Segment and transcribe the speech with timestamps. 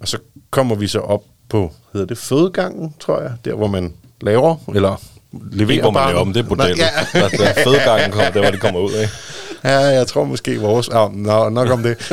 [0.00, 0.18] og så
[0.50, 5.02] kommer vi så op på, hedder det fødegangen, tror jeg, der hvor man laver, eller
[5.52, 6.78] leverer Ikke hvor man laver dem, det er bordellet.
[6.78, 7.20] Ja.
[7.20, 9.08] Der, der fødegangen kommer, der hvor det kommer ud af.
[9.64, 10.88] Ja, jeg tror måske vores...
[10.88, 11.96] Ah, nå, nok om det.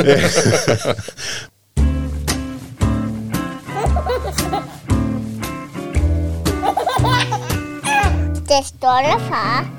[8.48, 9.73] Det stolte far.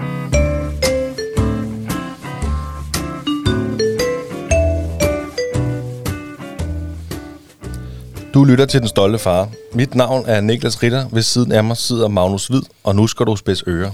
[8.35, 9.49] Du lytter til Den Stolte Far.
[9.73, 11.09] Mit navn er Niklas Ritter.
[11.13, 13.91] Ved siden af mig sidder Magnus Hvid, og nu skal du spidse ører.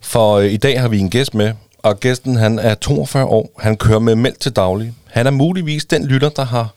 [0.00, 3.50] For øh, i dag har vi en gæst med, og gæsten han er 42 år.
[3.58, 4.94] Han kører med mælk til daglig.
[5.06, 6.68] Han er muligvis den lytter, der har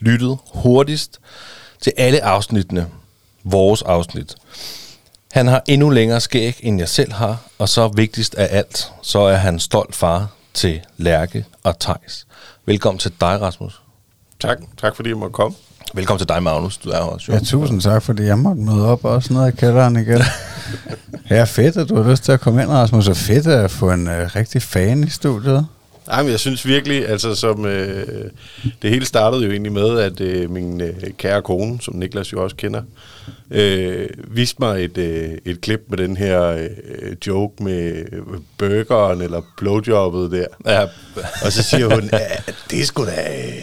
[0.00, 1.20] lyttet hurtigst
[1.80, 2.86] til alle afsnittene.
[3.44, 4.36] Vores afsnit.
[5.32, 9.18] Han har endnu længere skæg, end jeg selv har, og så vigtigst af alt, så
[9.18, 12.26] er han stolt far til Lærke og Tejs.
[12.66, 13.82] Velkommen til dig, Rasmus.
[14.40, 15.56] tak, tak fordi jeg måtte komme.
[15.94, 16.76] Velkommen til dig, Magnus.
[16.76, 17.34] Du er også, jo.
[17.34, 20.22] Ja, tusind tak, fordi jeg måtte møde op også ned i kælderen igen.
[21.30, 23.08] ja, fedt, at du har lyst til at komme ind, Rasmus.
[23.08, 25.66] Og fedt at få en uh, rigtig fan i studiet.
[26.08, 28.06] Nej, men jeg synes virkelig, altså som øh,
[28.82, 32.42] det hele startede jo egentlig med, at øh, min øh, kære kone, som Niklas jo
[32.42, 32.82] også kender,
[33.50, 38.04] øh, viste mig et, øh, et klip med den her øh, joke med
[38.58, 40.46] burgeren eller blowjobbet der.
[40.66, 40.82] Ja.
[41.44, 42.18] Og så siger hun, "Ja,
[42.70, 43.10] det er sgu da,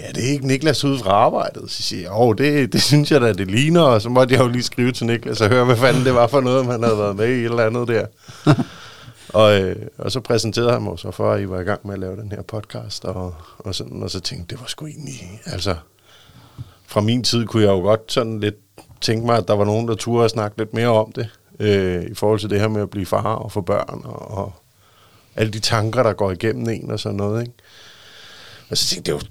[0.04, 1.72] er det ikke Niklas ude fra arbejdet?
[1.72, 3.82] Så siger jeg, åh, det, det synes jeg da, det ligner.
[3.82, 6.28] Og så måtte jeg jo lige skrive til Niklas og høre, hvad fanden det var
[6.28, 8.06] for noget, om han havde været med i et eller andet der.
[9.36, 11.94] Og, øh, og så præsenterede han mig så for, at I var i gang med
[11.94, 15.42] at lave den her podcast, og, og, sådan, og så tænkte det var sgu egentlig,
[15.46, 15.76] altså,
[16.88, 18.56] fra min tid kunne jeg jo godt sådan lidt
[19.02, 22.04] tænke mig, at der var nogen, der turde at snakke lidt mere om det, øh,
[22.04, 24.54] i forhold til det her med at blive far og få børn, og, og
[25.36, 27.54] alle de tanker, der går igennem en og sådan noget, ikke?
[28.70, 29.28] Og så tænkte jeg jo,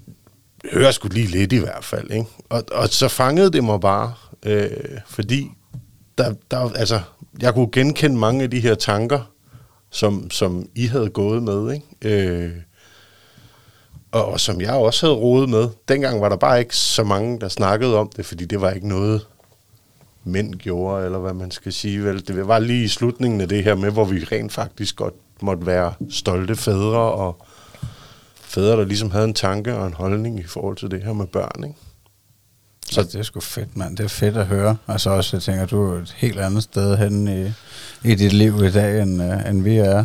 [0.63, 2.27] det hører sgu lige lidt i hvert fald, ikke?
[2.49, 4.71] Og, og så fangede det mig bare, øh,
[5.07, 5.51] fordi
[6.19, 7.01] der, der, altså,
[7.41, 9.34] jeg kunne genkende mange af de her tanker,
[9.95, 11.87] som, som I havde gået med, ikke?
[12.03, 12.53] Øh,
[14.13, 15.69] og, og som jeg også havde rodet med.
[15.89, 18.89] Dengang var der bare ikke så mange, der snakkede om det, fordi det var ikke
[18.89, 19.27] noget,
[20.25, 22.05] mænd gjorde, eller hvad man skal sige.
[22.05, 22.29] Vel?
[22.29, 25.67] Det var lige i slutningen af det her med, hvor vi rent faktisk godt måtte
[25.67, 27.47] være stolte fædre, og
[28.35, 31.27] fædre, der ligesom havde en tanke og en holdning i forhold til det her med
[31.27, 31.65] børn.
[31.65, 31.79] Ikke?
[32.91, 33.97] Så det er sgu fedt, mand.
[33.97, 34.77] Det er fedt at høre.
[34.89, 37.53] Altså også, jeg tænker, du er et helt andet sted hen i,
[38.11, 39.99] i dit liv i dag, end, uh, end vi er.
[40.01, 40.05] Uh,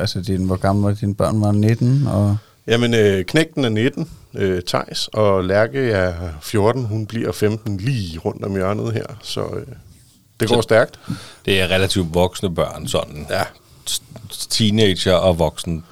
[0.00, 1.40] altså, din, hvor gamle var dine børn?
[1.40, 2.06] Var 19?
[2.06, 2.36] Og
[2.66, 6.84] Jamen, øh, knægten er 19, øh, Tejs, og Lærke er 14.
[6.84, 9.66] Hun bliver 15 lige rundt om hjørnet her, så øh,
[10.40, 10.98] det går Så- stærkt.
[11.44, 13.26] Det er relativt voksne børn, sådan.
[13.30, 13.42] Ja.
[14.50, 15.84] Teenager og voksen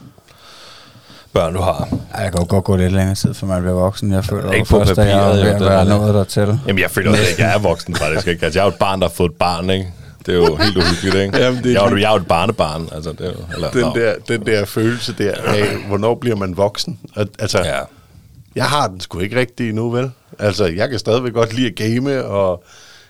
[1.33, 1.89] børn, du har.
[2.15, 4.13] Ej, jeg kan godt gå lidt længere tid, for man bliver voksen.
[4.13, 5.89] Jeg føler Ikke på først, at jeg papiret, er ved at er det.
[5.89, 6.61] nået dertil.
[6.67, 8.27] Jamen, jeg føler også, at jeg er voksen, faktisk.
[8.27, 8.45] Ikke?
[8.45, 9.93] Altså, jeg er jo et barn, der har fået et barn, ikke?
[10.27, 11.39] Det er jo helt uhyggeligt, ikke?
[11.39, 13.13] Jamen, det er jeg, er jo, jeg er jo et barnebarn, altså.
[13.13, 16.99] Det er jo, eller, Den der, den der følelse der af, hvornår bliver man voksen?
[17.39, 17.79] Altså, Ja.
[18.55, 20.11] jeg har den sgu ikke rigtig endnu, vel?
[20.39, 22.65] Altså, jeg kan stadigvæk godt lide at game, og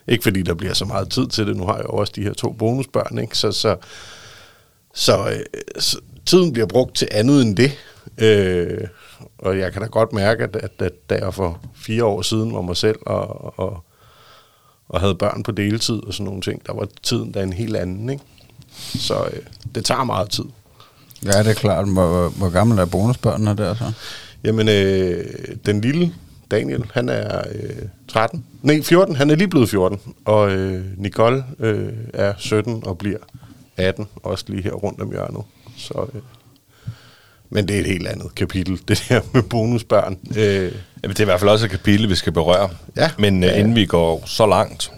[0.09, 1.57] ikke fordi der bliver så meget tid til det.
[1.57, 3.39] Nu har jeg jo også de her to bonusbørn, ikke?
[3.39, 3.77] Så, så,
[4.95, 5.37] så, øh,
[5.79, 7.73] så tiden bliver brugt til andet end det.
[8.19, 8.89] Øh,
[9.39, 12.55] og jeg kan da godt mærke, at, at, at da jeg for fire år siden
[12.55, 13.85] var mig selv og, og,
[14.89, 17.77] og havde børn på deltid og sådan nogle ting, der var tiden da en helt
[17.77, 18.25] anden, ikke?
[18.79, 19.43] Så øh,
[19.75, 20.45] det tager meget tid.
[21.25, 21.93] Ja, det er klart.
[21.93, 23.93] Hvor, hvor, gammel er bonusbørnene der så?
[24.45, 25.25] Jamen, øh,
[25.67, 26.15] den lille
[26.51, 28.45] Daniel, han er øh, 13.
[28.63, 29.17] Nej, 14.
[29.17, 30.01] Han er lige blevet 14.
[30.25, 33.19] Og øh, Nicole øh, er 17 og bliver
[33.77, 34.09] 18.
[34.17, 35.43] Også lige her rundt om hjørnet.
[35.77, 36.21] Så, øh,
[37.51, 40.19] men det er et helt andet kapitel, det der med bonusbørn.
[40.37, 40.73] Øh,
[41.03, 42.71] Jamen, det er i hvert fald også et kapitel, vi skal berøre.
[42.97, 43.11] Ja.
[43.19, 43.61] Men Ja, øh, ja.
[43.61, 44.93] inden vi går så langt,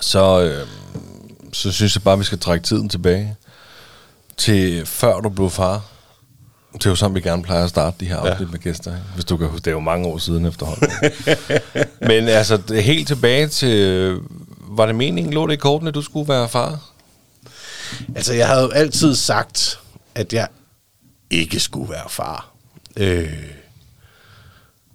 [0.00, 0.66] så, øh,
[1.52, 3.36] så synes jeg bare, vi skal trække tiden tilbage
[4.36, 5.82] til før du blev far.
[6.72, 8.52] Det er jo sådan, vi gerne plejer at starte de her afsnit ja.
[8.52, 8.92] med gæster.
[9.14, 10.90] Hvis du kan huske, det er jo mange år siden efterhånden.
[12.10, 14.16] Men altså, det helt tilbage til...
[14.72, 16.78] Var det meningen, lå det i kortene, at du skulle være far?
[18.16, 19.78] Altså, jeg havde jo altid sagt,
[20.14, 20.48] at jeg
[21.30, 22.54] ikke skulle være far.
[22.96, 23.52] Øh,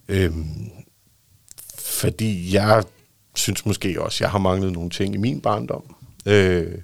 [0.08, 0.32] øh,
[1.78, 2.84] fordi jeg
[3.36, 5.96] synes måske også, jeg har manglet nogle ting i min barndom.
[6.26, 6.78] Øh,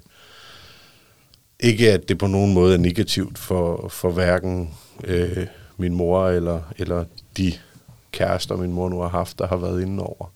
[1.60, 5.46] ikke at det på nogen måde er negativt for, for hverken øh,
[5.76, 7.04] min mor eller, eller
[7.36, 7.52] de
[8.12, 10.32] kærester, min mor nu har haft, der har været inde over.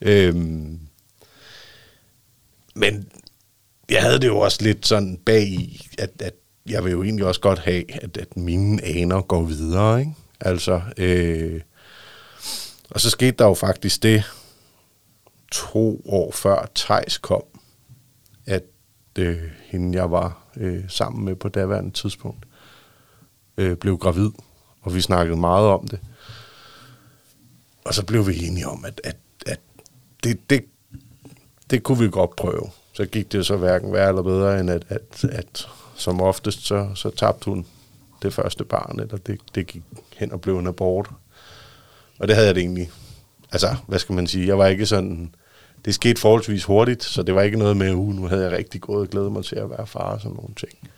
[0.00, 0.80] Øhm,
[2.74, 3.08] men
[3.90, 6.34] jeg havde det jo også lidt sådan bag i, at, at
[6.66, 10.12] jeg vil jo egentlig også godt have, at, at mine aner går videre, ikke?
[10.40, 11.60] Altså, øh,
[12.90, 14.24] og så skete der jo faktisk det
[15.50, 17.42] to år før Tejs kom,
[18.46, 18.62] at
[19.18, 22.46] øh, hende, jeg var øh, sammen med på daværende tidspunkt,
[23.56, 24.30] øh, blev gravid,
[24.82, 26.00] og vi snakkede meget om det.
[27.84, 29.16] Og så blev vi enige om, at, at,
[29.46, 29.60] at
[30.24, 30.64] det, det,
[31.70, 32.70] det kunne vi godt prøve.
[32.92, 36.90] Så gik det så hverken værre eller bedre, end at, at, at som oftest, så,
[36.94, 37.66] så tabte hun
[38.22, 39.82] det første barn, eller det, det gik
[40.16, 41.10] hen og blev en abort.
[42.18, 42.90] Og det havde jeg det egentlig,
[43.52, 45.34] altså, hvad skal man sige, jeg var ikke sådan,
[45.84, 48.80] det skete forholdsvis hurtigt, så det var ikke noget med, uh, nu havde jeg rigtig
[48.80, 50.90] gået og glædet mig til at være far og sådan nogle ting.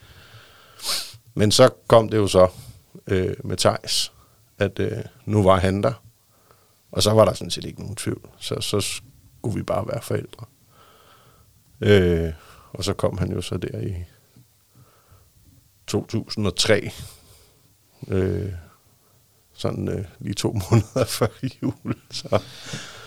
[1.35, 2.49] Men så kom det jo så
[3.07, 4.13] øh, med Tejs,
[4.59, 5.93] at øh, nu var han der,
[6.93, 8.29] og så var der sådan set ikke nogen tvivl.
[8.39, 10.47] Så, så skulle vi bare være forældre.
[11.81, 12.33] Øh,
[12.73, 13.95] og så kom han jo så der i
[15.87, 16.91] 2003.
[18.09, 18.53] Øh,
[19.55, 21.27] sådan øh, lige to måneder før
[21.63, 21.95] jul.
[22.11, 22.43] Så.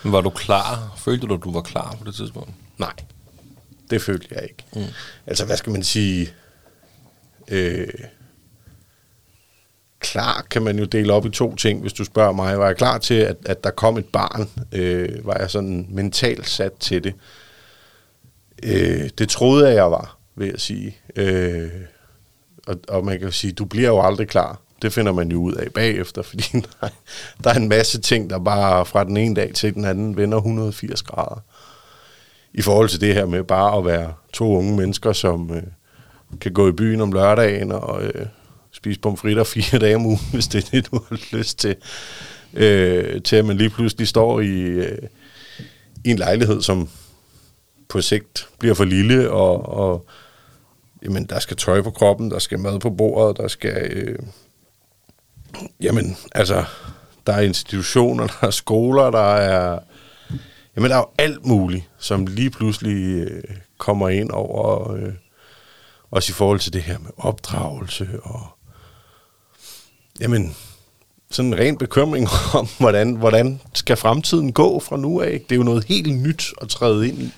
[0.04, 0.94] Men var du klar?
[0.98, 2.50] Følte du, at du var klar på det tidspunkt?
[2.78, 2.94] Nej,
[3.90, 4.64] det følte jeg ikke.
[4.76, 4.94] Mm.
[5.26, 6.34] Altså, hvad skal man sige?
[7.48, 7.88] Øh,
[10.00, 12.60] klar kan man jo dele op i to ting, hvis du spørger mig.
[12.60, 14.50] Var jeg klar til, at, at der kom et barn?
[14.72, 17.14] Øh, var jeg sådan mentalt sat til det?
[18.64, 20.98] Øh, det troede jeg, jeg var, vil jeg sige.
[21.16, 21.72] Øh,
[22.68, 24.60] og, og man kan jo sige, du bliver jo aldrig klar.
[24.82, 26.44] Det finder man jo ud af bagefter, fordi
[26.82, 26.88] der,
[27.44, 30.38] der er en masse ting, der bare fra den ene dag til den anden vender
[30.38, 31.42] 180 grader.
[32.54, 35.64] I forhold til det her med bare at være to unge mennesker, som øh,
[36.42, 38.26] kan gå i byen om lørdagen og øh,
[38.72, 41.76] spise pomfritter fire dage om ugen, hvis det er det, du har lyst til.
[42.54, 44.98] Øh, til at man lige pludselig står i, øh,
[46.06, 46.90] i en lejlighed, som
[47.90, 50.06] på sigt bliver for lille, og, og
[51.04, 53.92] jamen, der skal tøj på kroppen, der skal mad på bordet, der skal...
[53.92, 54.20] Øh,
[55.82, 56.64] jamen, altså,
[57.28, 59.80] der er institutioner, der er skoler, der er...
[60.76, 63.44] Jamen, der er jo alt muligt, som lige pludselig øh,
[63.78, 64.92] kommer ind over...
[64.94, 65.14] Øh,
[66.12, 68.48] også i forhold til det her med opdragelse og...
[70.20, 70.56] Jamen,
[71.32, 75.42] sådan en ren bekymring om, hvordan, hvordan skal fremtiden gå fra nu af.
[75.50, 77.32] Det er jo noget helt nyt at træde ind i.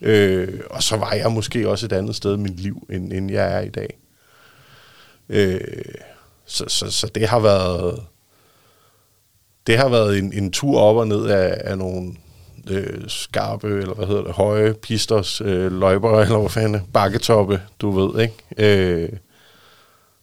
[0.00, 3.30] Øh, og så var jeg måske også et andet sted i mit liv, end, end
[3.30, 3.98] jeg er i dag.
[5.28, 5.60] Øh,
[6.46, 8.00] så, så, så det har været
[9.66, 12.12] det har været en, en tur op og ned af, af nogle
[12.70, 17.90] øh, skarpe, eller hvad hedder det, høje pisters, øh, løjper, eller hvad fanden, bakketoppe, du
[17.90, 18.34] ved, ikke?
[18.56, 19.08] Øh,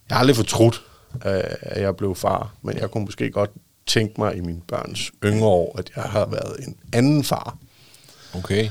[0.08, 0.82] jeg har aldrig fortrudt,
[1.26, 3.50] øh, at jeg blev far, men jeg kunne måske godt
[3.86, 7.56] tænke mig i mine børns yngre år, at jeg har været en anden far.
[8.34, 8.68] Okay.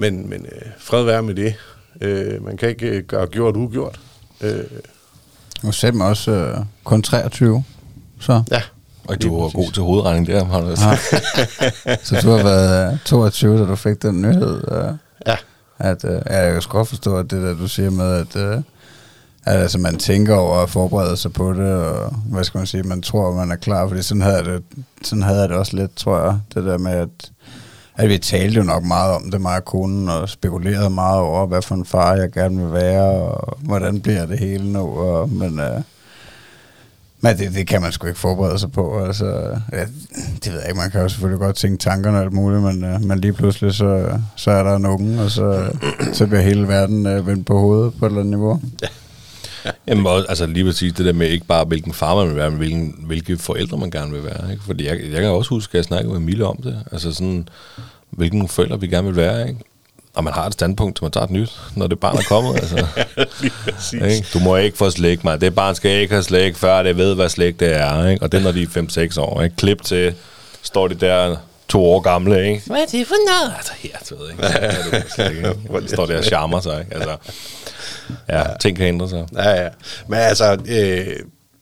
[0.00, 1.54] Men, men øh, fred være med det.
[2.00, 4.00] Øh, man kan ikke øh, gøre gjort ugjort.
[4.40, 4.64] Øh,
[5.64, 7.64] Og selv også øh, kun 23,
[8.20, 8.42] så.
[8.50, 8.62] ja.
[9.08, 9.54] Og du var præcis.
[9.66, 10.74] god til hovedregning der, har du Ja.
[12.04, 14.64] så du har været øh, 22, da du fik den nyhed.
[14.72, 14.94] Øh,
[15.26, 15.36] Ja.
[15.78, 18.56] at, øh, ja, jeg kan godt forstå, at det der, du siger med, at, øh,
[19.46, 22.82] at altså, man tænker over at forberede sig på det, og hvad skal man sige,
[22.82, 24.62] man tror, man er klar, fordi sådan havde det,
[25.02, 27.30] sådan havde jeg det også lidt, tror jeg, det der med, at,
[28.00, 31.46] at vi talte jo nok meget om det, mig og konen, og spekulerede meget over,
[31.46, 35.28] hvad for en far jeg gerne vil være, og hvordan bliver det hele nu, og,
[35.28, 35.60] men...
[35.60, 35.80] Øh,
[37.22, 39.04] men det, det kan man sgu ikke forberede sig på.
[39.04, 39.26] Altså,
[39.72, 39.84] ja,
[40.44, 42.84] det ved jeg ikke, man kan jo selvfølgelig godt tænke tankerne og alt muligt, men,
[42.84, 45.72] øh, men lige pludselig så, så er der en unge, og så,
[46.12, 48.60] så bliver hele verden øh, vendt på hovedet på et eller andet niveau.
[49.86, 52.50] Jamen, også, altså lige præcis det der med ikke bare, hvilken far man vil være,
[52.50, 54.52] men hvilken, hvilke forældre man gerne vil være.
[54.52, 54.64] Ikke?
[54.64, 56.84] Fordi jeg, jeg kan også huske, at jeg snakkede med Mille om det.
[56.92, 57.48] Altså sådan,
[58.10, 59.48] hvilken forældre vi gerne vil være.
[59.48, 59.60] Ikke?
[60.14, 62.54] Og man har et standpunkt, så man tager et nyt, når det barn er kommet.
[62.54, 62.86] altså.
[63.74, 63.92] Præcis.
[63.92, 64.26] Ikke?
[64.34, 65.40] Du må ikke få slæk, mig.
[65.40, 68.06] Det barn skal ikke have slæk, før det ved, hvad slæk det er.
[68.08, 68.22] Ikke?
[68.22, 69.42] Og det er, når de er 5-6 år.
[69.42, 69.56] Ikke?
[69.56, 70.14] Klip til,
[70.62, 71.36] står de der
[71.70, 72.62] to år gamle, ikke?
[72.66, 73.54] Hvad er det for noget?
[73.56, 75.38] Altså, her, du ved, ikke?
[75.38, 75.80] Ikke?
[75.82, 76.94] De står der og charmer sig, ikke?
[76.94, 77.16] Altså,
[78.28, 79.26] ja, ting kan ændre sig.
[79.36, 79.68] Ja, ja.
[80.08, 81.06] Men altså, øh,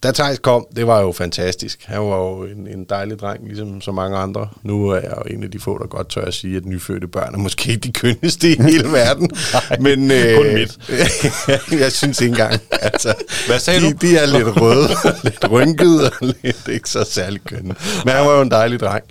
[0.02, 1.84] da Thijs kom, det var jo fantastisk.
[1.84, 4.48] Han var jo en, en dejlig dreng, ligesom så mange andre.
[4.62, 7.06] Nu er jeg jo en af de få, der godt tør at sige, at nyfødte
[7.08, 9.30] børn er måske ikke de kønneste i hele verden.
[9.80, 10.78] Men, øh, kun mit.
[11.82, 12.60] jeg synes ikke engang.
[12.70, 13.14] Altså,
[13.46, 13.96] Hvad sagde de, du?
[14.00, 14.88] De er lidt røde,
[15.24, 17.74] lidt rynkede, og lidt ikke så særlig kønne.
[18.04, 19.04] Men han var jo en dejlig dreng.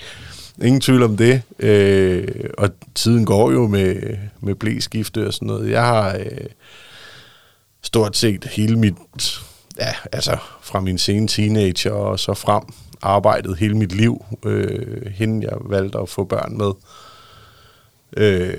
[0.64, 1.42] Ingen tvivl om det.
[1.60, 5.72] Øh, og tiden går jo med, med blæskifte og sådan noget.
[5.72, 6.16] Jeg har...
[6.20, 6.48] Øh,
[7.88, 8.96] stort set hele mit,
[9.80, 12.64] ja, altså fra min sene teenager og så frem,
[13.02, 16.72] arbejdet hele mit liv, øh, hende jeg valgte at få børn med.
[18.18, 18.54] Øh,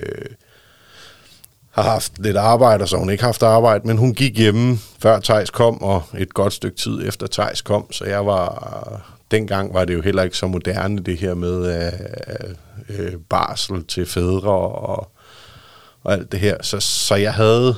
[1.70, 5.20] har haft lidt arbejde, og så hun ikke haft arbejde, men hun gik hjemme, før
[5.20, 9.84] Tejs kom, og et godt stykke tid efter Tejs kom, så jeg var dengang var
[9.84, 12.54] det jo heller ikke så moderne, det her med øh,
[12.88, 15.10] øh, barsel til fædre og,
[16.02, 16.62] og alt det her.
[16.62, 17.74] Så, så jeg havde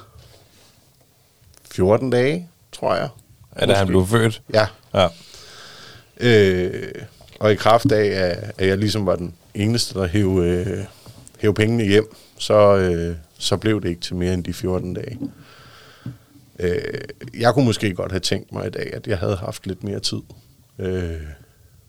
[1.71, 3.09] 14 dage, tror jeg.
[3.53, 4.43] Er det, han blev født?
[4.55, 4.67] Ja.
[4.95, 5.09] Ja.
[6.21, 6.93] Øh,
[7.41, 10.85] og i kraft af, at, at jeg ligesom var den eneste, der hæv, øh,
[11.39, 15.19] hæv pengene hjem, så, øh, så blev det ikke til mere end de 14 dage.
[16.59, 17.01] Øh,
[17.39, 20.01] jeg kunne måske godt have tænkt mig i dag, at jeg havde haft lidt mere
[20.01, 20.21] tid.
[20.81, 21.21] Øh,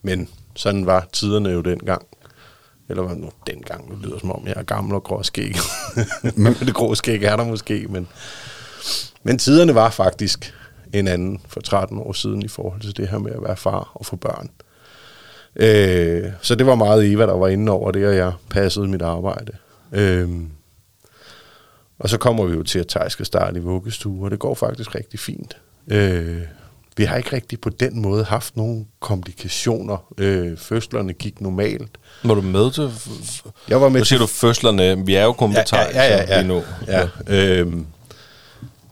[0.01, 2.07] men sådan var tiderne jo dengang.
[2.89, 5.55] Eller hvad nu dengang, nu lyder som om jeg er gammel og grå skæg.
[6.35, 8.07] men det grå skæg er der måske, men,
[9.23, 10.53] men tiderne var faktisk
[10.93, 13.91] en anden for 13 år siden i forhold til det her med at være far
[13.93, 14.49] og få børn.
[15.55, 19.01] Øh, så det var meget Eva, der var inde over det, og jeg passede mit
[19.01, 19.51] arbejde.
[19.91, 20.29] Øh,
[21.99, 24.53] og så kommer vi jo til, at Thaj skal starte i vuggestue, og det går
[24.53, 25.57] faktisk rigtig fint.
[25.87, 26.41] Øh,
[27.01, 30.13] vi har ikke rigtig på den måde haft nogle komplikationer.
[30.17, 31.97] Øh, fødslerne gik normalt.
[32.23, 32.91] Var du med til...
[33.69, 35.05] Jeg var med nu siger til- du fødslerne.
[35.05, 36.41] Vi er jo kun på ja, ja, ja, ja.
[36.41, 36.63] lige nu.
[36.87, 37.07] ja.
[37.27, 37.85] Øhm,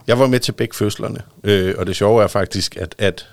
[0.06, 3.26] jeg var med til begge fødslerne, øh, og det sjove er faktisk, at, at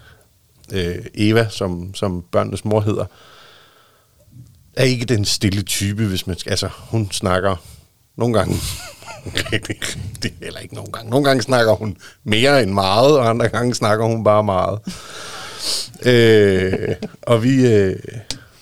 [0.74, 3.06] øh, Eva, som, som børnenes mor hedder,
[4.76, 7.56] er ikke den stille type, hvis man skal, altså hun snakker
[8.16, 8.56] nogle gange
[9.36, 13.50] rigtig, rigtig, eller ikke nogen gange, nogle gange snakker hun mere end meget, og andre
[13.50, 14.80] gange snakker hun bare meget.
[16.06, 18.00] Øh, og vi, øh,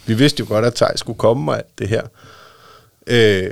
[0.06, 2.04] vi vidste jo godt, at Tej skulle komme og alt det her.
[3.08, 3.52] Øh,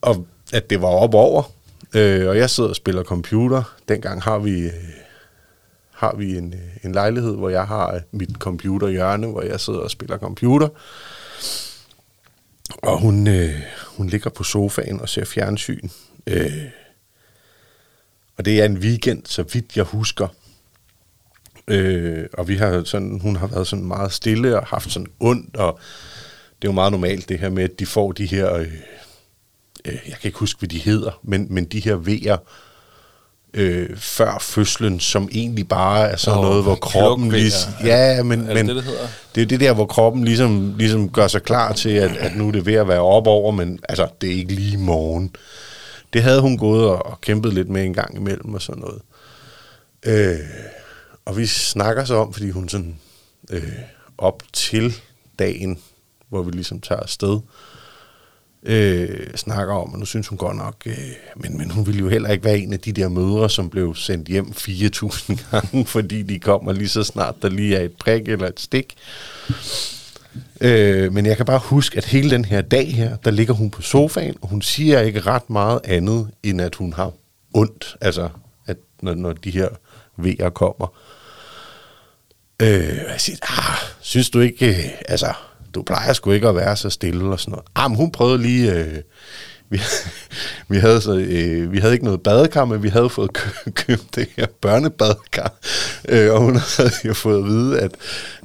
[0.00, 1.42] og at det var op over.
[1.94, 3.76] Øh, og jeg sidder og spiller computer.
[3.88, 4.72] Dengang har vi, øh,
[5.90, 9.80] har vi en, øh, en lejlighed, hvor jeg har øh, mit computerhjørne, hvor jeg sidder
[9.80, 10.68] og spiller computer.
[12.82, 13.62] Og hun, øh,
[13.96, 15.88] hun ligger på sofaen og ser fjernsyn.
[16.26, 16.52] Øh,
[18.38, 20.28] og det er en weekend, så vidt jeg husker.
[21.68, 25.56] Øh, og vi har sådan, hun har været sådan meget stille og haft sådan ondt,
[25.56, 25.78] og
[26.62, 28.72] det er jo meget normalt det her med, at de får de her, øh,
[29.84, 32.36] øh, jeg kan ikke huske, hvad de hedder, men, men de her vejer
[33.54, 37.72] øh, før fødslen, som egentlig bare er sådan Åh, noget, hvor kroppen ligesom...
[37.84, 39.08] Ja, men, Er det men det, det hedder?
[39.34, 42.48] det er det der, hvor kroppen ligesom, ligesom gør sig klar til, at, at nu
[42.48, 45.36] er det ved at være op over, men altså, det er ikke lige morgen.
[46.12, 49.02] Det havde hun gået og, og kæmpet lidt med en gang imellem og sådan noget.
[50.06, 50.40] Øh,
[51.24, 52.98] og vi snakker så om, fordi hun sådan
[53.50, 53.72] øh,
[54.18, 54.94] op til
[55.38, 55.78] dagen,
[56.28, 57.40] hvor vi ligesom tager afsted,
[58.62, 60.98] øh, snakker om, og nu synes hun godt nok, øh,
[61.36, 63.94] men, men hun ville jo heller ikke være en af de der mødre, som blev
[63.94, 68.28] sendt hjem 4.000 gange, fordi de kommer lige så snart, der lige er et prik
[68.28, 68.96] eller et stik.
[70.60, 73.70] Øh, men jeg kan bare huske, at hele den her dag her, der ligger hun
[73.70, 77.12] på sofaen, og hun siger ikke ret meget andet, end at hun har
[77.54, 78.28] ondt, altså
[78.66, 79.68] at når, når de her
[80.16, 80.86] vejer kommer.
[82.62, 85.32] Øh, jeg siger, ah, synes du ikke, øh, altså,
[85.74, 87.66] du plejer sgu ikke at være så stille og sådan noget.
[87.74, 88.98] Ah, men hun prøvede lige, øh,
[89.72, 89.80] vi,
[90.68, 94.14] vi, havde så, øh, vi havde ikke noget badekar, men vi havde fået kø- købt
[94.14, 95.52] det her børnebadekar,
[96.08, 97.90] øh, og hun havde jo fået at vide, at,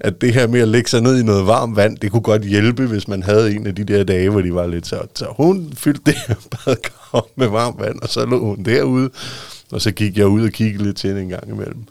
[0.01, 2.41] at det her med at lægge sig ned i noget varmt vand, det kunne godt
[2.43, 4.99] hjælpe, hvis man havde en af de der dage, hvor de var lidt så.
[5.15, 9.09] Så hun fyldte det her badekar op med varmt vand, og så lå hun derude,
[9.71, 11.83] og så gik jeg ud og kiggede lidt til hende en gang imellem.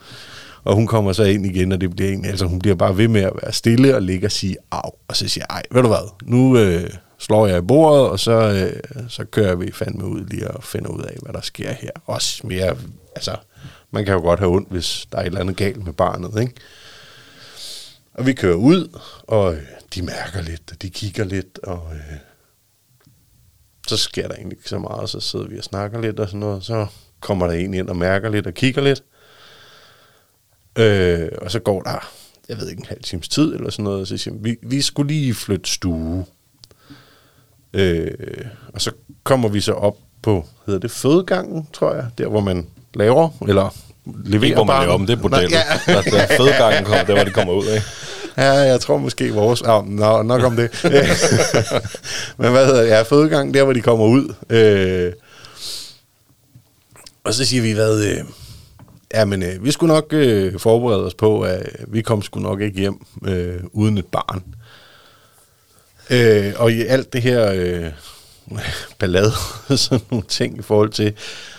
[0.64, 3.08] Og hun kommer så ind igen, og det bliver egentlig, altså hun bliver bare ved
[3.08, 4.90] med at være stille og ligge og sige af.
[5.08, 8.20] Og så siger jeg, ej, ved du hvad, nu øh, slår jeg i bordet, og
[8.20, 11.72] så, øh, så kører vi fandme ud lige og finder ud af, hvad der sker
[11.72, 11.90] her.
[12.06, 12.76] Også mere,
[13.14, 13.36] altså,
[13.90, 16.40] man kan jo godt have ondt, hvis der er et eller andet galt med barnet,
[16.40, 16.54] ikke?
[18.14, 19.62] Og vi kører ud, og øh,
[19.94, 22.18] de mærker lidt, og de kigger lidt, og øh,
[23.88, 25.10] så sker der egentlig ikke så meget.
[25.10, 26.86] Så sidder vi og snakker lidt og sådan noget, så
[27.20, 29.02] kommer der en ind og mærker lidt og kigger lidt.
[30.78, 32.10] Øh, og så går der,
[32.48, 34.82] jeg ved ikke, en halv times tid eller sådan noget, og så siger vi, vi
[34.82, 36.26] skulle lige flytte stue.
[37.76, 38.10] Øh,
[38.74, 38.90] og så
[39.24, 43.74] kommer vi så op på, hedder det fødegangen, tror jeg, der hvor man laver, eller
[44.24, 45.50] leverer Ikke hvor man laver om, det er bordellet.
[45.50, 45.92] Nej, Ja.
[45.94, 47.82] Der, der er fødegangen kommer, der hvor de kommer ud af.
[48.36, 49.62] Ja, jeg tror måske vores...
[49.62, 50.70] Ah, nå, nok om det.
[52.38, 52.88] Men hvad hedder det?
[52.88, 54.34] Ja, fødegang, der hvor de kommer ud.
[54.50, 55.12] Øh,
[57.24, 58.04] og så siger vi, hvad...
[58.04, 58.16] Øh,
[59.14, 62.60] ja, men øh, vi skulle nok øh, forberede os på, at vi kom sgu nok
[62.60, 64.42] ikke hjem øh, uden et barn.
[64.46, 64.52] Øh,
[66.10, 67.90] Øh, og i alt det her øh,
[68.98, 69.32] ballade,
[69.76, 71.12] sådan nogle ting i forhold til,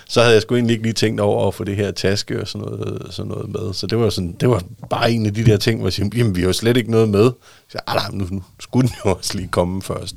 [0.09, 2.47] så havde jeg sgu egentlig ikke lige tænkt over at få det her taske og
[2.47, 3.73] sådan noget, sådan noget med.
[3.73, 6.09] Så det var, sådan, det var bare en af de der ting, hvor jeg siger,
[6.15, 7.31] jamen vi har jo slet ikke noget med.
[7.69, 10.15] Så jeg, nu, nu skulle den jo også lige komme først.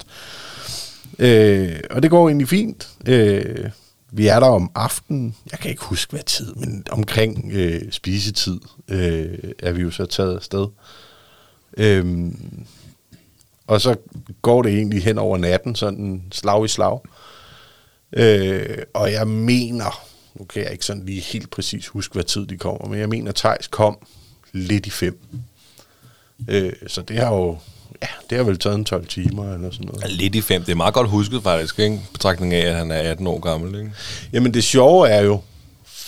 [1.19, 2.89] Øh, og det går egentlig fint.
[3.07, 3.71] Øh,
[4.13, 8.61] vi er der om aftenen, jeg kan ikke huske hvad tid, men omkring øh, spisetid
[8.89, 10.67] øh, er vi jo så taget afsted.
[11.77, 12.33] Øh,
[13.71, 13.95] og så
[14.43, 17.01] går det egentlig hen over natten, sådan slag i slag.
[18.13, 22.47] Øh, og jeg mener, nu kan jeg ikke sådan lige helt præcis huske, hvad tid
[22.47, 23.99] de kommer, men jeg mener, Thijs kom
[24.53, 25.21] lidt i fem.
[26.49, 27.59] Øh, så det har jo,
[28.03, 30.13] ja, det har vel taget en 12 timer eller sådan noget.
[30.13, 30.63] Lidt i fem.
[30.63, 32.01] Det er meget godt husket faktisk, ikke?
[32.13, 33.93] Betragtning af, at han er 18 år gammel, ikke?
[34.33, 35.41] Jamen det sjove er jo,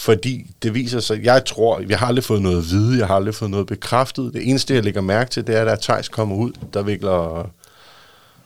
[0.02, 3.14] fordi det viser sig, jeg tror, jeg har aldrig fået noget at vide, jeg har
[3.14, 4.34] aldrig fået noget bekræftet.
[4.34, 7.50] Det eneste, jeg lægger mærke til, det er, at Thijs kommer ud, der vikler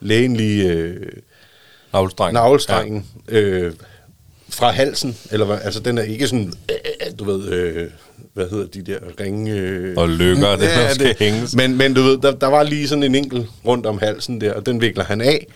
[0.00, 0.96] lægen lige øh,
[1.92, 2.34] Navlestrengen.
[2.34, 3.38] navlestrengen ja.
[3.38, 3.72] øh,
[4.48, 7.90] fra halsen, eller hvad, altså den er ikke sådan, øh, du ved, øh,
[8.34, 9.52] hvad hedder de der ringe...
[9.52, 11.54] Øh, Og lykker, det der skal hænges.
[11.56, 14.52] Men, men du ved, der, der var lige sådan en enkelt rundt om halsen der,
[14.52, 15.46] og den vikler han af.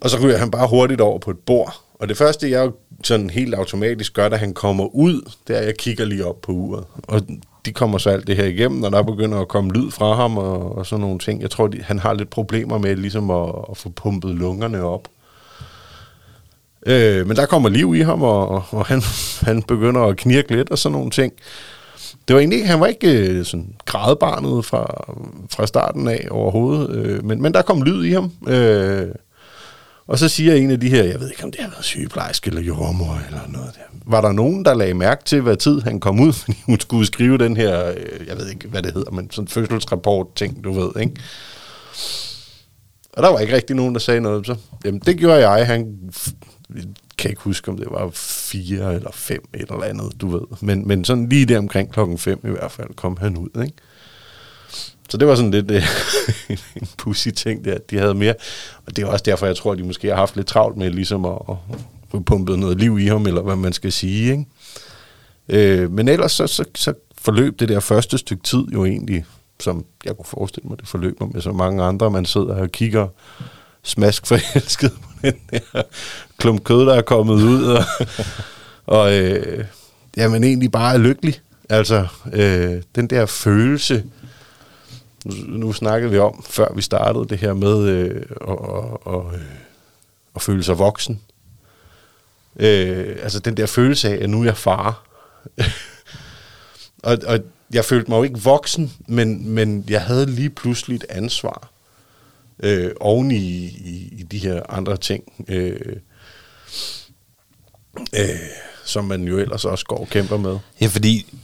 [0.00, 1.81] Og så ryger han bare hurtigt over på et bord.
[2.02, 2.70] Og det første, jeg
[3.04, 6.40] sådan helt automatisk gør, da han kommer ud, det er, at jeg kigger lige op
[6.40, 6.84] på uret.
[7.02, 7.22] Og
[7.66, 10.38] de kommer så alt det her igennem, og der begynder at komme lyd fra ham
[10.38, 11.42] og, og sådan nogle ting.
[11.42, 15.08] Jeg tror, de, han har lidt problemer med ligesom at, at få pumpet lungerne op.
[16.86, 19.02] Øh, men der kommer liv i ham, og, og han,
[19.48, 21.32] han begynder at knirke lidt og sådan nogle ting.
[22.28, 25.14] Det var egentlig ikke, han var ikke øh, sådan grædbarnet fra,
[25.50, 28.32] fra starten af overhovedet, øh, men, men der kom lyd i ham.
[28.48, 29.08] Øh,
[30.06, 32.48] og så siger en af de her, jeg ved ikke om det har været sygeplejerske
[32.48, 33.98] eller jordmor eller noget der.
[34.06, 37.06] Var der nogen, der lagde mærke til, hvad tid han kom ud, fordi hun skulle
[37.06, 40.72] skrive den her, øh, jeg ved ikke, hvad det hedder, men sådan fødselsrapport ting, du
[40.72, 41.14] ved, ikke?
[43.12, 44.38] Og der var ikke rigtig nogen, der sagde noget.
[44.38, 45.66] om Så, jamen, det gjorde jeg.
[45.66, 45.98] Han
[47.18, 50.46] kan ikke huske, om det var fire eller fem et eller andet, du ved.
[50.60, 53.76] Men, men sådan lige der omkring klokken fem i hvert fald kom han ud, ikke?
[55.12, 55.82] Så det var sådan lidt øh,
[56.76, 58.34] en pussy ting der, at de havde mere.
[58.86, 60.90] Og det er også derfor, jeg tror, at de måske har haft lidt travlt med
[60.90, 61.56] ligesom at, at
[62.10, 64.46] få pumpet noget liv i ham, eller hvad man skal sige, ikke?
[65.48, 69.24] Øh, men ellers så, så, så forløb det der første stykke tid jo egentlig,
[69.60, 72.10] som jeg kunne forestille mig, det forløber med så mange andre.
[72.10, 73.08] Man sidder og kigger
[73.82, 75.82] smask forelsket på den der
[76.38, 77.84] klump kød, der er kommet ud, og,
[78.98, 79.64] og øh,
[80.16, 81.40] jamen egentlig bare er lykkelig.
[81.68, 84.04] Altså, øh, den der følelse,
[85.24, 88.58] nu, nu snakkede vi om, før vi startede det her med øh, at,
[89.06, 89.46] at, at, øh,
[90.34, 91.20] at føle sig voksen.
[92.56, 95.06] Øh, altså den der følelse af, at nu er jeg far.
[97.08, 97.38] og, og
[97.72, 101.72] jeg følte mig jo ikke voksen, men, men jeg havde lige pludselig et ansvar
[102.62, 105.96] øh, oven i, i, i de her andre ting, øh,
[108.16, 108.28] øh,
[108.84, 110.58] som man jo ellers også går og kæmper med.
[110.80, 111.34] Ja, fordi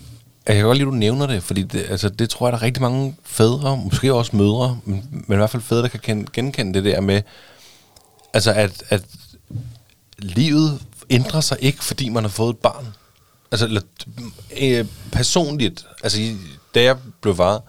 [0.48, 2.58] jeg kan godt lide, at du nævner det, fordi det, altså, det tror jeg, der
[2.58, 6.00] er rigtig mange fædre, måske også mødre, men, men i hvert fald fædre, der kan
[6.00, 7.22] kende, genkende det der med,
[8.32, 9.04] altså at, at
[10.18, 10.80] livet
[11.10, 12.86] ændrer sig ikke, fordi man har fået et barn.
[13.50, 13.80] Altså eller,
[14.60, 16.18] øh, personligt, altså
[16.74, 17.62] da jeg blev var,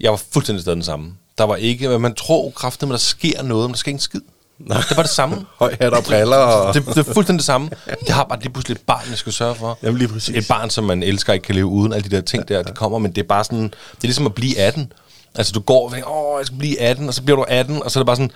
[0.00, 1.14] jeg var fuldstændig stadig den samme.
[1.38, 4.00] Der var ikke, man tror kraftigt, at der sker noget, men der sker ikke en
[4.00, 4.20] skid.
[4.66, 4.78] Nej.
[4.88, 5.36] Det var det samme.
[5.58, 6.36] Høj hat og briller.
[6.36, 6.74] Og...
[6.74, 7.70] Det, det er fuldstændig det samme.
[8.06, 9.78] Jeg har bare lige pludselig et barn, jeg skal sørge for.
[9.82, 10.36] Jamen lige præcis.
[10.36, 12.74] Et barn, som man elsker, ikke kan leve uden alle de der ting der, det
[12.74, 14.92] kommer, men det er bare sådan, det er ligesom at blive 18.
[15.34, 17.82] Altså du går og tænker, åh, jeg skal blive 18, og så bliver du 18,
[17.82, 18.30] og så er det bare sådan,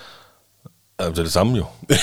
[1.01, 1.65] "Ja, det er det samme jo.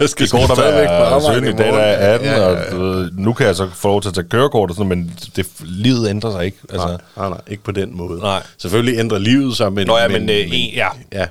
[0.00, 2.34] jeg skal I går der stadigvæk på arbejde 17 i dag, der er 18, Ja,
[2.36, 2.66] ja, ja.
[2.66, 4.88] og du ved, nu kan jeg så få lov til at tage kørekort og sådan
[4.88, 6.56] men det, livet ændrer sig ikke.
[6.70, 8.20] Altså, Nej, nej, nej, ikke på den måde.
[8.20, 8.42] Nej.
[8.58, 9.86] Selvfølgelig ændrer livet sig, men...
[9.86, 10.88] Nå ja, men, øh, en- ja.
[11.12, 11.26] ja.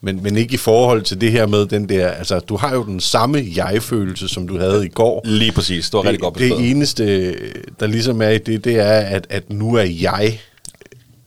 [0.00, 2.08] Men, men ikke i forhold til det her med den der...
[2.08, 5.20] Altså, du har jo den samme jeg-følelse, som du havde i går.
[5.24, 6.62] Lige præcis, det var rigtig godt det, beskrevet.
[6.62, 7.32] det eneste,
[7.80, 10.40] der ligesom er i det, det er, at, at nu er jeg...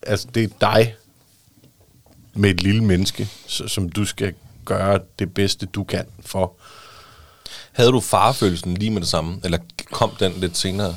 [0.02, 0.96] Altså, det er dig
[2.34, 4.34] med et lille menneske, så, som du skal
[4.66, 6.56] gøre det bedste, du kan for.
[7.72, 9.58] Havde du farfølelsen lige med det samme, eller
[9.92, 10.96] kom den lidt senere?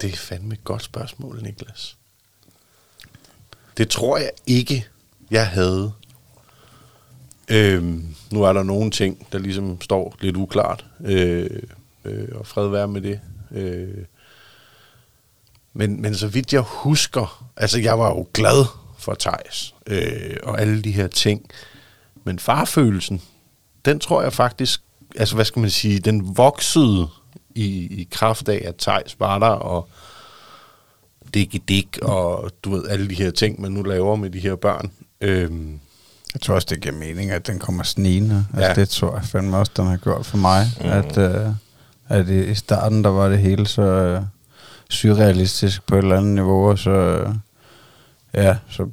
[0.00, 1.96] Det er fandme et godt spørgsmål, Niklas.
[3.76, 4.86] Det tror jeg ikke,
[5.30, 5.92] jeg havde.
[7.48, 11.50] Øhm, nu er der nogle ting, der ligesom står lidt uklart, øh,
[12.04, 13.20] øh, og fred være med det.
[13.50, 14.04] Øh,
[15.72, 18.64] men, men så vidt jeg husker, altså jeg var jo glad
[18.98, 21.50] for Thijs øh, og alle de her ting.
[22.24, 23.22] Men farfølelsen,
[23.84, 24.80] den tror jeg faktisk,
[25.16, 27.08] altså hvad skal man sige, den voksede
[27.54, 27.66] i,
[28.00, 29.88] i kraft af, at Thijs var der, og
[31.34, 34.54] dik dik, og du ved, alle de her ting, man nu laver med de her
[34.56, 34.90] børn.
[35.20, 35.78] Øhm,
[36.34, 38.46] Jeg tror også, det giver mening, at den kommer snigende.
[38.54, 38.74] Altså, Ja.
[38.74, 40.66] Det tror jeg fandme også, den har gjort for mig.
[40.80, 40.86] Mm.
[40.86, 41.46] At, øh,
[42.08, 44.22] at i, i starten, der var det hele så øh,
[44.90, 47.34] surrealistisk på et eller andet niveau, og så, øh,
[48.34, 48.86] ja, så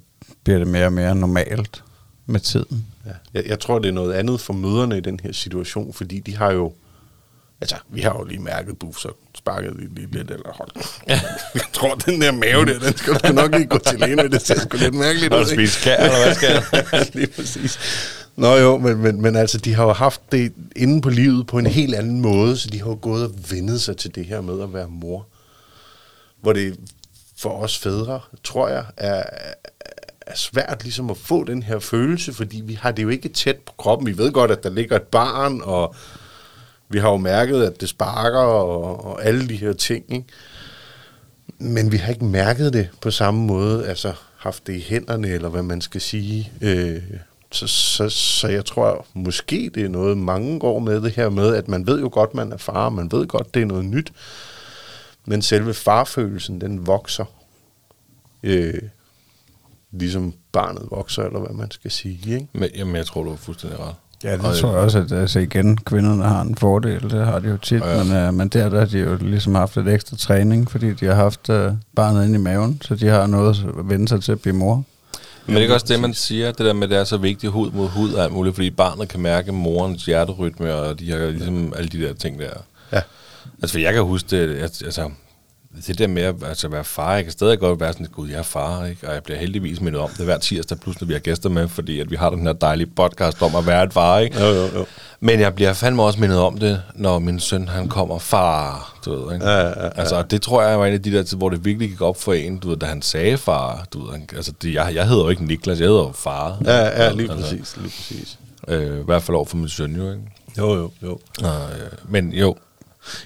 [0.43, 1.83] bliver det mere og mere normalt
[2.25, 2.85] med tiden.
[3.05, 3.11] ja.
[3.33, 6.37] jeg, jeg tror, det er noget andet for møderne i den her situation, fordi de
[6.37, 6.73] har jo
[7.61, 10.71] Altså, vi har jo lige mærket buff, så sparkede vi lige lidt, eller hold.
[11.55, 14.29] jeg tror, den der mave der, den skal du nok ikke gå til lægen med.
[14.29, 15.45] Det ser sgu lidt mærkeligt Har ud.
[15.45, 16.63] du spist kær, eller hvad skal
[17.19, 17.79] lige præcis.
[18.35, 21.57] Nå jo, men, men, men altså, de har jo haft det inde på livet på
[21.57, 24.41] en helt anden måde, så de har jo gået og vendet sig til det her
[24.41, 25.27] med at være mor.
[26.41, 26.79] Hvor det
[27.37, 29.23] for os fædre, tror jeg, er,
[30.21, 33.57] er svært ligesom at få den her følelse, fordi vi har det jo ikke tæt
[33.57, 34.07] på kroppen.
[34.07, 35.95] Vi ved godt, at der ligger et barn, og
[36.89, 40.27] vi har jo mærket, at det sparker, og, og alle de her ting, ikke?
[41.59, 45.49] Men vi har ikke mærket det på samme måde, altså haft det i hænderne, eller
[45.49, 46.51] hvad man skal sige.
[46.61, 47.03] Øh,
[47.51, 51.55] så, så, så jeg tror, måske det er noget, mange går med det her med,
[51.55, 54.13] at man ved jo godt, man er far, man ved godt, det er noget nyt,
[55.25, 57.25] men selve farfølelsen, den vokser,
[58.43, 58.81] øh,
[59.91, 62.33] ligesom barnet vokser, eller hvad man skal sige.
[62.33, 62.47] Ikke?
[62.53, 63.95] Men, jamen, jeg tror, du er fuldstændig ret.
[64.23, 67.39] Ja, det Og, tror jeg også, at altså igen, kvinderne har en fordel, det har
[67.39, 68.03] de jo tit, Ja.
[68.03, 71.05] men, uh, men der, der har de jo ligesom haft et ekstra træning, fordi de
[71.05, 71.55] har haft uh,
[71.95, 74.83] barnet inde i maven, så de har noget at vende sig til at blive mor.
[75.45, 77.17] Men det er ikke også det, man siger, det der med, at det er så
[77.17, 81.11] vigtigt hud mod hud og alt muligt, fordi barnet kan mærke morens hjerterytme, og de
[81.11, 82.49] har ligesom alle de der ting der.
[82.93, 83.01] Ja.
[83.61, 85.09] Altså, for jeg kan huske det, altså,
[85.87, 88.37] det der med at altså, være far, jeg kan stadig godt være sådan, gud, jeg
[88.39, 89.07] er far, ikke?
[89.07, 91.67] og jeg bliver heldigvis mindet om det hver tirsdag, plus når vi har gæster med,
[91.67, 94.39] fordi at vi har den her dejlige podcast om at være et far, ikke?
[94.39, 94.85] Jo, jo, jo.
[95.19, 99.11] Men jeg bliver fandme også mindet om det, når min søn, han kommer far, du
[99.25, 99.45] ved, ikke?
[99.45, 99.89] Ja, ja, ja.
[99.95, 102.21] Altså, det tror jeg var en af de der tid, hvor det virkelig gik op
[102.21, 105.07] for en, du ved, da han sagde far, du ved, han, altså, det, jeg, jeg
[105.07, 106.57] hedder jo ikke Niklas, jeg hedder jo far.
[106.65, 108.39] Ja, ja, lige Altså, præcis, lige præcis.
[108.67, 110.23] Øh, I hvert fald over for min søn, jo, ikke?
[110.57, 111.19] Jo, jo, jo.
[111.43, 111.49] Øh,
[112.09, 112.55] men jo,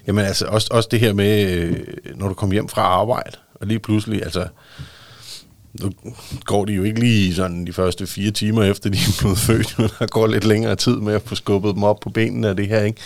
[0.08, 1.78] Jamen altså, også, også det her med, øh,
[2.16, 4.48] når du kommer hjem fra arbejde, og lige pludselig, altså,
[5.82, 5.92] nu
[6.46, 9.80] går det jo ikke lige sådan de første fire timer efter, de er blevet født,
[9.80, 12.56] men der går lidt længere tid med at få skubbet dem op på benene af
[12.56, 13.02] det her, ikke?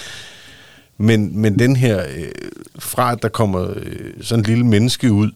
[0.98, 2.32] Men, men den her, øh,
[2.80, 5.32] fra at der kommer øh, sådan en lille menneske ud,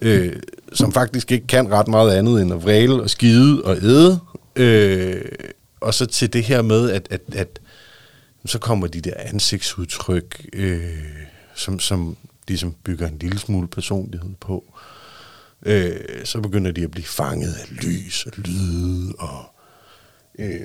[0.00, 0.32] øh,
[0.72, 4.18] som faktisk ikke kan ret meget andet end at vræle og skide og æde,
[4.56, 5.20] øh,
[5.80, 7.60] og så til det her med, at, at, at
[8.46, 10.98] så kommer de der ansigtsudtryk, øh,
[11.54, 12.16] som, som
[12.48, 14.64] ligesom bygger en lille smule personlighed på.
[15.62, 19.44] Øh, så begynder de at blive fanget af lys og lyde og
[20.38, 20.60] øh,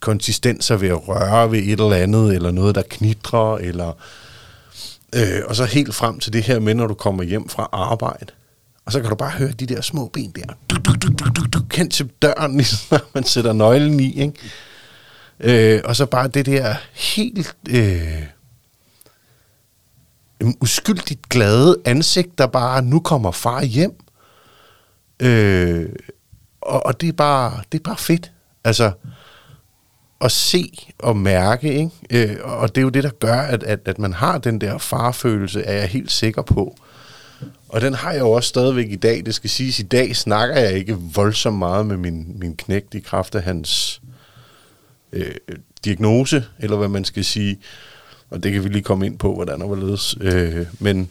[0.00, 3.92] konsistenser ved at røre ved et eller andet, eller noget, der knitrer, eller...
[5.14, 8.32] Øh, og så helt frem til det her med, når du kommer hjem fra arbejde.
[8.84, 10.54] Og så kan du bare høre de der små ben der.
[10.70, 14.20] Du, du, du, du, du, du, kendt til døren, ligesom når man sætter nøglen i,
[14.20, 14.34] ikke?
[15.42, 18.22] Øh, og så bare det der helt øh,
[20.40, 23.94] mm, uskyldigt glade ansigt, der bare, nu kommer far hjem.
[25.22, 25.88] Øh,
[26.60, 28.32] og, og det er bare det er bare fedt.
[28.64, 28.92] Altså,
[30.20, 31.90] at se og mærke, ikke?
[32.10, 34.78] Øh, og det er jo det, der gør, at, at, at man har den der
[34.78, 36.76] farfølelse, er jeg helt sikker på.
[37.68, 39.26] Og den har jeg jo også stadigvæk i dag.
[39.26, 43.00] Det skal siges, i dag snakker jeg ikke voldsomt meget med min, min knægt i
[43.00, 44.01] kraft af hans
[45.12, 45.34] øh,
[45.84, 47.58] diagnose, eller hvad man skal sige.
[48.30, 50.16] Og det kan vi lige komme ind på, hvordan og hvorledes.
[50.20, 51.08] Øh, men,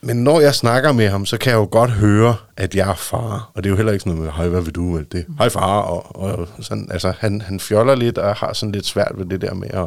[0.00, 2.94] men når jeg snakker med ham, så kan jeg jo godt høre, at jeg er
[2.94, 3.50] far.
[3.54, 4.96] Og det er jo heller ikke sådan noget med, hej, hvad vil du?
[4.96, 5.80] Eller det, hej far.
[5.80, 9.40] Og, og sådan, altså, han, han fjoller lidt, og har sådan lidt svært ved det
[9.40, 9.86] der med at...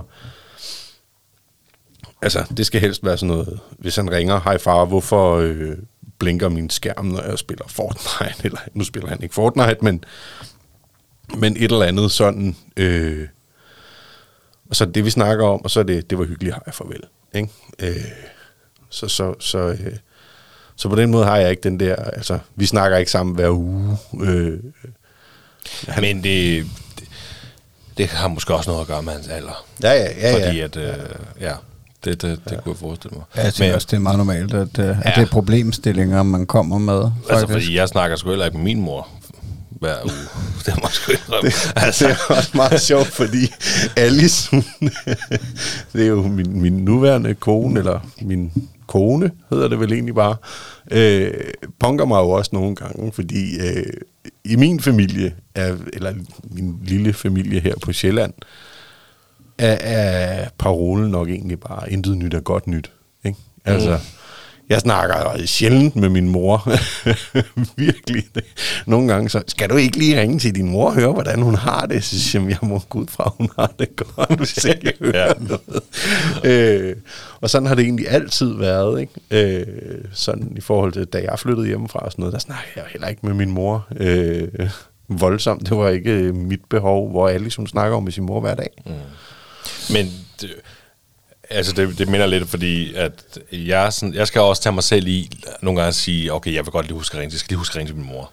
[2.22, 5.78] Altså, det skal helst være sådan noget, hvis han ringer, hej far, hvorfor øh,
[6.20, 8.36] blinker min skærm, når jeg spiller Fortnite?
[8.46, 10.04] Eller, nu spiller han ikke Fortnite, men
[11.36, 13.28] men et eller andet sådan, øh,
[14.70, 17.04] og så det vi snakker om, og så er det, det var hyggeligt, hej, farvel.
[17.36, 17.50] Ikke?
[17.80, 17.96] Øh,
[18.90, 19.94] så, så, så, øh,
[20.76, 23.50] så på den måde har jeg ikke den der, altså, vi snakker ikke sammen hver
[23.50, 23.98] uge.
[24.22, 24.60] Øh,
[25.88, 26.66] han, men det,
[27.00, 27.08] det,
[27.98, 29.66] det har måske også noget at gøre med hans alder.
[29.84, 30.34] ja, ja, ja.
[30.48, 30.64] Fordi ja.
[30.64, 30.94] at, øh,
[31.42, 31.54] ja,
[32.04, 32.62] det, det, det ja.
[32.62, 33.26] kunne jeg forestille mig.
[33.36, 34.84] Ja, jeg tænker Men- også, det er meget normalt, at, ja.
[34.84, 35.12] at Ja.
[35.16, 37.02] det er problemstillinger, man kommer med.
[37.30, 37.52] Altså, faktisk.
[37.66, 39.08] fordi jeg snakker sgu heller ikke med min mor
[39.80, 40.28] hver uge.
[40.66, 41.50] det må sgu indrømme.
[41.50, 42.08] Det, altså.
[42.08, 43.54] det er også meget sjovt, fordi
[43.96, 44.64] Alice, hun,
[45.94, 48.52] det er jo min, min nuværende kone, eller min
[48.88, 50.36] kone, hedder det vel egentlig bare,
[50.92, 51.34] øh,
[51.80, 53.94] punker mig jo også nogle gange, fordi øh,
[54.44, 56.14] i min familie, er, eller
[56.52, 58.34] min lille familie her på Sjælland,
[59.58, 62.92] er, er parolen nok egentlig bare, intet nyt er godt nyt.
[63.26, 63.40] Ikke?
[63.66, 64.17] Altså, mm.
[64.70, 66.72] Jeg snakker sjældent med min mor.
[67.78, 68.24] Virkelig.
[68.86, 71.56] Nogle gange så, skal du ikke lige ringe til din mor og høre, hvordan hun
[71.56, 72.04] har det?
[72.04, 74.94] Så siger jeg, jeg må gå ud fra, hun har det godt, hvis jeg ikke
[75.06, 75.34] hører Ja.
[75.40, 75.84] noget.
[76.44, 76.96] Øh,
[77.42, 79.00] og sådan har det egentlig altid været.
[79.32, 79.58] Ikke?
[79.60, 79.66] Øh,
[80.14, 83.08] sådan i forhold til, da jeg flyttede hjemmefra og sådan noget, der snakker jeg heller
[83.08, 83.88] ikke med min mor.
[83.98, 84.48] Øh,
[85.10, 85.70] voldsomt.
[85.70, 88.56] Det var ikke øh, mit behov, hvor Alice hun snakker om med sin mor hver
[88.56, 88.70] dag.
[89.94, 90.06] Men
[90.42, 90.50] det,
[91.50, 93.12] Altså, det, det minder lidt, fordi at
[93.52, 95.30] jeg, sådan, jeg skal også tage mig selv i
[95.62, 97.58] nogle gange at sige, okay, jeg vil godt lige huske at ringe, jeg skal lige
[97.58, 98.32] huske at ringe til min mor.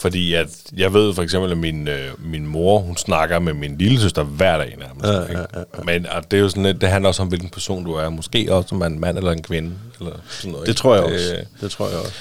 [0.00, 3.78] Fordi at jeg ved for eksempel, at min, øh, min mor, hun snakker med min
[3.78, 5.06] lille søster hver dag nærmest.
[5.06, 5.82] Ja, ja, ja, ja.
[5.84, 8.08] Men og det er jo sådan lidt, det handler også om, hvilken person du er.
[8.08, 9.72] Måske også om en mand eller en kvinde.
[10.00, 11.34] Eller sådan noget, Det tror jeg også.
[11.34, 12.12] Øh, Det tror jeg også.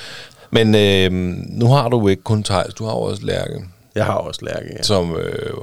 [0.51, 1.11] men øh,
[1.59, 3.63] nu har du ikke kun Thijs, du har også Lærke,
[3.95, 4.83] Jeg har også Lærke, ja.
[4.83, 5.53] som øh,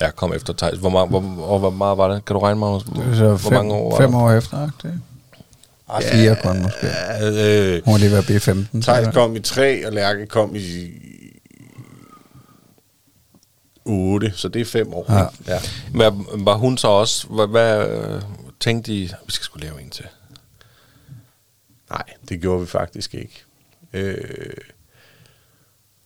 [0.00, 0.78] er kommet efter Thijs.
[0.78, 2.24] Hvor, meget, hvor, og hvor meget var det?
[2.24, 2.82] Kan du regne, Magnus?
[2.82, 4.88] Hvor, så hvor fem, mange år var fem år efter, ikke?
[4.88, 5.00] det?
[5.88, 6.86] Ah, fire kun måske.
[6.86, 8.82] Ja, øh, Hun var lige ved at blive 15.
[8.82, 10.90] Thijs så- kom i 3, og Lærke kom i
[13.84, 15.06] 8, så det er 5 år.
[15.12, 15.24] Ja.
[15.54, 15.58] ja.
[15.94, 17.86] Var, var hun så også, hvad, hvad
[18.60, 20.04] tænkte I, vi skal skulle lave en til?
[21.90, 23.44] Nej, det gjorde vi faktisk ikke.
[23.92, 24.16] Øh,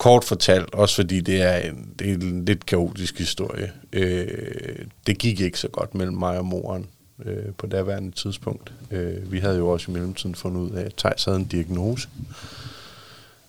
[0.03, 3.73] kort fortalt, også fordi det er en, det er en lidt kaotisk historie.
[3.93, 6.87] Øh, det gik ikke så godt mellem mig og moren
[7.25, 8.73] øh, på daværende tidspunkt.
[8.91, 12.09] Øh, vi havde jo også i mellemtiden fundet ud af, at Thijs havde en diagnose.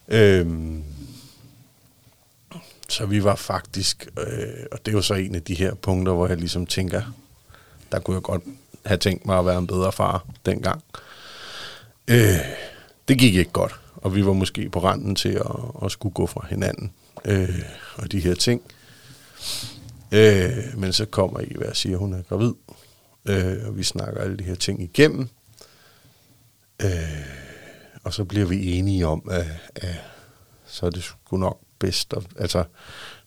[0.07, 0.47] Øh,
[2.89, 6.13] så vi var faktisk, øh, og det er jo så en af de her punkter,
[6.13, 7.01] hvor jeg ligesom tænker,
[7.91, 8.43] der kunne jeg godt
[8.85, 10.83] have tænkt mig at være en bedre far dengang.
[12.07, 12.39] Øh,
[13.07, 16.25] det gik ikke godt, og vi var måske på randen til at, at skulle gå
[16.25, 16.91] fra hinanden
[17.25, 17.59] øh,
[17.95, 18.61] og de her ting.
[20.11, 22.53] Øh, men så kommer I og siger, at hun er gravid,
[23.25, 25.29] øh, og vi snakker alle de her ting igennem.
[26.81, 26.89] Øh,
[28.03, 29.95] og så bliver vi enige om, at, at
[30.65, 32.13] så er det sgu nok bedst.
[32.13, 32.63] At, altså,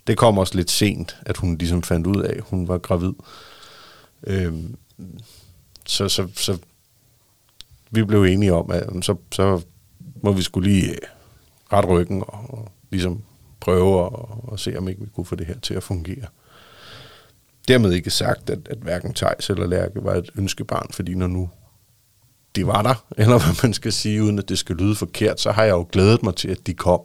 [0.06, 3.12] det kom også lidt sent, at hun ligesom fandt ud af, at hun var gravid.
[4.26, 4.54] Øh,
[5.86, 6.58] så, så, så
[7.90, 9.62] vi blev enige om, at så, så
[10.22, 10.96] må vi skulle lige
[11.72, 13.22] ret ryggen og, og ligesom
[13.60, 16.26] prøve at, og se, om ikke vi kunne få det her til at fungere.
[17.68, 21.50] Dermed ikke sagt, at, at hverken Tejs eller Lærke var et ønskebarn, fordi når nu
[22.56, 25.52] de var der, eller hvad man skal sige, uden at det skal lyde forkert, så
[25.52, 27.00] har jeg jo glædet mig til, at de kom.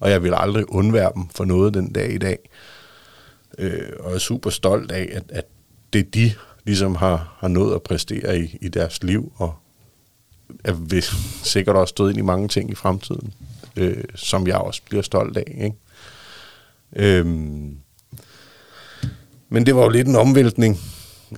[0.00, 2.38] Og jeg vil aldrig undvære dem for noget den dag i dag.
[3.58, 5.44] Øh, og jeg er super stolt af, at, at
[5.92, 6.32] det de
[6.64, 9.54] ligesom har, har nået at præstere i, i deres liv, og
[10.64, 11.02] er vil
[11.42, 13.34] sikkert også stået ind i mange ting i fremtiden,
[13.76, 15.58] øh, som jeg også bliver stolt af.
[15.64, 15.76] Ikke?
[16.96, 17.78] Øhm,
[19.48, 20.78] men det var jo lidt en omvæltning,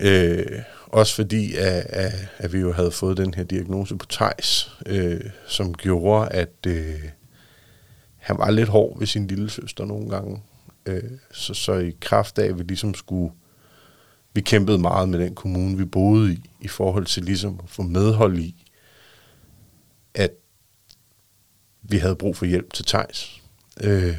[0.00, 0.46] øh,
[0.86, 5.20] også fordi, at, at, at vi jo havde fået den her diagnose på Tejs, øh,
[5.48, 7.02] som gjorde, at øh,
[8.16, 10.42] han var lidt hård ved sin lille søster nogle gange.
[10.86, 13.32] Øh, så, så i kraft af, at vi ligesom skulle
[14.36, 17.82] vi kæmpede meget med den kommune, vi boede i, i forhold til ligesom at få
[17.82, 18.64] medhold i,
[20.14, 20.30] at
[21.88, 23.42] vi havde brug for hjælp til Tejs.
[23.80, 24.16] Øh,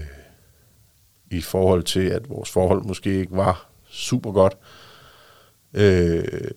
[1.32, 4.58] I forhold til, at vores forhold måske ikke var super godt.
[5.73, 6.51] Øh,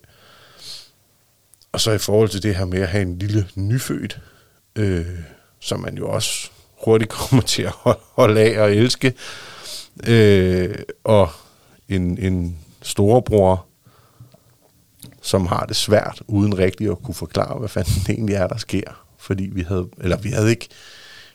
[1.71, 4.19] og så i forhold til det her med at have en lille nyfødt,
[4.75, 5.19] øh,
[5.59, 6.49] som man jo også
[6.85, 7.73] hurtigt kommer til at
[8.15, 9.13] holde, af og elske.
[10.07, 11.29] Øh, og
[11.89, 13.65] en, en storebror,
[15.21, 19.05] som har det svært, uden rigtigt at kunne forklare, hvad fanden egentlig er, der sker.
[19.17, 20.69] Fordi vi havde, eller vi havde ikke,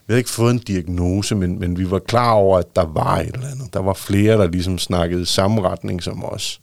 [0.06, 3.18] vi havde ikke fået en diagnose, men, men vi var klar over, at der var
[3.18, 3.74] et eller andet.
[3.74, 6.60] Der var flere, der ligesom snakkede i samme retning som os.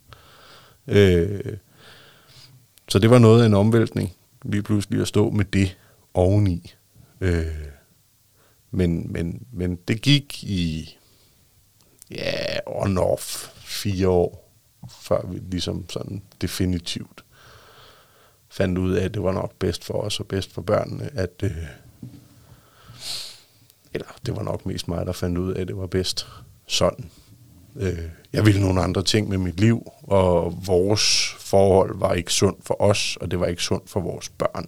[0.86, 1.56] Øh,
[2.88, 5.76] så det var noget af en omvæltning, lige pludselig at stå med det
[6.14, 6.74] oveni.
[7.20, 7.46] Øh,
[8.70, 10.96] men, men, men det gik i,
[12.10, 14.50] ja, on off fire år,
[15.00, 17.24] før vi ligesom sådan definitivt
[18.48, 21.42] fandt ud af, at det var nok bedst for os og bedst for børnene, at
[21.42, 21.50] øh,
[23.94, 26.26] eller det var nok mest mig, der fandt ud af, at det var bedst
[26.66, 27.10] sådan.
[27.76, 32.66] Øh, jeg ville nogle andre ting med mit liv, og vores forhold var ikke sundt
[32.66, 34.66] for os, og det var ikke sundt for vores børn.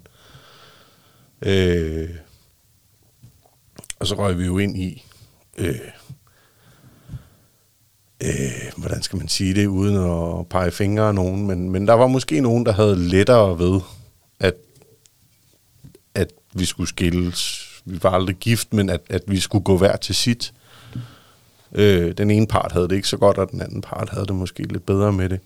[1.42, 2.10] Øh,
[3.98, 5.04] og så røg vi jo ind i,
[5.58, 5.80] øh,
[8.22, 11.94] øh, hvordan skal man sige det, uden at pege fingre af nogen, men, men der
[11.94, 13.80] var måske nogen, der havde lettere ved,
[14.40, 14.54] at,
[16.14, 17.65] at vi skulle skilles.
[17.86, 20.52] Vi var aldrig gift, men at, at vi skulle gå hver til sit.
[21.72, 24.34] Øh, den ene part havde det ikke så godt, og den anden part havde det
[24.34, 25.40] måske lidt bedre med det.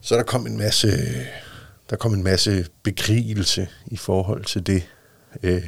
[0.00, 0.88] Så der kom en masse,
[1.90, 4.88] der kom en masse bekrigelse i forhold til det
[5.42, 5.62] øh,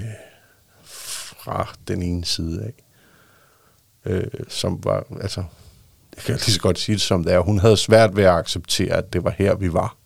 [0.85, 2.85] fra den ene side af.
[4.05, 5.45] Øh, som var, altså,
[6.17, 8.35] jeg kan lige så godt sige det som det er, hun havde svært ved at
[8.35, 9.97] acceptere, at det var her, vi var.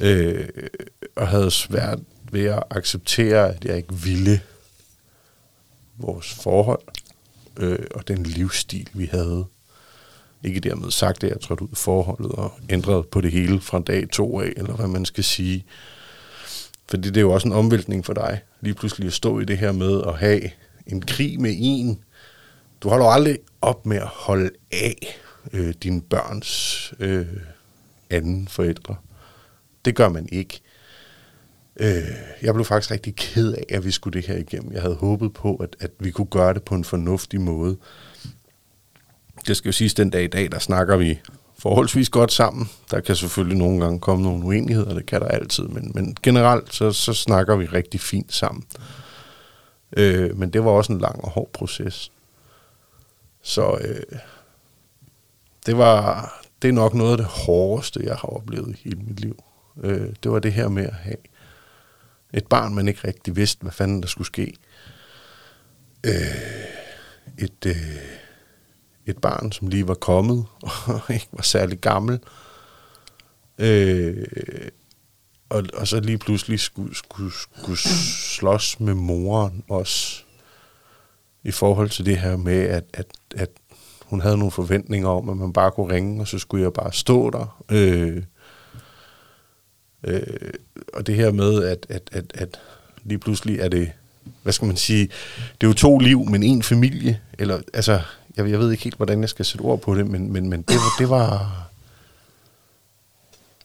[0.00, 0.48] Øh,
[1.16, 1.98] og havde svært
[2.32, 4.40] ved at acceptere, at jeg ikke ville
[5.96, 6.82] vores forhold
[7.56, 9.44] øh, og den livsstil, vi havde.
[10.44, 13.80] Ikke dermed sagt, at jeg trådte ud af forholdet og ændrede på det hele fra
[13.80, 15.64] dag to af, eller hvad man skal sige.
[16.88, 19.58] Fordi det er jo også en omvæltning for dig, lige pludselig at stå i det
[19.58, 20.50] her med at have
[20.86, 22.04] en krig med en.
[22.80, 25.18] Du holder jo aldrig op med at holde af
[25.52, 27.26] øh, dine børns øh,
[28.10, 28.96] anden forældre.
[29.84, 30.60] Det gør man ikke.
[31.80, 32.02] Øh,
[32.42, 34.72] jeg blev faktisk rigtig ked af, at vi skulle det her igennem.
[34.72, 37.76] Jeg havde håbet på, at, at vi kunne gøre det på en fornuftig måde.
[39.46, 41.20] Det skal jo siges, den dag i dag, der snakker vi
[41.58, 42.68] forholdsvis godt sammen.
[42.90, 46.74] Der kan selvfølgelig nogle gange komme nogle uenigheder, det kan der altid, men, men generelt
[46.74, 48.64] så, så snakker vi rigtig fint sammen.
[49.96, 52.12] Øh, men det var også en lang og hård proces.
[53.42, 54.18] Så øh,
[55.66, 59.20] det var det er nok noget af det hårdeste, jeg har oplevet i hele mit
[59.20, 59.44] liv.
[59.82, 61.16] Øh, det var det her med at have
[62.36, 64.54] et barn, man ikke rigtig vidste, hvad fanden der skulle ske.
[66.06, 66.12] Øh,
[67.38, 67.76] et, øh,
[69.06, 70.46] et barn, som lige var kommet,
[70.86, 72.20] og ikke var særlig gammel.
[73.58, 74.26] Øh,
[75.48, 80.22] og, og så lige pludselig skulle, skulle, skulle slås med moren også,
[81.42, 83.50] i forhold til det her med, at, at, at
[84.04, 86.92] hun havde nogle forventninger om, at man bare kunne ringe, og så skulle jeg bare
[86.92, 87.64] stå der.
[87.70, 88.22] Øh,
[90.04, 90.22] øh,
[90.92, 92.60] og det her med, at, at, at, at
[93.04, 93.90] lige pludselig er det,
[94.42, 95.08] hvad skal man sige,
[95.60, 97.20] det er jo to liv, men en familie.
[97.38, 98.00] Eller, altså,
[98.36, 100.62] jeg, jeg ved ikke helt, hvordan jeg skal sætte ord på det, men, men, men
[100.62, 101.62] det, var, det var...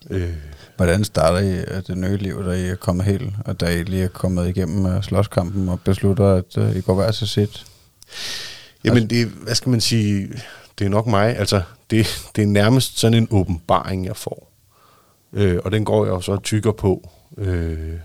[0.09, 0.33] Øh,
[0.75, 3.83] Hvordan starter I øh, det nye liv, da I er kommet helt, og da I
[3.83, 7.65] lige er kommet igennem uh, slåskampen og beslutter, at uh, I går hver til sit?
[8.83, 10.29] Jamen, det, hvad skal man sige,
[10.79, 14.50] det er nok mig, altså, det, det er nærmest sådan en åbenbaring, jeg får.
[15.33, 17.09] Øh, og den går jeg jo så tykker på.
[17.37, 17.99] Øh,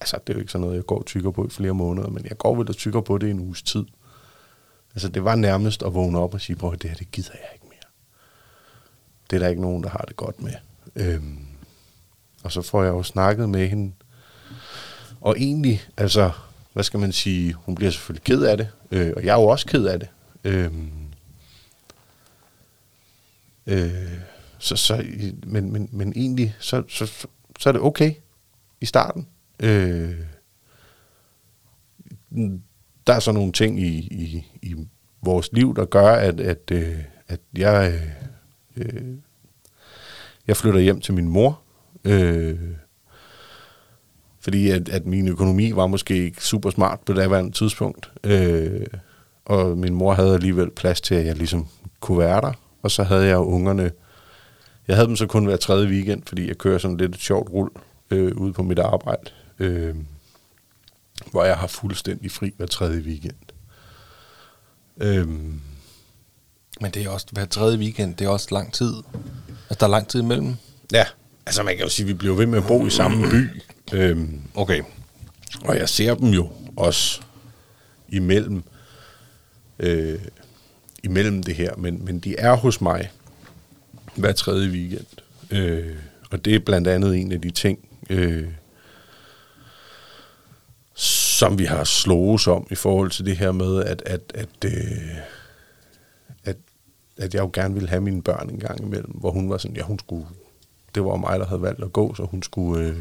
[0.00, 2.08] altså, det er jo ikke sådan noget, jeg går og tykker på i flere måneder,
[2.08, 3.84] men jeg går vel og tykker på det i en uges tid.
[4.94, 7.48] Altså, det var nærmest at vågne op og sige, prøv det her, det gider jeg
[7.54, 7.90] ikke mere.
[9.30, 10.54] Det er der ikke nogen, der har det godt med.
[10.96, 11.46] Øhm,
[12.44, 13.92] og så får jeg jo snakket med hende.
[15.20, 16.30] Og egentlig, altså,
[16.72, 19.46] hvad skal man sige, hun bliver selvfølgelig ked af det, øh, og jeg er jo
[19.46, 20.08] også ked af det.
[20.44, 20.90] Øhm,
[23.66, 24.18] øh,
[24.64, 25.04] så, så,
[25.46, 27.26] men, men, men egentlig, så, så, så,
[27.58, 28.14] så er det okay
[28.80, 29.28] i starten.
[29.62, 30.14] Øh,
[33.06, 34.74] der er så nogle ting i, i, i
[35.22, 36.98] vores liv, der gør, at, at, øh,
[37.28, 38.00] at jeg,
[38.76, 39.02] øh,
[40.46, 41.60] jeg flytter hjem til min mor.
[42.04, 42.58] Øh,
[44.40, 48.10] fordi at, at min økonomi var måske ikke super smart på det daværende tidspunkt.
[48.24, 48.86] Øh,
[49.44, 51.66] og min mor havde alligevel plads til, at jeg ligesom
[52.00, 52.52] kunne være der.
[52.82, 53.90] Og så havde jeg ungerne...
[54.88, 57.50] Jeg havde dem så kun hver tredje weekend, fordi jeg kører sådan lidt et sjovt
[57.50, 57.70] rul
[58.10, 59.30] øh, ude på mit arbejde.
[59.58, 59.94] Øh,
[61.30, 63.34] hvor jeg har fuldstændig fri hver tredje weekend.
[65.00, 65.60] Øhm.
[66.80, 68.94] Men det er også hver tredje weekend, det er også lang tid.
[69.70, 70.54] Altså, der er lang tid imellem.
[70.92, 71.04] Ja,
[71.46, 73.62] altså man kan jo sige, at vi bliver ved med at bo i samme by.
[73.92, 74.82] Øhm, okay.
[75.64, 77.20] Og jeg ser dem jo også
[78.08, 78.62] imellem,
[79.78, 80.20] øh,
[81.02, 83.10] imellem det her, men, men de er hos mig
[84.16, 85.06] hver tredje weekend.
[85.50, 85.96] Øh,
[86.30, 88.48] og det er blandt andet en af de ting, øh,
[90.94, 95.16] som vi har slået om i forhold til det her med, at, at, at, øh,
[96.44, 96.56] at,
[97.16, 99.76] at jeg jo gerne ville have mine børn en gang imellem, hvor hun var sådan,
[99.76, 100.26] ja, hun skulle,
[100.94, 102.96] det var mig, der havde valgt at gå, så hun skulle øh,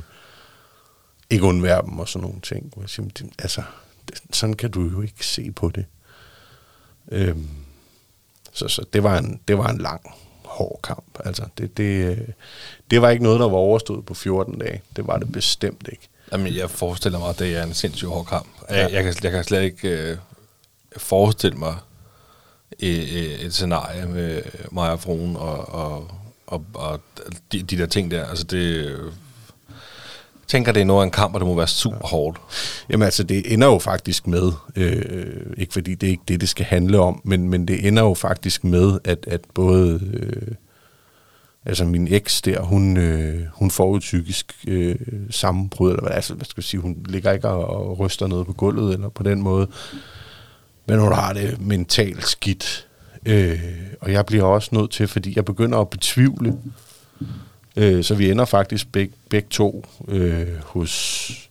[1.29, 2.69] ikke undvære dem og sådan nogle ting.
[2.73, 3.63] Hvor jeg siger, det, altså,
[4.09, 5.85] det, sådan kan du jo ikke se på det.
[7.11, 7.47] Øhm,
[8.53, 10.01] så, så det var en, det var en lang,
[10.53, 11.19] hård kamp.
[11.25, 12.25] Altså, det, det,
[12.91, 14.81] det var ikke noget, der var overstået på 14 dage.
[14.95, 16.09] Det var det bestemt ikke.
[16.31, 18.47] Jamen, jeg forestiller mig, at det er en sindssygt hård kamp.
[18.69, 18.75] Ja.
[18.75, 20.17] Jeg, jeg, kan, jeg kan slet ikke øh,
[20.97, 21.75] forestille mig
[22.79, 26.11] et, et scenarie med mig og fruen og, og,
[26.47, 26.99] og, og
[27.51, 28.25] de, de der ting der.
[28.25, 28.95] Altså, det...
[30.53, 32.07] Tænker, det er noget af en kamp, og det må være super ja.
[32.07, 32.37] hårdt.
[32.89, 36.49] Jamen altså, det ender jo faktisk med, øh, ikke fordi det er ikke det, det
[36.49, 40.55] skal handle om, men, men det ender jo faktisk med, at, at både øh,
[41.65, 44.95] altså min eks der, hun, øh, hun får jo psykisk øh,
[45.29, 48.45] sammenbrud, eller hvad, altså, hvad skal jeg sige, hun ligger ikke og, og ryster noget
[48.45, 49.67] på gulvet, eller på den måde,
[50.87, 52.87] men hun har det mentalt skidt.
[53.25, 53.59] Øh,
[54.01, 56.57] og jeg bliver også nødt til, fordi jeg begynder at betvivle,
[57.75, 61.49] øh, så vi ender faktisk beg, begge to øh, hos,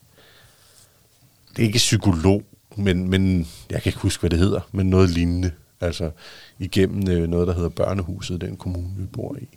[1.56, 2.42] det er ikke psykolog,
[2.76, 6.10] men, men jeg kan ikke huske, hvad det hedder, men noget lignende, altså
[6.58, 9.48] igennem øh, noget, der hedder Børnehuset, den kommune, vi bor i.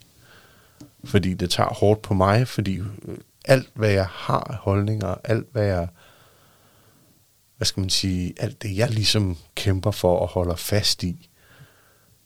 [1.04, 5.64] Fordi det tager hårdt på mig, fordi øh, alt, hvad jeg har holdninger, alt, hvad
[5.64, 5.88] jeg,
[7.56, 11.28] hvad skal man sige, alt det, jeg ligesom kæmper for og holder fast i,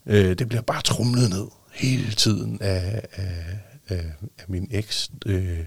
[0.06, 3.58] Øh, det bliver bare trumlet ned hele tiden af, af,
[3.90, 4.04] af,
[4.38, 5.10] af min eks.
[5.26, 5.64] Øh,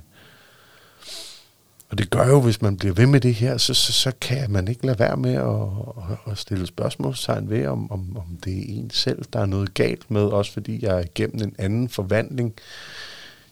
[1.94, 4.52] og det gør jo, hvis man bliver ved med det her, så, så, så kan
[4.52, 8.58] man ikke lade være med at, at, at stille spørgsmålstegn ved, om, om, om det
[8.58, 11.90] er en selv, der er noget galt med, også fordi jeg er igennem en anden
[11.90, 12.54] forvandling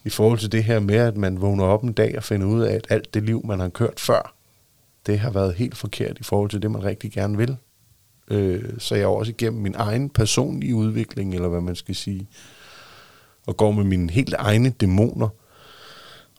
[0.04, 2.62] i forhold til det her med, at man vågner op en dag og finder ud
[2.62, 4.36] af, at alt det liv, man har kørt før,
[5.06, 7.58] det har været helt forkert i forhold til det, man rigtig gerne vil.
[8.28, 12.28] Øh, så jeg er også igennem min egen personlige udvikling, eller hvad man skal sige,
[13.48, 15.30] og går med mine helt egne dæmoner,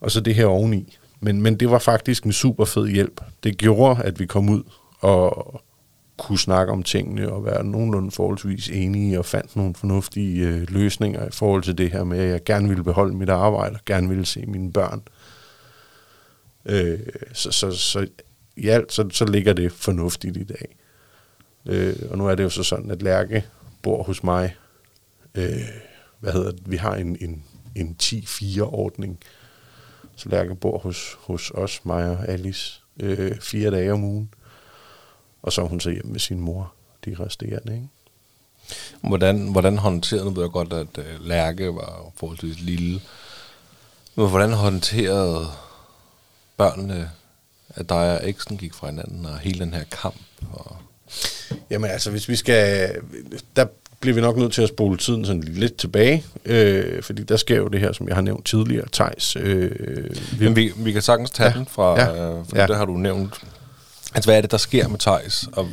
[0.01, 0.99] og så det her oveni.
[1.21, 3.21] Men, men det var faktisk en super fed hjælp.
[3.43, 4.63] Det gjorde, at vi kom ud
[5.01, 5.63] og
[6.19, 11.27] kunne snakke om tingene og være nogenlunde forholdsvis enige og fandt nogle fornuftige øh, løsninger
[11.27, 14.09] i forhold til det her med, at jeg gerne ville beholde mit arbejde og gerne
[14.09, 15.03] ville se mine børn.
[16.67, 17.01] Øh,
[17.33, 18.07] så, så, så
[18.57, 20.77] i alt, så, så ligger det fornuftigt i dag.
[21.67, 23.45] Øh, og nu er det jo så sådan, at Lærke
[23.83, 24.57] bor hos mig.
[25.35, 25.69] Øh,
[26.23, 26.71] hvad hedder det?
[26.71, 27.45] Vi har en, en,
[27.75, 29.19] en 10-4-ordning.
[30.17, 34.35] Så Lærke bor hos, hos os, mig og Alice, øh, fire dage om ugen.
[35.43, 37.89] Og så er hun så hjemme med sin mor, de resterende, ikke?
[39.01, 43.01] Hvordan, hvordan håndterede, nu ved jeg godt, at uh, Lærke var forholdsvis lille,
[44.15, 45.47] men hvordan håndterede
[46.57, 47.11] børnene,
[47.69, 50.21] at dig og eksen gik fra hinanden, og hele den her kamp?
[50.53, 50.77] Og
[51.71, 52.91] Jamen altså, hvis vi skal...
[53.57, 53.67] Der
[54.03, 57.57] bliver vi nok nødt til at spole tiden sådan lidt tilbage, øh, fordi der sker
[57.57, 59.37] jo det her, som jeg har nævnt tidligere, Tejs.
[59.37, 59.71] Øh,
[60.39, 61.59] vi, vi, vi kan sagtens tage Ja.
[61.59, 62.09] den fra, Ja.
[62.09, 62.67] øh, for Ja.
[62.67, 63.35] det har du nævnt.
[64.15, 65.49] Altså, hvad er det, der sker med Thijs?
[65.53, 65.69] Og,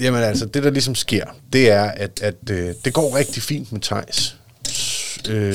[0.00, 3.72] Jamen altså, det der ligesom sker, det er, at, at øh, det går rigtig fint
[3.72, 4.36] med Tejs.
[5.28, 5.54] Øh,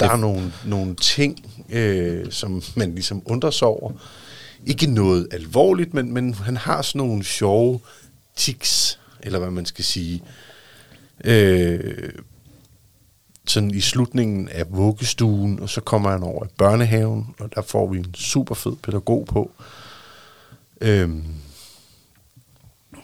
[0.00, 3.92] der er nogle, nogle ting, øh, som man ligesom undrer sig over.
[4.66, 7.80] Ikke noget alvorligt, men, men han har sådan nogle sjove
[8.36, 10.22] tics, eller hvad man skal sige.
[11.24, 12.12] Øh,
[13.46, 17.86] sådan i slutningen af vuggestuen, og så kommer han over i børnehaven, og der får
[17.92, 19.50] vi en super fed pædagog på.
[20.80, 21.24] Øhm,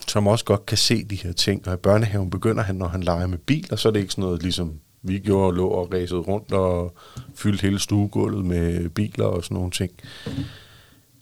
[0.09, 1.69] som også godt kan se de her ting.
[1.69, 4.13] Og i børnehaven begynder han, når han leger med bil, og så er det ikke
[4.13, 6.95] sådan noget, ligesom vi gjorde, lå og ræsede rundt og
[7.35, 9.93] fyldte hele stuegulvet med biler og sådan nogle ting.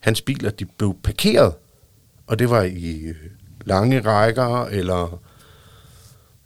[0.01, 1.55] Hans biler, de blev parkeret,
[2.27, 3.13] og det var i
[3.65, 5.21] lange rækker, eller...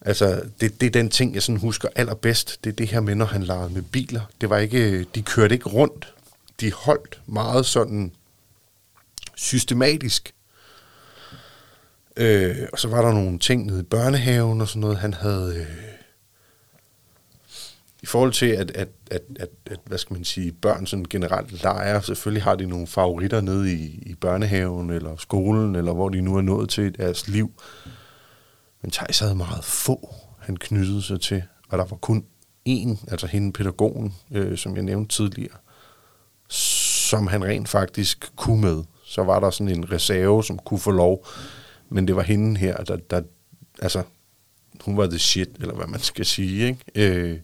[0.02, 2.64] Altså, det, det er den ting, jeg sådan husker allerbedst.
[2.64, 4.20] Det er det her med, når han legede med biler.
[4.40, 6.14] Det var ikke, de kørte ikke rundt.
[6.60, 8.12] De holdt meget sådan
[9.36, 10.34] systematisk.
[12.16, 15.56] Øh, og så var der nogle ting nede i børnehaven og sådan noget, han havde...
[15.56, 15.66] Øh,
[18.02, 21.62] I forhold til, at, at, at, at, at, hvad skal man sige, børn sådan generelt
[21.62, 26.20] leger, selvfølgelig har de nogle favoritter nede i, i børnehaven eller skolen, eller hvor de
[26.20, 27.52] nu er nået til i deres liv.
[28.82, 32.24] Men Thijs havde meget få, han knyttede sig til, og der var kun
[32.68, 35.56] én, altså hende pædagogen, øh, som jeg nævnte tidligere,
[36.48, 38.84] som han rent faktisk kunne med.
[39.04, 41.26] Så var der sådan en reserve, som kunne få lov,
[41.88, 43.22] men det var hende her, der, der
[43.82, 44.02] altså,
[44.84, 46.80] hun var the shit, eller hvad man skal sige, ikke?
[46.94, 47.38] Øh,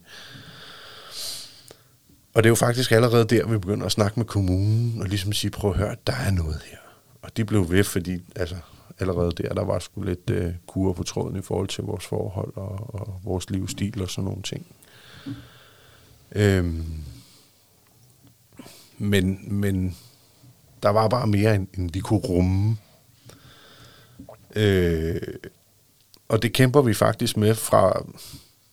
[2.33, 5.33] og det er jo faktisk allerede der, vi begynder at snakke med kommunen, og ligesom
[5.33, 6.77] sige, prøv at høre, der er noget her.
[7.21, 8.55] Og de blev ved, fordi altså,
[8.99, 12.53] allerede der, der var sgu lidt øh, kur på tråden i forhold til vores forhold
[12.55, 14.67] og, og vores livsstil og sådan nogle ting.
[16.31, 17.03] Øhm,
[18.97, 19.97] men, men
[20.83, 22.77] der var bare mere, end, end vi kunne rumme.
[24.55, 25.21] Øh,
[26.27, 28.05] og det kæmper vi faktisk med fra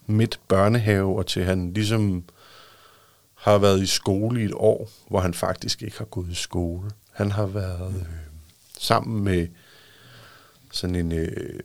[0.06, 2.24] midt børnehave og til han ligesom
[3.34, 6.90] har været i skole i et år, hvor han faktisk ikke har gået i skole.
[7.12, 8.06] Han har været øh,
[8.78, 9.46] sammen med
[10.74, 11.60] sådan en øh,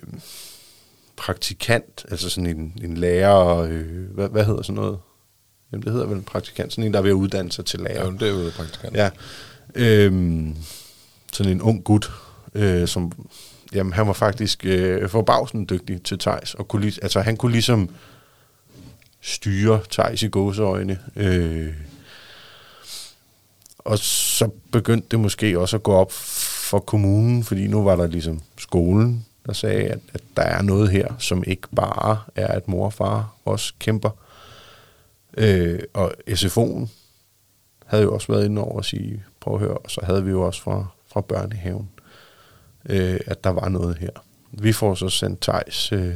[1.16, 5.00] praktikant, altså sådan en, en lærer, øh, hvad, hvad hedder sådan noget?
[5.72, 7.80] Jamen, det hedder vel en praktikant, sådan en, der er ved at uddanne sig til
[7.80, 8.06] lærer.
[8.06, 8.96] ja, det er jo praktikant.
[8.96, 9.10] Ja.
[9.76, 10.56] Øhm,
[11.34, 12.12] sådan en ung gut,
[12.56, 13.12] øh, som,
[13.74, 17.90] jamen han var faktisk øh, forbavsende dygtig til Tejs, og kunne, altså han kunne ligesom
[19.22, 21.00] styre Tejs i gåseøjne.
[21.16, 21.74] Øh,
[23.80, 26.12] og så begyndte det måske også at gå op
[26.70, 30.90] for kommunen, fordi nu var der ligesom skolen, der sagde, at, at der er noget
[30.90, 34.10] her, som ikke bare er, at mor og far også kæmper.
[35.38, 36.88] Øh, og SFO'en
[37.86, 40.32] havde jo også været inde over at sige, prøv at høre, og så havde vi
[40.32, 41.90] jo også fra, fra børnehaven,
[42.90, 44.12] øh, at der var noget her.
[44.52, 46.16] Vi får så sendt Tejs øh,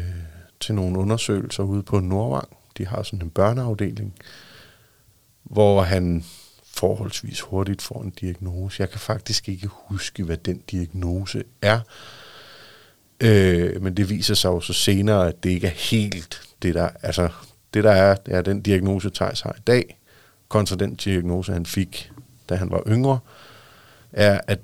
[0.60, 2.58] til nogle undersøgelser ude på Nordvang.
[2.78, 4.14] De har sådan en børneafdeling,
[5.43, 6.24] hvor han
[6.74, 8.82] forholdsvis hurtigt får en diagnose.
[8.82, 11.80] Jeg kan faktisk ikke huske, hvad den diagnose er.
[13.20, 16.90] Øh, men det viser sig jo så senere, at det ikke er helt det, der...
[17.02, 17.30] Altså,
[17.74, 20.00] det der er, det er den diagnose, Thijs har i dag,
[20.48, 22.12] kontra den diagnose, han fik,
[22.50, 23.20] da han var yngre,
[24.12, 24.60] er, at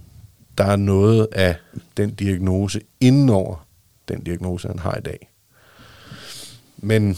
[0.57, 1.55] der er noget af
[1.97, 3.65] den diagnose indenover
[4.07, 5.29] den diagnose, han har i dag.
[6.77, 7.17] Men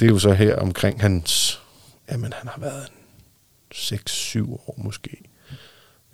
[0.00, 1.60] det er jo så her omkring hans...
[2.10, 2.92] Jamen, han har været
[3.74, 5.16] 6-7 år måske,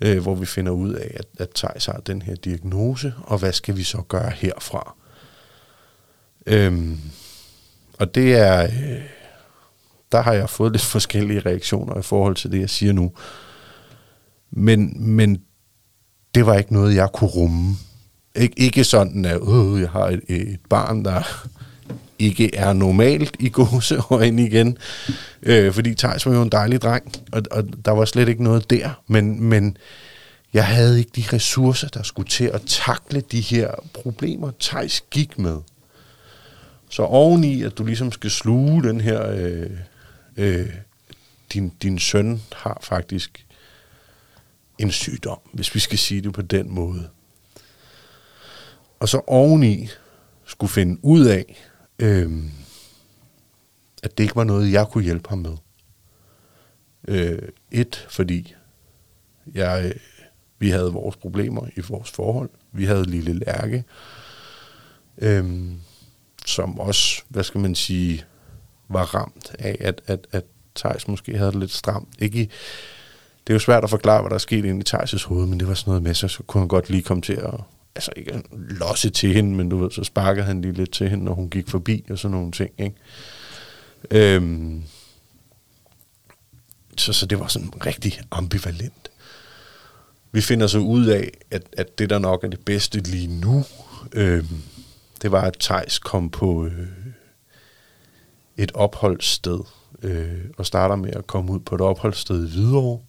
[0.01, 3.53] øh, hvor vi finder ud af, at, at Thijs har den her diagnose, og hvad
[3.53, 4.95] skal vi så gøre herfra?
[6.45, 6.99] Øhm,
[7.99, 8.63] og det er...
[8.63, 9.01] Øh,
[10.11, 13.11] der har jeg fået lidt forskellige reaktioner i forhold til det, jeg siger nu.
[14.51, 15.41] Men, men
[16.35, 17.75] det var ikke noget, jeg kunne rumme.
[18.37, 21.47] Ik- ikke sådan, at øh, jeg har et, et barn, der
[22.19, 24.77] ikke er normalt i gåseøjne igen.
[25.43, 28.69] Øh, fordi Thijs var jo en dejlig dreng, og, og der var slet ikke noget
[28.69, 29.01] der.
[29.07, 29.77] Men, men
[30.53, 35.39] jeg havde ikke de ressourcer, der skulle til at takle de her problemer, Thijs gik
[35.39, 35.57] med.
[36.89, 39.31] Så oveni, at du ligesom skal sluge den her...
[39.31, 39.69] Øh,
[40.37, 40.69] øh,
[41.53, 43.45] din, din søn har faktisk
[44.77, 47.09] en sygdom, hvis vi skal sige det på den måde.
[48.99, 49.89] Og så oveni
[50.45, 51.57] skulle finde ud af,
[51.99, 52.43] øh,
[54.03, 55.57] at det ikke var noget, jeg kunne hjælpe ham med.
[57.07, 58.55] Øh, et, fordi
[59.53, 59.99] jeg, øh,
[60.59, 62.49] vi havde vores problemer i vores forhold.
[62.71, 63.83] Vi havde lille Lærke,
[65.17, 65.71] øh,
[66.45, 68.25] som også, hvad skal man sige,
[68.89, 70.45] var ramt af, at, at, at
[70.75, 72.09] Thijs måske havde det lidt stramt.
[72.19, 72.49] Ikke i,
[73.47, 75.59] det er jo svært at forklare, hvad der er sket inde i Thijs' hoved, men
[75.59, 77.53] det var sådan noget med, så, så kunne han godt lige komme til at,
[77.97, 81.25] altså ikke losse til hende, men du ved, så sparkede han lige lidt til hende,
[81.25, 82.95] når hun gik forbi, og sådan nogle ting, ikke?
[84.11, 84.83] Øhm,
[86.97, 89.11] så, så det var sådan rigtig ambivalent.
[90.31, 93.63] Vi finder så ud af, at, at det der nok er det bedste lige nu,
[94.13, 94.61] øhm,
[95.21, 96.87] det var, at Tejs kom på øh,
[98.57, 99.59] et opholdssted,
[100.03, 103.01] øh, og starter med at komme ud på et opholdssted i Hvidovre,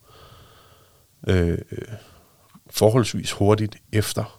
[1.26, 1.58] øh,
[2.70, 4.37] forholdsvis hurtigt efter.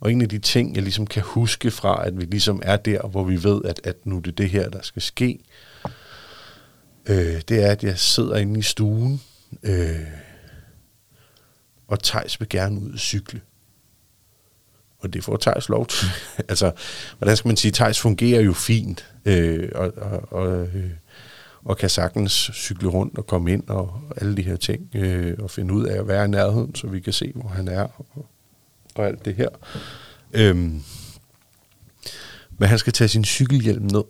[0.00, 3.08] Og en af de ting, jeg ligesom kan huske fra, at vi ligesom er der,
[3.08, 5.38] hvor vi ved, at, at nu det er det her, der skal ske,
[7.06, 9.20] øh, det er, at jeg sidder inde i stuen,
[9.62, 10.06] øh,
[11.88, 13.40] og Tejs vil gerne ud og cykle.
[14.98, 16.08] Og det får Tejs lov til.
[16.48, 16.72] altså,
[17.18, 20.90] hvordan skal man sige, Tejs fungerer jo fint, øh, og, og, og, øh,
[21.64, 25.50] og kan sagtens cykle rundt og komme ind og alle de her ting, øh, og
[25.50, 28.26] finde ud af at være i nærheden, så vi kan se, hvor han er, og,
[29.00, 29.48] og alt det her.
[30.32, 30.82] Øhm,
[32.58, 34.04] men han skal tage sin cykelhjelm ned,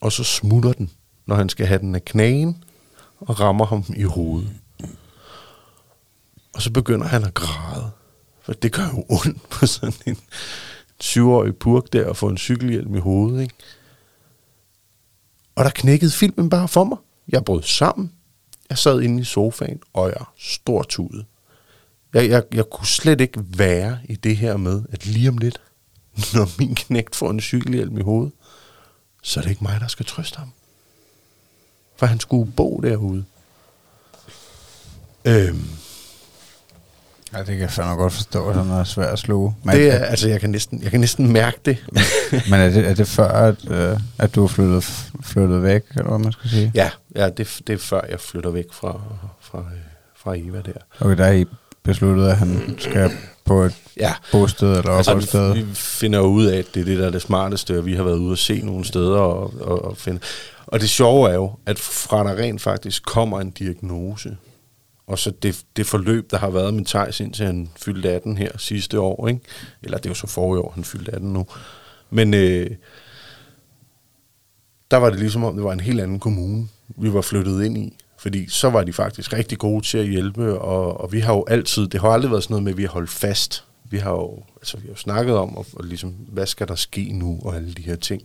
[0.00, 0.90] og så smutter den,
[1.26, 2.64] når han skal have den af knagen,
[3.20, 4.50] og rammer ham i hovedet.
[6.54, 7.90] Og så begynder han at græde.
[8.42, 10.18] For det gør jo ondt på sådan en
[11.00, 13.54] syvårig purk der at få en cykelhjelm i hovedet, ikke?
[15.54, 16.98] Og der knækkede filmen bare for mig.
[17.28, 18.12] Jeg brød sammen.
[18.70, 21.24] Jeg sad inde i sofaen, og jeg stortudede.
[22.14, 25.60] Jeg, jeg, jeg kunne slet ikke være i det her med, at lige om lidt,
[26.34, 28.32] når min knægt får en cykelhjelm i hovedet,
[29.22, 30.52] så er det ikke mig, der skal trøste ham.
[31.96, 33.24] For han skulle bo derude.
[35.24, 35.68] Øhm,
[37.32, 39.54] Ja, det kan jeg fandme godt forstå, at sådan er svært at sluge.
[39.64, 41.84] Men, det er, altså, jeg kan, næsten, jeg kan næsten mærke det.
[42.50, 44.84] men er det, er det før, at, øh, at du er flyttet,
[45.22, 46.72] flyttet væk, eller hvad man skal sige?
[46.74, 49.00] ja, ja det, det er før jeg flytter væk fra,
[49.40, 49.80] fra, øh,
[50.16, 50.72] fra Eva der.
[51.00, 51.44] Okay, der er I
[51.82, 53.10] besluttet, at han skal
[53.44, 55.54] på et Ja, bosted eller altså, opholdssted.
[55.54, 57.94] vi, vi finder ud af, at det er det, der er det smarteste, og vi
[57.94, 60.20] har været ude og se nogle steder og, og, og finde.
[60.66, 64.36] Og det sjove er jo, at fra der rent faktisk kommer en diagnose,
[65.06, 68.50] og så det, det forløb, der har været med Thijs, indtil han fyldte 18 her
[68.58, 69.40] sidste år, ikke?
[69.82, 71.46] eller det er jo så forrige år, han fyldte 18 nu.
[72.10, 72.70] Men øh,
[74.90, 77.78] der var det ligesom om, det var en helt anden kommune, vi var flyttet ind
[77.78, 77.96] i.
[78.22, 81.44] Fordi så var de faktisk rigtig gode til at hjælpe, og, og vi har jo
[81.48, 83.64] altid, det har aldrig været sådan noget med, at vi har holdt fast.
[83.90, 86.74] Vi har jo, altså, vi har jo snakket om, og, og ligesom, hvad skal der
[86.74, 88.22] ske nu, og alle de her ting.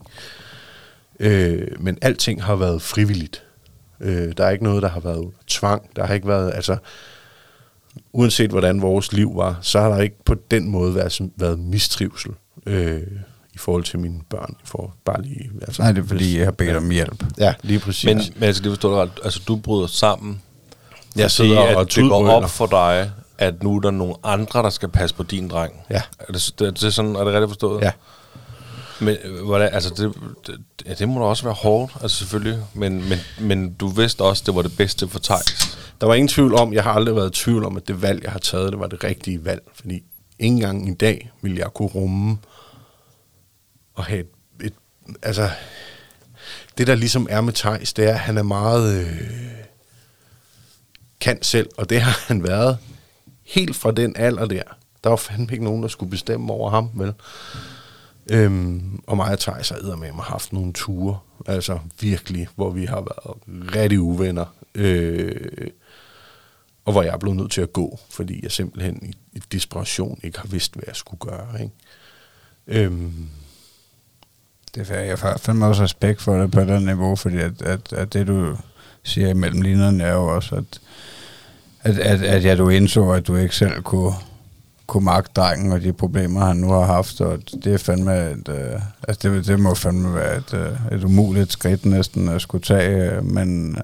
[1.19, 3.43] Øh, men alting har været frivilligt.
[3.99, 5.95] Øh, der er ikke noget, der har været tvang.
[5.95, 6.77] Der har ikke været, altså,
[8.13, 12.31] uanset hvordan vores liv var, så har der ikke på den måde været, været mistrivsel
[12.65, 13.01] øh,
[13.57, 14.55] i forhold til mine børn.
[14.63, 17.23] For bare lige, altså, Nej, det er fordi, jeg har bedt om hjælp.
[17.37, 18.05] Ja, lige præcis.
[18.05, 19.11] Men, men altså, det forstår du ret.
[19.23, 20.41] Altså, du bryder sammen.
[21.15, 24.63] jeg sidder at og det går op for dig, at nu er der nogle andre,
[24.63, 25.73] der skal passe på din dreng.
[25.89, 26.01] Ja.
[26.19, 27.81] Er det, det, det er, sådan, er det rigtigt forstået?
[27.81, 27.91] Ja.
[28.99, 30.13] Men øh, hvordan, altså det,
[30.47, 32.59] det, ja, det må da også være hårdt, altså selvfølgelig.
[32.73, 35.77] Men, men, men du vidste også, det var det bedste for Thijs.
[36.01, 38.23] Der var ingen tvivl om, jeg har aldrig været i tvivl om, at det valg,
[38.23, 39.61] jeg har taget, det var det rigtige valg.
[39.75, 39.93] Fordi
[40.39, 42.37] ikke engang i dag vil jeg kunne rumme
[43.97, 44.27] og have et,
[44.63, 44.73] et
[45.21, 45.49] altså,
[46.77, 49.21] det der ligesom er med Thijs, det er, at han er meget øh,
[51.19, 52.77] kan selv, og det har han været
[53.43, 54.63] helt fra den alder der.
[55.03, 57.13] Der var fandme ikke nogen, der skulle bestemme over ham, vel?
[58.31, 62.85] Øhm, og mig og Thijs har med mig haft nogle ture, altså virkelig, hvor vi
[62.85, 63.37] har været
[63.75, 64.45] rigtig uvenner.
[64.75, 65.67] Øh,
[66.85, 70.19] og hvor jeg er blevet nødt til at gå, fordi jeg simpelthen i, i desperation
[70.23, 71.61] ikke har vidst, hvad jeg skulle gøre.
[71.61, 71.73] Ikke?
[72.67, 73.29] Øhm.
[74.77, 74.99] Det er fair.
[74.99, 78.27] Jeg har fandme også respekt for det på den niveau, fordi at, at, at det,
[78.27, 78.57] du
[79.03, 80.79] siger imellem linjerne, er jo også, at,
[81.81, 84.13] at, at, at ja, du indså, at du ikke selv kunne,
[84.87, 88.49] kunne magte drengen og de problemer, han nu har haft, og det er fandme et,
[88.49, 92.63] øh, altså det, det må fandme være et, øh, et umuligt skridt næsten at skulle
[92.63, 93.77] tage, øh, men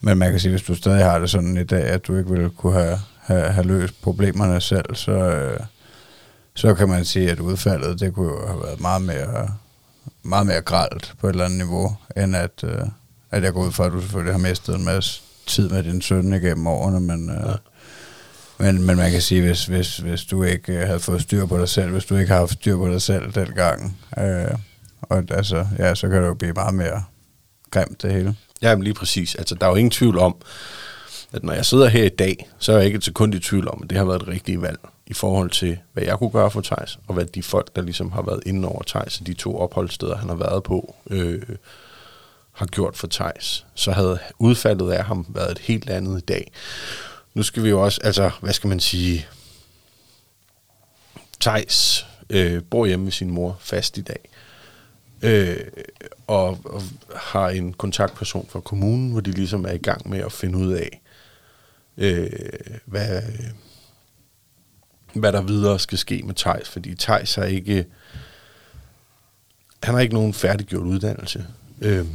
[0.00, 2.30] men man kan sige, hvis du stadig har det sådan i dag, at du ikke
[2.30, 5.60] ville kunne have, have, have løst problemerne selv, så, øh,
[6.54, 9.48] så kan man sige, at udfaldet, det kunne jo have været meget mere,
[10.24, 12.80] meget mere gralt på et eller andet niveau, end at, øh,
[13.30, 16.02] at jeg går ud fra, at du selvfølgelig har mistet en masse tid med din
[16.02, 17.54] søn igennem årene, men, øh, ja.
[18.58, 21.58] men, men man kan sige, hvis, hvis, hvis du ikke øh, havde fået styr på
[21.58, 24.58] dig selv, hvis du ikke har haft styr på dig selv dengang, øh,
[25.02, 27.04] og altså, ja, så kan det jo blive meget mere
[27.70, 28.36] grimt det hele.
[28.62, 29.34] Ja, men lige præcis.
[29.34, 30.36] Altså, der er jo ingen tvivl om,
[31.32, 33.68] at når jeg sidder her i dag, så er jeg ikke et sekund i tvivl
[33.68, 36.50] om, at det har været et rigtigt valg i forhold til, hvad jeg kunne gøre
[36.50, 39.58] for Tejs, og hvad de folk, der ligesom har været inde over Tejs, de to
[39.58, 41.42] opholdssteder, han har været på, øh,
[42.52, 46.52] har gjort for Tejs, Så havde udfaldet af ham været et helt andet i dag.
[47.34, 49.26] Nu skal vi jo også, altså, hvad skal man sige,
[51.40, 54.28] Tejs øh, bor hjemme med sin mor fast i dag
[55.24, 55.56] øh,
[56.26, 56.82] og, og
[57.16, 60.72] har en kontaktperson fra kommunen, hvor de ligesom er i gang med at finde ud
[60.72, 61.00] af,
[61.96, 62.30] øh,
[62.84, 63.22] hvad,
[65.14, 67.86] hvad der videre skal ske med Tejs, fordi Tejs har ikke,
[69.82, 71.46] han har ikke nogen færdiggjort uddannelse,
[71.80, 72.06] øh,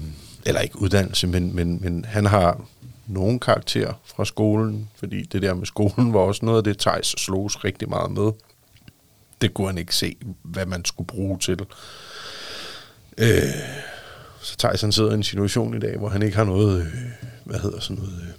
[0.45, 2.61] eller ikke uddannelse, men, men, men han har
[3.07, 7.07] nogen karakter fra skolen, fordi det der med skolen var også noget af det, Tejs
[7.07, 8.31] slogs rigtig meget med.
[9.41, 11.59] Det kunne han ikke se, hvad man skulle bruge til.
[13.17, 13.27] Øh,
[14.41, 16.87] så Tyson sidder i en situation i dag, hvor han ikke har noget, øh,
[17.43, 18.33] hvad hedder sådan noget, øh,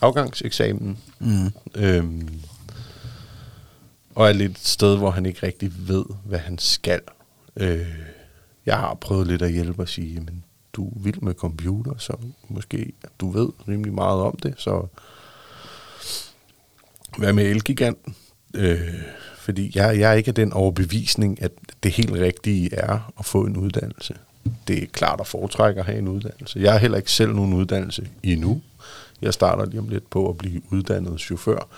[0.00, 0.98] afgangseksamen.
[1.18, 1.52] Mm.
[1.74, 2.28] Øhm,
[4.14, 7.00] og er lidt et sted, hvor han ikke rigtig ved, hvad han skal.
[7.56, 7.88] Øh,
[8.66, 12.16] jeg har prøvet lidt at hjælpe og sige, men du er vild med computer, så
[12.48, 14.86] måske du ved rimelig meget om det, så
[17.18, 18.16] hvad med Elgiganten?
[18.54, 18.94] Øh,
[19.38, 21.52] fordi jeg, jeg er ikke af den overbevisning, at
[21.82, 24.16] det helt rigtige er at få en uddannelse.
[24.68, 26.60] Det er klart at foretrække at have en uddannelse.
[26.60, 28.62] Jeg har heller ikke selv nogen uddannelse endnu.
[29.22, 31.68] Jeg starter lige om lidt på at blive uddannet chauffør.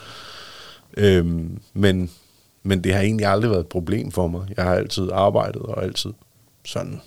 [0.97, 2.11] Øhm, men,
[2.67, 4.47] men det har egentlig aldrig været et problem for mig.
[4.57, 6.13] Jeg har altid arbejdet og altid
[6.65, 7.01] sådan,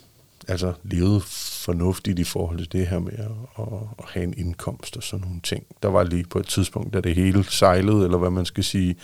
[0.47, 1.23] altså levet
[1.63, 3.65] fornuftigt i forhold til det her med at,
[3.99, 5.63] at have en indkomst og sådan nogle ting.
[5.83, 8.95] Der var lige på et tidspunkt, da det hele sejlede, eller hvad man skal sige,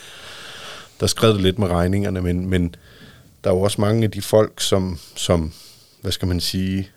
[1.00, 2.76] der skred det lidt med regningerne, men, men
[3.44, 5.52] der er jo også mange af de folk, som, som
[6.02, 6.90] hvad skal man sige,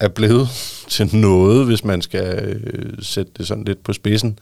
[0.00, 0.48] er blevet
[0.88, 4.38] til noget, hvis man skal øh, sætte det sådan lidt på spidsen,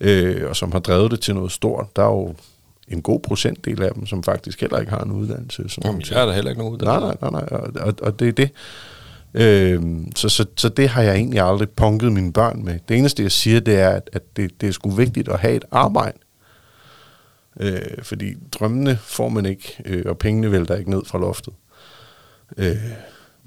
[0.00, 1.96] øh, og som har drevet det til noget stort.
[1.96, 2.34] Der er jo
[2.90, 5.68] en god procentdel af dem, som faktisk heller ikke har en uddannelse.
[5.68, 7.00] Som Jamen, jeg har da heller ikke nogen uddannelse.
[7.00, 7.82] Nej, nej, nej, nej.
[7.84, 8.50] Og, og det er det.
[9.34, 9.82] Øh,
[10.16, 12.78] så, så, så det har jeg egentlig aldrig punket mine børn med.
[12.88, 15.54] Det eneste, jeg siger, det er, at, at det, det er sgu vigtigt at have
[15.54, 16.18] et arbejde.
[17.60, 21.54] Øh, fordi drømmene får man ikke, øh, og pengene vælter ikke ned fra loftet.
[22.56, 22.76] Øh,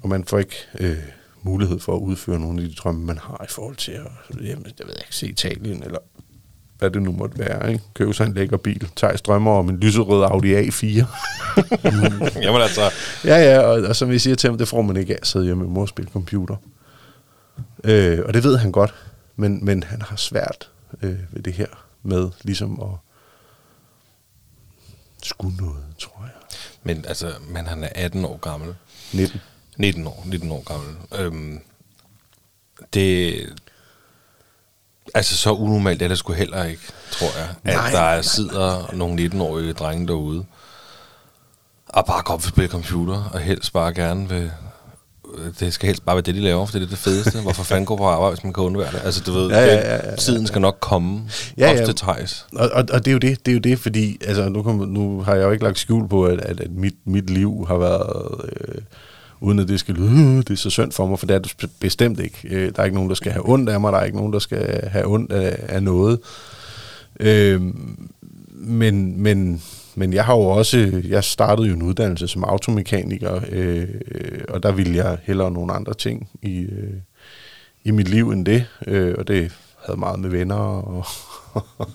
[0.02, 0.96] og man får ikke øh,
[1.42, 4.66] mulighed for at udføre nogle af de drømme, man har i forhold til at, jamen,
[4.78, 5.98] jeg ved ikke, se Italien, eller
[6.78, 7.72] hvad det nu måtte være.
[7.72, 7.84] Ikke?
[7.94, 8.88] Købe sig en lækker bil.
[8.96, 10.86] Tager drømmer om en lyserød Audi A4.
[12.44, 12.90] Jamen altså.
[13.24, 15.26] Ja, ja, og, og som vi siger til ham, det får man ikke af at
[15.26, 16.56] sidde hjemme med mor og spille computer.
[17.84, 18.94] Øh, og det ved han godt,
[19.36, 20.70] men, men han har svært
[21.02, 21.66] øh, ved det her
[22.02, 22.98] med ligesom at
[25.22, 26.30] skulle noget, tror jeg.
[26.82, 28.74] Men altså, men han er 18 år gammel.
[29.12, 29.40] 19.
[29.76, 30.96] 19 år, 19 år gammel.
[31.18, 31.60] Øhm,
[32.94, 33.34] det,
[35.14, 37.48] altså så unormalt er det sgu heller ikke, tror jeg.
[37.64, 38.94] At nej, der nej, sidder nej.
[38.94, 40.44] nogle 19-årige drenge derude,
[41.88, 44.50] og bare godt vil spille computer, og helst bare gerne vil
[45.60, 47.40] det skal helst bare være det, de laver, for det er det fedeste.
[47.42, 49.00] Hvorfor fanden gå på arbejde, hvis man kan undvære det?
[49.04, 51.22] Altså, du ved, ja, ja, ja, ja, tiden skal nok komme
[51.58, 51.92] ja, ja.
[51.92, 52.46] tejs.
[52.52, 54.74] Og, og, og, det er jo det, det er jo det, fordi altså, nu, kom,
[54.74, 57.76] nu har jeg jo ikke lagt skjul på, at, at, at mit, mit liv har
[57.76, 58.44] været...
[58.44, 58.82] Øh,
[59.40, 61.38] uden at det skal lyde, øh, det er så synd for mig, for det er
[61.38, 62.38] det bestemt ikke.
[62.50, 64.32] Øh, der er ikke nogen, der skal have ondt af mig, der er ikke nogen,
[64.32, 66.18] der skal have ondt af, af noget.
[67.20, 67.62] Øh,
[68.50, 69.62] men, men,
[69.94, 73.88] men jeg har jo også, jeg startede jo en uddannelse som automekaniker, øh,
[74.48, 76.94] og der ville jeg hellere nogle andre ting i, øh,
[77.84, 79.52] i mit liv end det, øh, og det
[79.86, 81.04] havde meget med venner og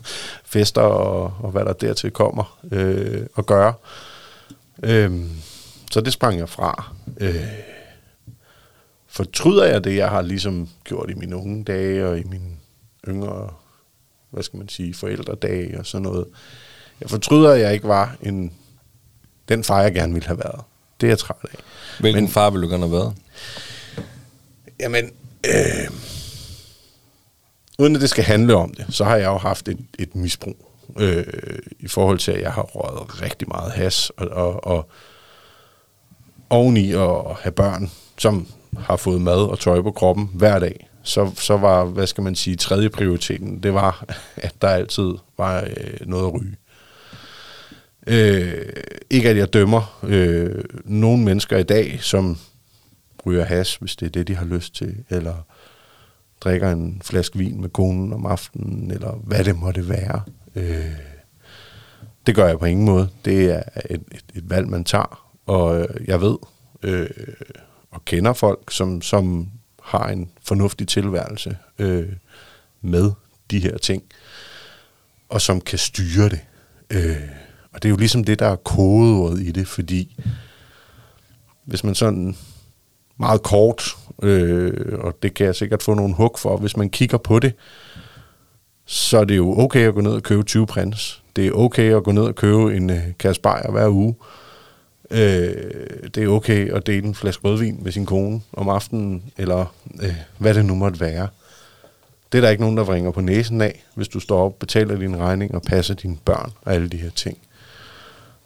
[0.54, 3.74] fester og, og hvad der dertil kommer øh, at gøre.
[4.84, 5.12] Øh,
[5.92, 6.94] så det sprang jeg fra.
[7.18, 7.46] Øh,
[9.08, 12.52] fortryder jeg det, jeg har ligesom gjort i mine unge dage og i mine
[13.08, 13.50] yngre,
[14.30, 16.28] hvad skal man sige, forældredage og sådan noget.
[17.02, 18.54] Jeg fortryder, at jeg ikke var en,
[19.50, 20.62] den far, jeg gerne ville have været.
[21.02, 21.60] Det er jeg træt af.
[22.00, 23.16] Hvilken Men, far ville du gerne have været?
[24.80, 25.12] Jamen,
[25.46, 25.92] øh,
[27.80, 30.70] uden at det skal handle om det, så har jeg jo haft et, et misbrug
[31.00, 31.24] øh,
[31.80, 34.90] i forhold til, at jeg har røget rigtig meget has, og, og, og
[36.50, 38.48] oveni at have børn, som
[38.78, 42.36] har fået mad og tøj på kroppen hver dag, så, så var, hvad skal man
[42.36, 44.06] sige, tredje prioriteten, det var,
[44.38, 46.56] at der altid var øh, noget at ryge.
[48.08, 48.66] Øh,
[49.10, 52.38] ikke at jeg dømmer øh, nogle mennesker i dag, som
[53.26, 55.36] ryger has, hvis det er det, de har lyst til, eller
[56.42, 60.22] drikker en flaske vin med konen om aftenen, eller hvad det måtte være.
[60.56, 60.92] Øh,
[62.28, 63.10] det gør jeg på ingen måde.
[63.26, 66.38] Det er et, et, et valg, man tager, og øh, jeg ved
[66.84, 67.10] øh,
[67.92, 69.50] og kender folk, som, som
[69.84, 72.08] har en fornuftig tilværelse øh,
[72.82, 73.12] med
[73.52, 74.04] de her ting,
[75.30, 76.40] og som kan styre det.
[76.90, 77.30] Øh,
[77.72, 80.20] og det er jo ligesom det, der er kodeordet i det, fordi
[81.66, 82.36] hvis man sådan
[83.18, 87.18] meget kort, øh, og det kan jeg sikkert få nogle hug for, hvis man kigger
[87.18, 87.54] på det,
[88.86, 91.24] så er det jo okay at gå ned og købe 20 prins.
[91.36, 94.16] Det er okay at gå ned og købe en øh, kasse bajer hver uge.
[94.20, 94.49] Øh,
[95.12, 99.76] Øh, det er okay at dele en flaske rødvin med sin kone om aftenen, eller
[100.02, 101.28] øh, hvad det nu måtte være.
[102.32, 104.96] Det er der ikke nogen, der ringer på næsen af, hvis du står op, betaler
[104.96, 107.38] din regning og passer dine børn og alle de her ting.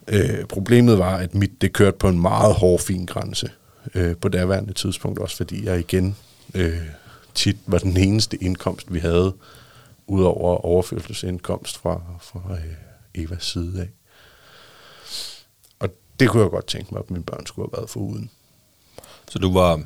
[0.07, 3.49] Øh, problemet var, at mit det kørte på en meget hård, fin grænse
[3.95, 6.15] øh, på daværende tidspunkt, også fordi jeg igen
[6.55, 6.81] øh,
[7.33, 9.33] tit var den eneste indkomst, vi havde,
[10.07, 14.02] udover overførselsindkomst fra, fra øh, Evas side af.
[16.19, 18.29] Det kunne jeg godt tænke mig, at mine børn skulle have været for uden.
[19.29, 19.81] Så du var,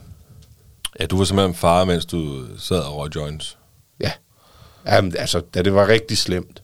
[1.00, 3.58] ja, du var simpelthen far, mens du sad og røg joints?
[4.00, 4.12] Ja.
[4.86, 6.62] Jamen, altså, da det var rigtig slemt,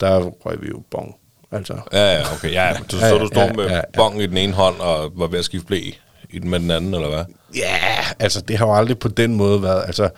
[0.00, 1.16] der røg vi jo bong.
[1.52, 1.80] Altså.
[1.92, 2.52] Ja, ja, okay.
[2.52, 3.82] Ja, du, så du stod ja, ja, med ja, ja.
[3.94, 5.90] bong i den ene hånd og var ved at skifte blæ
[6.30, 7.24] i den med den anden, eller hvad?
[7.54, 10.10] Ja, altså det har jo aldrig på den måde været, altså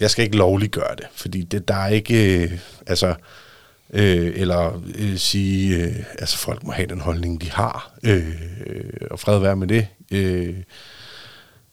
[0.00, 3.14] jeg skal ikke lovligt gøre det, fordi det, der er ikke, øh, altså,
[3.90, 8.34] øh, eller øh, sige, øh, altså folk må have den holdning, de har, øh,
[9.10, 9.88] og fred være med det.
[10.10, 10.56] Øh,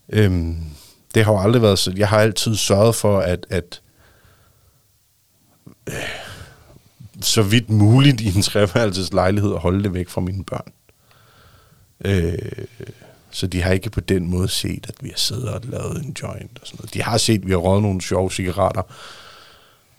[0.10, 0.32] øh,
[1.16, 3.82] det har jo aldrig været så, jeg har altid sørget for, at, at
[5.88, 5.94] øh,
[7.22, 10.74] så vidt muligt i en treværelses lejlighed at holde det væk fra mine børn.
[12.06, 12.66] Øh,
[13.32, 16.16] så de har ikke på den måde set, at vi har siddet og lavet en
[16.22, 16.94] joint og sådan noget.
[16.94, 18.84] De har set, at vi har røget nogle sjove cigaretter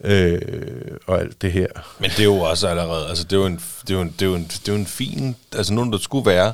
[0.05, 0.41] øh,
[1.07, 1.69] og alt det her.
[1.99, 4.15] Men det er jo også allerede, altså det er jo en, det er jo en,
[4.19, 6.53] det er jo en, det er jo en fin, altså nogen, der skulle være,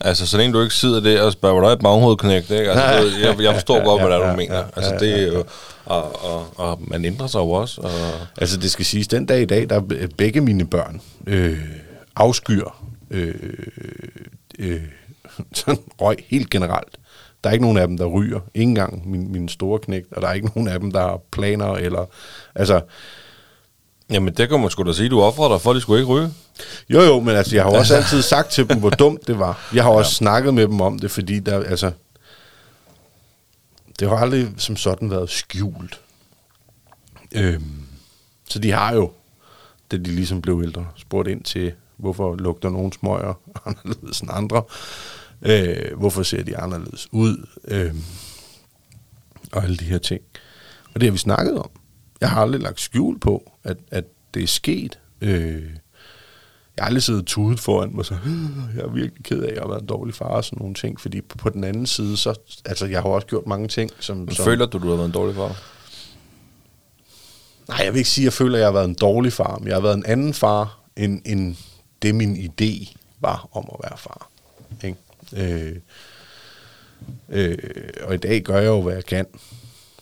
[0.00, 2.70] Altså, så længe du ikke sidder der og spørger, hvor der er baghovedknægt, ikke?
[2.70, 4.64] Altså, jeg, jeg forstår godt, hvad det er, du mener.
[4.76, 5.44] Altså, det er jo...
[5.84, 7.80] Og, og, og man ændrer sig jo også.
[7.80, 7.90] Og
[8.36, 9.80] altså, det skal siges, den dag i dag, der
[10.18, 11.58] begge mine børn øh,
[12.16, 12.64] afskyr
[13.10, 13.34] øh,
[14.58, 14.80] øh,
[15.52, 16.98] sådan røg helt generelt.
[17.44, 18.40] Der er ikke nogen af dem, der ryger.
[18.54, 21.20] Ingen gang min, min store knægt, og der er ikke nogen af dem, der har
[21.30, 22.04] planer, eller...
[22.54, 22.80] Altså,
[24.10, 25.08] Jamen, det kan man sgu da sige.
[25.08, 26.30] Du offrer dig for, at de skulle ikke ryge.
[26.90, 29.68] Jo, jo, men altså, jeg har også altid sagt til dem, hvor dumt det var.
[29.74, 30.14] Jeg har også ja.
[30.14, 31.92] snakket med dem om det, fordi der, altså...
[34.00, 36.00] Det har aldrig som sådan været skjult.
[37.34, 37.82] Øhm,
[38.48, 39.10] så de har jo,
[39.90, 43.34] da de ligesom blev ældre, spurgt ind til, hvorfor lugter nogle smøger
[43.66, 44.62] anderledes end andre.
[45.42, 47.46] Øh, hvorfor ser de anderledes ud?
[47.68, 47.94] Øh,
[49.52, 50.20] og alle de her ting.
[50.94, 51.70] Og det har vi snakket om.
[52.20, 54.98] Jeg har aldrig lagt skjul på, at, at det er sket.
[55.20, 55.62] Øh,
[56.76, 58.16] jeg har aldrig siddet tudet foran mig, så
[58.76, 61.00] jeg er virkelig ked af at have været en dårlig far og sådan nogle ting,
[61.00, 62.34] fordi på, på den anden side, så,
[62.64, 64.16] altså jeg har også gjort mange ting, som...
[64.16, 65.62] Men som føler du, du har været en dårlig far?
[67.68, 69.58] Nej, jeg vil ikke sige, at jeg føler, at jeg har været en dårlig far,
[69.58, 71.56] men jeg har været en anden far, end, end
[72.02, 74.30] det min idé var om at være far.
[75.36, 75.76] Øh,
[77.28, 77.58] øh,
[78.02, 79.26] og i dag gør jeg jo, hvad jeg kan.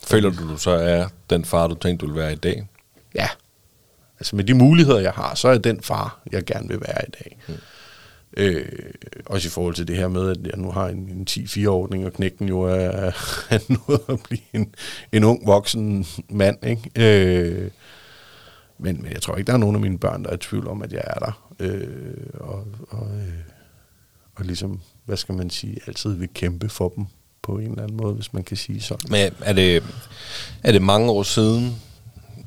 [0.03, 2.67] Føler du, du så er den far, du tænkte, du vil være i dag?
[3.15, 3.27] Ja.
[4.19, 7.01] Altså med de muligheder, jeg har, så er jeg den far, jeg gerne vil være
[7.07, 7.37] i dag.
[7.47, 7.53] Mm.
[8.37, 8.65] Øh,
[9.25, 12.13] også i forhold til det her med, at jeg nu har en, en 10-4-ordning, og
[12.13, 13.11] knækken jo er,
[13.55, 14.73] er nået at blive en,
[15.11, 16.65] en ung voksen mand.
[16.65, 16.91] Ikke?
[16.95, 17.71] Øh,
[18.77, 20.67] men, men jeg tror ikke, der er nogen af mine børn, der er i tvivl
[20.67, 21.53] om, at jeg er der.
[21.59, 23.39] Øh, og, og, øh,
[24.35, 27.05] og ligesom, hvad skal man sige, altid vil kæmpe for dem
[27.41, 29.11] på en eller anden måde, hvis man kan sige sådan.
[29.11, 29.83] Men er det,
[30.63, 31.81] er det mange år siden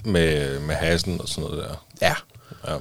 [0.04, 1.86] med, med hassen og sådan noget der?
[2.02, 2.14] Ja.
[2.72, 2.78] Ja.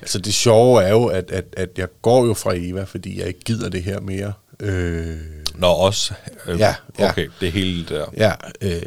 [0.00, 3.26] Altså det sjove er jo, at, at, at jeg går jo fra Eva, fordi jeg
[3.28, 4.32] ikke gider det her mere.
[4.60, 5.16] Øh,
[5.54, 6.14] Nå, også?
[6.46, 7.08] Øh, Ja, ja.
[7.10, 8.06] Okay, det hele der.
[8.16, 8.82] Ja, øh,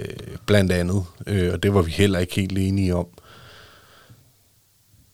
[0.45, 1.05] blandt andet.
[1.27, 3.07] Øh, og det var vi heller ikke helt enige om.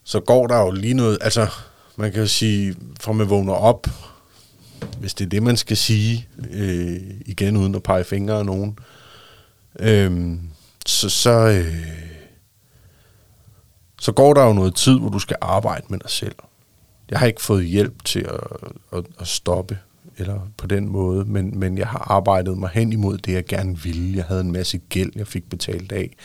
[0.04, 1.48] Så går der jo lige noget, altså
[1.96, 3.88] man kan jo sige, fra man vågner op,
[5.00, 8.78] hvis det er det, man skal sige, øh, igen uden at pege fingre af nogen,
[9.80, 10.38] øh,
[10.86, 11.88] så, så, øh,
[14.02, 16.36] så går der jo noget tid, hvor du skal arbejde med dig selv.
[17.12, 18.40] Jeg har ikke fået hjælp til at,
[18.98, 19.78] at, at stoppe,
[20.18, 23.80] eller på den måde, men, men jeg har arbejdet mig hen imod det, jeg gerne
[23.80, 24.18] ville.
[24.18, 26.16] Jeg havde en masse gæld, jeg fik betalt af,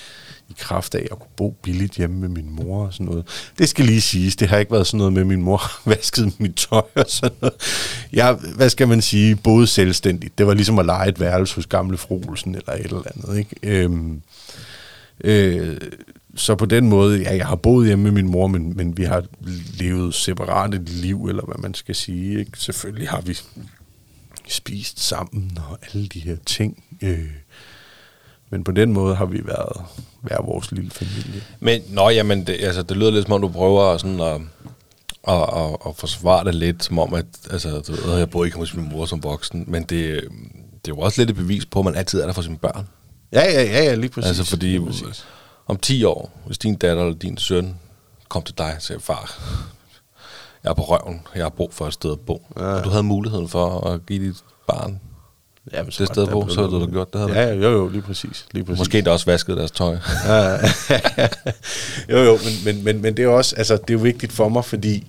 [0.48, 3.52] i kraft af, at kunne bo billigt hjemme med min mor og sådan noget.
[3.58, 6.32] Det skal lige siges, det har ikke været sådan noget med, at min mor vaskede
[6.38, 7.56] mit tøj og sådan noget.
[8.12, 10.38] Jeg, hvad skal man sige, boede selvstændigt.
[10.38, 13.56] Det var ligesom at lege et værelse hos gamle Froelsen eller et eller andet, ikke?
[13.62, 14.22] Øhm,
[15.24, 15.76] øh,
[16.34, 19.04] så på den måde, ja, jeg har boet hjemme med min mor, men, men vi
[19.04, 19.24] har
[19.78, 22.38] levet separate liv, eller hvad man skal sige.
[22.38, 22.50] Ikke?
[22.58, 23.38] Selvfølgelig har vi
[24.48, 26.84] spist sammen og alle de her ting.
[27.02, 27.30] Øh,
[28.50, 29.82] men på den måde har vi været
[30.28, 31.42] hver vores lille familie.
[31.60, 34.40] Men, nå, jamen, det, altså, det lyder lidt som om, du prøver sådan at,
[35.28, 38.56] at, at, at forsvare det lidt, som om, at altså, du ved, jeg bor ikke
[38.56, 39.88] hos min mor som voksen, men det,
[40.84, 42.58] det er jo også lidt et bevis på, at man altid er der for sine
[42.58, 42.88] børn.
[43.32, 44.28] Ja, ja, ja, ja lige præcis.
[44.28, 45.26] altså, fordi lige præcis.
[45.66, 47.74] om 10 år, hvis din datter eller din søn
[48.28, 49.38] kom til dig og sagde, far,
[50.64, 52.46] jeg er på røven, jeg har brug for et sted at bo.
[52.56, 52.62] Ja.
[52.62, 55.00] Og du havde muligheden for at give dit barn
[55.72, 57.32] Ja, men det var sted der blevet så havde du da gjort det, havde?
[57.32, 58.46] Ja, jo, jo, lige præcis.
[58.52, 58.78] Lige præcis.
[58.78, 59.92] Måske endda også vasket deres tøj.
[62.10, 64.48] jo, jo, men, men, men, men det er også, altså, det er jo vigtigt for
[64.48, 65.06] mig, fordi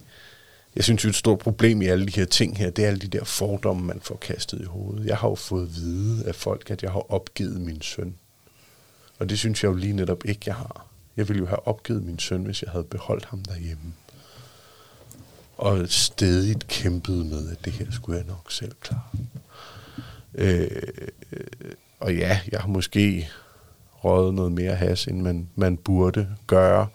[0.76, 3.00] jeg synes jo, et stort problem i alle de her ting her, det er alle
[3.00, 5.06] de der fordomme, man får kastet i hovedet.
[5.06, 8.16] Jeg har jo fået at vide af folk, at jeg har opgivet min søn.
[9.20, 10.86] Og det synes jeg jo lige netop ikke, jeg har.
[11.18, 13.94] Jeg ville jo have opgivet min søn, hvis jeg havde beholdt ham derhjemme.
[15.58, 19.02] Og stedigt kæmpet med, at det her skulle jeg nok selv klare.
[20.36, 20.68] Øh,
[22.00, 23.30] og ja, jeg har måske
[23.92, 26.88] røget noget mere has, end man, man burde gøre.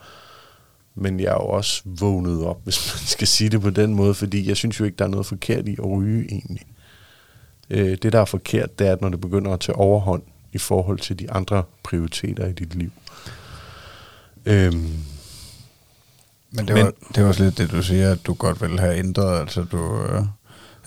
[0.94, 4.14] Men jeg er jo også vågnet op, hvis man skal sige det på den måde,
[4.14, 6.62] fordi jeg synes jo ikke, der er noget forkert i at ryge egentlig.
[7.70, 10.22] Øh, det, der er forkert, det er, at når det begynder at tage overhånd
[10.52, 12.90] i forhold til de andre prioriteter i dit liv.
[14.46, 14.74] Øhm,
[16.50, 18.80] Men det, Men- var, det var også lidt det, du siger, at du godt ville
[18.80, 20.22] have ændret, altså du, øh,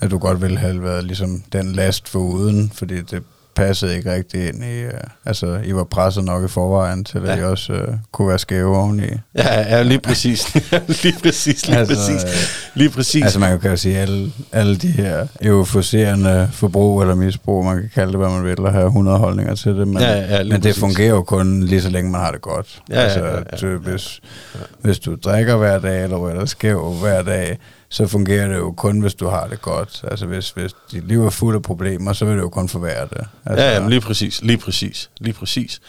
[0.00, 3.22] at du godt ville have været ligesom den last for uden, fordi det
[3.56, 4.90] passede ikke rigtig ind i, øh,
[5.24, 7.36] altså I var presset nok i forvejen til, at Ja.
[7.36, 9.02] I også øh, kunne være skæve oveni.
[9.34, 10.54] ja, ja, lige præcis.
[11.02, 12.24] lige præcis, lige Altså, præcis.
[12.24, 12.30] øh,
[12.74, 13.22] Lige præcis.
[13.22, 17.90] Altså man kan jo sige, alle, alle de her euforiserende forbrug eller misbrug, man kan
[17.94, 20.52] kalde det, hvad man vil, og have 100 holdninger til det, men, Ja, ja, men
[20.52, 20.80] det præcis.
[20.80, 22.82] fungerer jo kun lige så længe man har det godt.
[22.90, 24.20] Ja, ja, altså, ja, ja, at, øh, hvis,
[24.82, 27.58] hvis du drikker hver dag, eller dig skæv hver dag,
[27.88, 30.04] så fungerer det jo kun, hvis du har det godt.
[30.10, 33.08] Altså hvis, hvis dit liv er fuld af problemer, så vil det jo kun forværre
[33.10, 33.26] det.
[33.44, 35.80] Altså, Ja, jamen, lige præcis, lige præcis, lige præcis.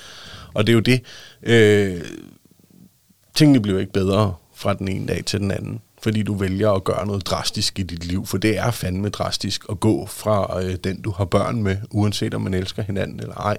[0.54, 1.02] Og det er jo det.
[1.44, 2.02] Øh,
[3.36, 6.84] tingene bliver ikke bedre fra den ene dag til den anden, fordi du vælger at
[6.84, 10.76] gøre noget drastisk i dit liv, for det er fandme drastisk at gå fra øh,
[10.84, 13.58] den, du har børn med, uanset om man elsker hinanden eller ej,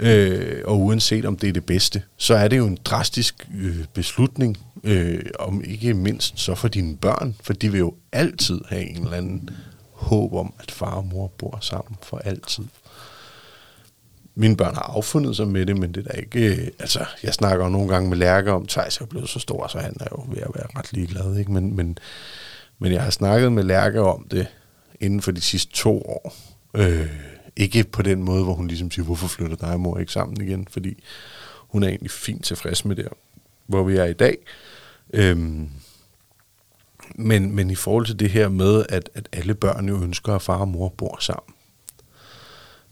[0.00, 3.84] øh, og uanset om det er det bedste, så er det jo en drastisk øh,
[3.94, 8.82] beslutning, øh, om ikke mindst så for dine børn, for de vil jo altid have
[8.82, 9.50] en eller anden
[9.92, 12.64] håb om, at far og mor bor sammen for altid.
[14.34, 16.56] Mine børn har affundet sig med det, men det er da ikke...
[16.56, 19.66] øh, Altså, jeg snakker jo nogle gange med Lærke om, Thijs er blevet så stor,
[19.66, 21.52] så han er jo ved at være ret ligeglad, ikke?
[21.52, 21.98] Men, men,
[22.78, 24.46] men jeg har snakket med Lærke om det
[25.00, 26.34] inden for de sidste to år.
[26.74, 27.08] Øh,
[27.56, 30.40] ikke på den måde, hvor hun ligesom siger, hvorfor flytter dig og mor ikke sammen
[30.40, 30.68] igen?
[30.70, 31.02] Fordi
[31.58, 33.08] hun er egentlig fint tilfreds med det,
[33.66, 34.36] hvor vi er i dag.
[35.12, 35.70] Øhm,
[37.14, 40.42] men, men i forhold til det her med, at, at alle børn jo ønsker, at
[40.42, 41.54] far og mor bor sammen.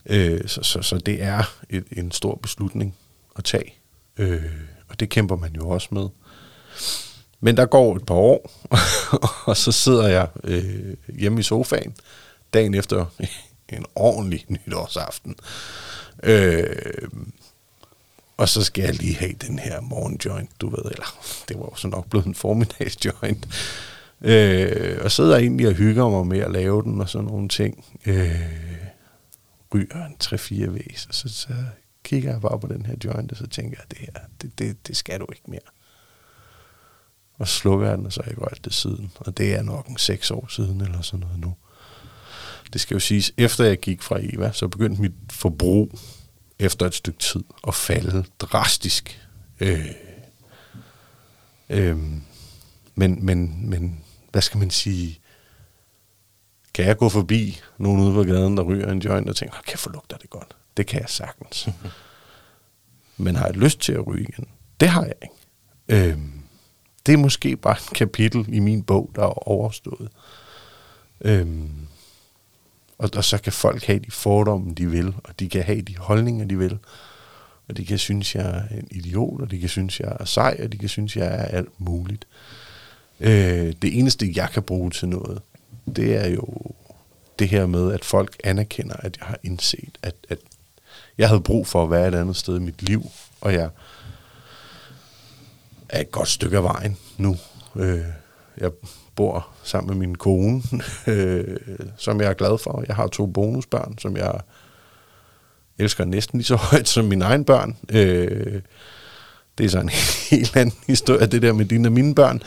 [0.07, 2.97] Øh, så, så, så det er et, en stor beslutning
[3.37, 3.75] at tage.
[4.17, 4.43] Øh,
[4.89, 6.09] og det kæmper man jo også med.
[7.41, 8.69] Men der går et par år,
[9.49, 11.95] og så sidder jeg øh, hjemme i sofaen,
[12.55, 13.07] dagen efter
[13.69, 15.37] en ordentlig nytårsaften.
[16.23, 16.67] Øh,
[18.41, 21.75] og så skal jeg lige have den her morgenjoint, du ved, eller det var jo
[21.75, 23.49] så nok blevet en formiddagsjoint.
[24.21, 27.85] Øh, og sidder egentlig og hygger mig med at lave den og sådan nogle ting.
[28.07, 28.41] Øh,
[29.75, 31.49] ryger en 3-4 væs, og så, så
[32.05, 34.87] kigger jeg bare på den her joint, og så tænker jeg, det her, det, det,
[34.87, 35.71] det skal du ikke mere.
[37.39, 39.13] Og så slukker jeg den, og så har jeg ikke rørt det siden.
[39.17, 41.55] Og det er nok en 6 år siden, eller sådan noget nu.
[42.73, 45.99] Det skal jo siges, efter jeg gik fra Eva, så begyndte mit forbrug
[46.61, 49.29] efter et stykke tid at falde drastisk.
[49.61, 49.87] Øh,
[51.71, 51.99] øh,
[52.95, 55.21] men, men, men, hvad skal man sige?
[56.75, 59.79] Kan jeg gå forbi nogen ude på gaden, der ryger en joint, og tænke, kan
[59.87, 60.57] jeg lugter det godt?
[60.77, 61.69] Det kan jeg sagtens.
[63.17, 64.47] men har jeg lyst til at ryge igen?
[64.81, 65.35] Det har jeg ikke.
[65.89, 66.19] Øh,
[67.07, 70.09] det er måske bare et kapitel i min bog, der er overstået.
[71.21, 71.87] Øhm,
[73.01, 75.97] og, og så kan folk have de fordomme, de vil, og de kan have de
[75.97, 76.79] holdninger, de vil.
[77.69, 80.61] Og de kan synes, jeg er en idiot, og de kan synes, jeg er sej,
[80.63, 82.27] og de kan synes, jeg er alt muligt.
[83.21, 85.43] Øh, det eneste, jeg kan bruge til noget,
[85.97, 86.73] det er jo
[87.39, 90.39] det her med, at folk anerkender, at jeg har indset, at, at
[91.19, 93.71] jeg havde brug for at være et andet sted i mit liv, og jeg
[95.89, 97.37] er et godt stykke af vejen nu.
[97.77, 98.05] Øh,
[98.57, 98.71] jeg
[99.17, 100.63] bor sammen med min kone,
[101.07, 101.57] øh,
[101.97, 102.85] som jeg er glad for.
[102.89, 104.41] Jeg har to bonusbørn, som jeg
[105.79, 107.77] elsker næsten lige så højt som mine egne børn.
[107.89, 108.61] Øh,
[109.59, 109.91] det er så en
[110.31, 112.43] helt anden historie, det der med dine og mine børn.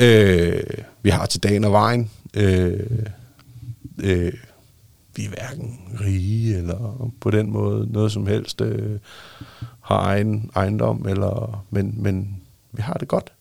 [0.00, 0.62] Øh,
[1.02, 2.10] vi har til dagen og vejen.
[2.34, 2.80] Øh,
[4.02, 4.32] øh,
[5.16, 8.98] vi er hverken rige eller på den måde noget som helst øh,
[9.80, 12.40] har egen ejendom, eller, men, men
[12.72, 13.32] vi har det godt.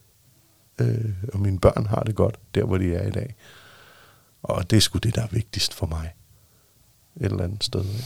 [0.81, 3.35] Øh, og mine børn har det godt, der hvor de er i dag.
[4.43, 6.13] Og det er sgu det, der er vigtigst for mig.
[7.21, 7.85] Et eller andet sted.
[7.85, 8.03] Ikke?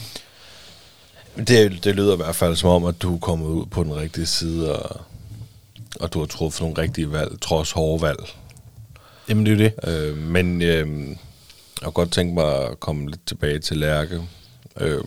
[1.36, 3.96] Det, det lyder i hvert fald som om, at du er kommet ud på den
[3.96, 5.00] rigtige side, og,
[6.00, 8.18] og du har truffet nogle rigtige valg, trods hårde valg.
[9.28, 9.88] Jamen det er jo det.
[9.88, 11.08] Øh, men øh,
[11.80, 14.22] jeg har godt tænkt mig at komme lidt tilbage til Lærke.
[14.76, 15.04] Øh,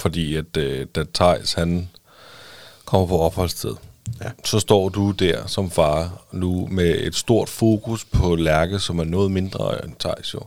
[0.00, 1.88] fordi at øh, da Thijs, han
[2.84, 3.74] kommer på opholdssted,
[4.20, 4.30] ja.
[4.44, 9.04] så står du der som far nu med et stort fokus på Lærke, som er
[9.04, 10.40] noget mindre end Thijs jo.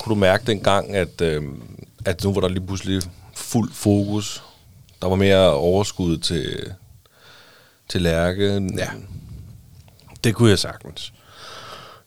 [0.00, 1.42] Kunne du mærke dengang, at, øh,
[2.04, 3.02] at nu var der lige pludselig
[3.34, 4.42] fuld fokus?
[5.02, 6.72] Der var mere overskud til,
[7.88, 8.70] til Lærke?
[8.76, 8.88] Ja,
[10.24, 11.12] det kunne jeg sagtens.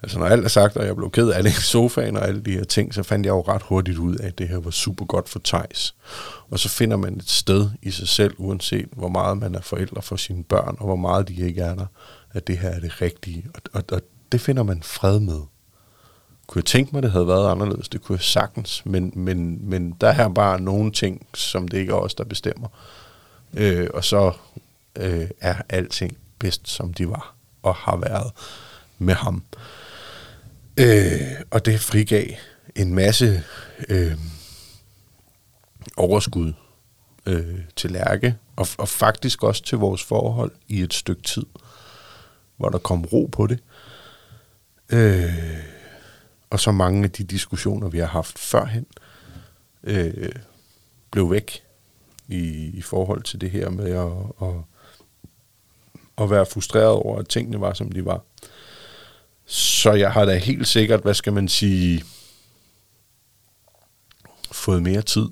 [0.04, 2.41] Altså når alt er sagt, og jeg blev ked af det i sofaen og alle
[2.41, 4.72] de her ting, så fandt jeg jo ret hurtigt ud af, at det her var
[4.72, 5.95] super godt for Tejs.
[6.49, 10.02] Og så finder man et sted i sig selv, uanset hvor meget man er forældre
[10.02, 11.86] for sine børn, og hvor meget de ikke er der,
[12.34, 13.45] at det her er det rigtige.
[13.54, 15.39] Og, og, og det finder man fred med.
[16.47, 17.89] Kunne jeg tænke mig, det havde været anderledes?
[17.89, 18.86] Det kunne jeg sagtens.
[18.86, 22.68] Men, men, men der er bare nogle ting, som det ikke er os, der bestemmer.
[23.54, 24.32] Øh, og så
[24.95, 28.32] øh, er alting bedst, som de var og har været
[28.97, 29.43] med ham.
[30.78, 32.28] Øh, og det frigav
[32.76, 33.43] en masse
[33.89, 34.17] øh,
[35.97, 36.53] overskud
[37.26, 41.45] øh, til Lærke, og, og faktisk også til vores forhold i et stykke tid,
[42.57, 43.59] hvor der kom ro på det.
[44.89, 45.57] Øh,
[46.49, 48.86] og så mange af de diskussioner, vi har haft førhen,
[49.84, 50.32] øh,
[51.11, 51.63] blev væk
[52.28, 54.55] i, i forhold til det her med at, at,
[56.17, 58.24] at være frustreret over, at tingene var, som de var.
[59.52, 62.04] Så jeg har da helt sikkert, hvad skal man sige,
[64.52, 65.30] fået mere tid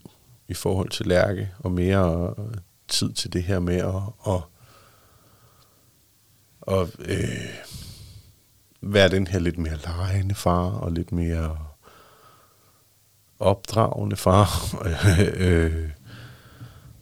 [0.48, 2.46] i forhold til Lærke, og mere øh,
[2.88, 4.42] tid til det her med at, at,
[6.68, 7.50] at øh,
[8.82, 11.58] være den her lidt mere lejende far, og lidt mere
[13.40, 14.50] opdragende far.
[15.36, 15.90] øh,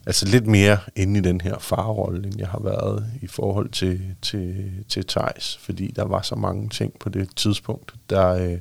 [0.08, 4.00] altså lidt mere inde i den her farrolle, end jeg har været i forhold til,
[4.22, 8.58] til, til Thijs, fordi der var så mange ting på det tidspunkt, der, øh,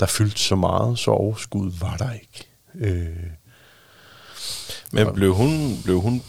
[0.00, 2.48] der fyldte så meget, så overskud var der ikke.
[2.74, 3.26] Øh,
[4.92, 6.22] Men blev hun, blev hun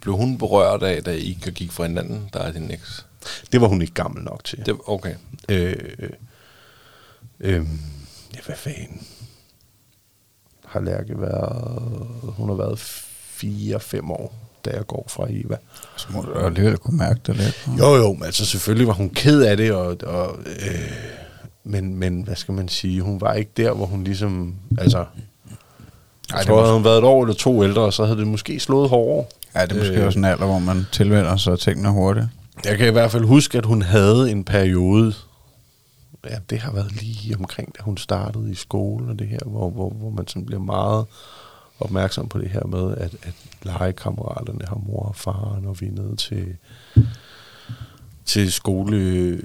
[0.00, 3.06] blev hun berørt af, da I gik fra hinanden, der er din eks?
[3.52, 4.66] Det var hun ikke gammel nok til.
[4.66, 5.14] Det, okay.
[5.48, 5.76] Øh,
[7.40, 7.66] øh,
[8.34, 9.06] ja, hvad fanden?
[10.72, 11.82] Har Lærke været,
[12.22, 15.56] hun har været 4-5 år, da jeg går fra Eva.
[15.96, 17.68] Så må du alligevel kunne mærke det lidt.
[17.78, 20.92] Jo, jo, men altså selvfølgelig var hun ked af det, og, og øh,
[21.64, 26.38] men, men hvad skal man sige, hun var ikke der, hvor hun ligesom, altså, jeg
[26.38, 28.88] Ej, tror, havde hun været et år eller to ældre, så havde det måske slået
[28.88, 29.24] hårdere.
[29.54, 32.26] Ja, det er måske øh, også en alder, hvor man tilvender sig tingene hurtigt.
[32.64, 35.14] Jeg kan i hvert fald huske, at hun havde en periode,
[36.24, 39.70] ja, det har været lige omkring, da hun startede i skole, og det her, hvor,
[39.70, 41.06] hvor, hvor man sådan bliver meget
[41.80, 45.92] opmærksom på det her med, at, at legekammeraterne har mor og far, når vi er
[45.92, 46.56] nede til,
[48.24, 49.40] til skole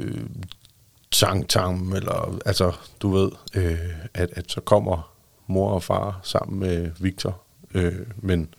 [1.12, 2.72] tang eller altså,
[3.02, 3.78] du ved, øh,
[4.14, 5.14] at, at så kommer
[5.48, 7.42] mor og far sammen med Victor,
[7.74, 8.54] øh, men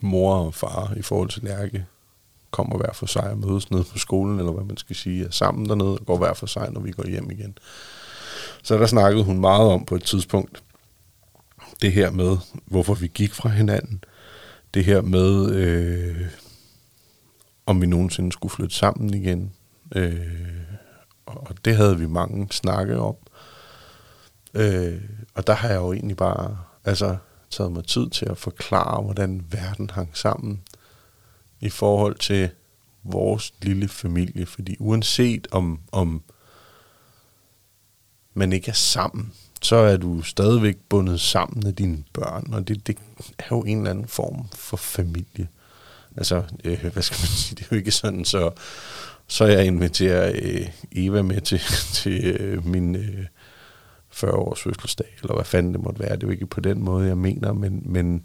[0.00, 1.86] mor og far i forhold til Lærke
[2.54, 5.30] kommer hver for sig og mødes nede på skolen, eller hvad man skal sige, er
[5.30, 7.58] sammen dernede og går hver for sig, når vi går hjem igen.
[8.62, 10.62] Så der snakkede hun meget om på et tidspunkt,
[11.82, 12.36] det her med,
[12.66, 14.04] hvorfor vi gik fra hinanden,
[14.74, 16.26] det her med, øh,
[17.66, 19.52] om vi nogensinde skulle flytte sammen igen.
[19.94, 20.16] Øh,
[21.26, 23.16] og det havde vi mange snakke om.
[24.54, 25.00] Øh,
[25.34, 27.16] og der har jeg jo egentlig bare altså,
[27.50, 30.60] taget mig tid til at forklare, hvordan verden hang sammen
[31.64, 32.50] i forhold til
[33.02, 34.46] vores lille familie.
[34.46, 36.22] Fordi uanset om, om
[38.34, 42.86] man ikke er sammen, så er du stadigvæk bundet sammen med dine børn, og det,
[42.86, 42.96] det
[43.38, 45.48] er jo en eller anden form for familie.
[46.16, 48.50] Altså, øh, hvad skal man sige, det er jo ikke sådan, så,
[49.26, 51.60] så jeg inviterer øh, Eva med til,
[52.02, 53.26] til øh, min øh,
[54.12, 56.16] 40-års fødselsdag, eller hvad fanden det måtte være.
[56.16, 58.22] Det er jo ikke på den måde, jeg mener, men, men øh,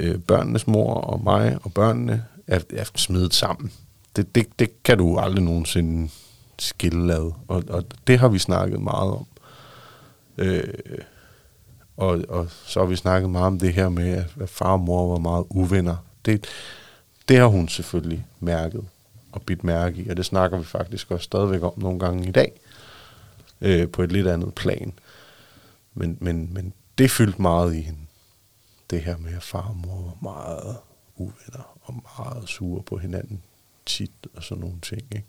[0.00, 3.72] Øh, børnenes mor og mig og børnene er, er smidt sammen.
[4.16, 6.10] Det, det, det kan du aldrig nogensinde
[6.58, 9.26] skille ad, og, og det har vi snakket meget om.
[10.38, 10.74] Øh,
[11.96, 15.08] og, og så har vi snakket meget om det her med, at far og mor
[15.08, 15.96] var meget uvenner.
[16.24, 16.46] Det,
[17.28, 18.84] det har hun selvfølgelig mærket
[19.32, 22.30] og bidt mærke i, og det snakker vi faktisk også stadigvæk om nogle gange i
[22.30, 22.52] dag,
[23.60, 24.92] øh, på et lidt andet plan.
[25.94, 28.00] Men, men, men det fyldte meget i hende.
[28.90, 30.76] Det her med, at far og mor var meget
[31.16, 33.42] uvenner og meget sure på hinanden
[33.86, 35.02] tit og sådan nogle ting.
[35.12, 35.26] Ikke?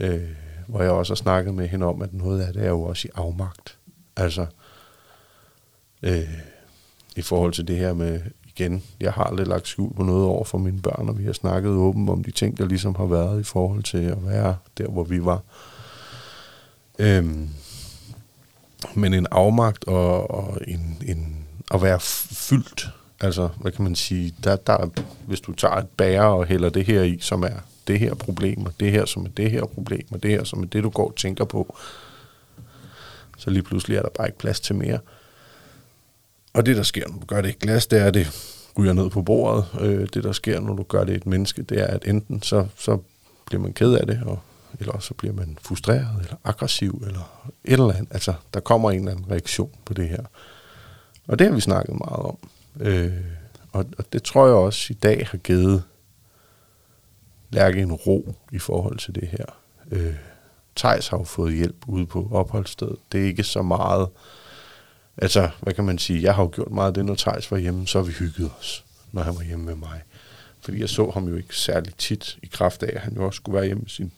[0.00, 0.36] Øh,
[0.66, 3.08] hvor jeg også har snakket med hende om, at noget af det er jo også
[3.08, 3.78] i afmagt.
[4.16, 4.46] Altså,
[6.02, 6.38] øh,
[7.16, 10.44] i forhold til det her med, igen, jeg har lidt lagt skjul på noget over
[10.44, 13.40] for mine børn, og vi har snakket åbent om de ting, der ligesom har været
[13.40, 15.40] i forhold til at være der, hvor vi var.
[16.98, 17.48] Øhm,
[18.94, 21.41] men en afmagt og, og en, en,
[21.74, 22.88] at være fyldt,
[23.20, 24.90] altså, hvad kan man sige, der, der,
[25.26, 27.56] hvis du tager et bære og hælder det her i, som er
[27.86, 30.62] det her problem, og det her som er det her problem, og det her som
[30.62, 31.76] er det, du går og tænker på,
[33.38, 34.98] så lige pludselig er der bare ikke plads til mere.
[36.52, 38.28] Og det, der sker, når du gør det i glas, det er, at det
[38.78, 39.66] ryger ned på bordet.
[39.80, 42.42] Øh, det, der sker, når du gør det i et menneske, det er, at enten
[42.42, 42.98] så, så
[43.46, 44.38] bliver man ked af det, og,
[44.80, 48.08] eller så bliver man frustreret, eller aggressiv, eller et eller andet.
[48.10, 50.24] Altså, der kommer en eller anden reaktion på det her.
[51.26, 52.38] Og det har vi snakket meget om.
[52.80, 53.12] Øh,
[53.72, 55.82] og, og det tror jeg også i dag har givet
[57.50, 59.44] Lærke en ro i forhold til det her.
[59.90, 60.14] Øh,
[60.76, 62.96] Tejs har jo fået hjælp ude på opholdsstedet.
[63.12, 64.08] Det er ikke så meget...
[65.16, 66.22] Altså, hvad kan man sige?
[66.22, 68.50] Jeg har jo gjort meget af det, når Tejs var hjemme, så har vi hygget
[68.58, 70.02] os, når han var hjemme med mig.
[70.60, 73.36] Fordi jeg så ham jo ikke særlig tit i kraft af, at han jo også
[73.36, 74.12] skulle være hjemme med sin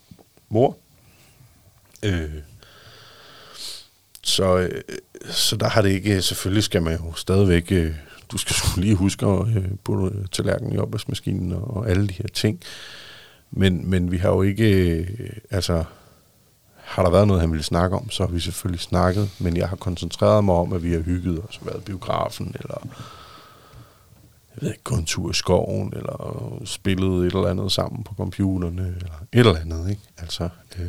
[0.49, 0.77] mor.
[2.03, 2.31] Øh,
[4.25, 4.83] så, øh,
[5.31, 6.23] så der har det ikke...
[6.23, 7.73] Selvfølgelig skal man jo stadigvæk...
[7.73, 7.95] Øh,
[8.33, 12.09] du skal skulle lige huske at øh, putte øh, tallerkenen i opvaskemaskinen og, og alle
[12.09, 12.61] de her ting.
[13.51, 14.91] Men, men vi har jo ikke...
[14.91, 15.09] Øh,
[15.51, 15.85] altså,
[16.77, 19.69] har der været noget, han ville snakke om, så har vi selvfølgelig snakket, men jeg
[19.69, 22.87] har koncentreret mig om, at vi har hygget os, været biografen, eller
[24.55, 28.15] jeg ved ikke, gået en tur i skoven, eller spillet et eller andet sammen på
[28.15, 30.03] computerne, eller et eller andet, ikke?
[30.19, 30.49] Altså,
[30.79, 30.87] øh.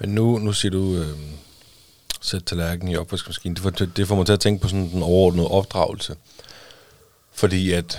[0.00, 1.18] Men nu, nu siger du, øh,
[2.26, 5.02] sæt tallerkenen i opvaskemaskinen, det får, det får mig til at tænke på sådan en
[5.02, 6.16] overordnet opdragelse.
[7.32, 7.98] Fordi at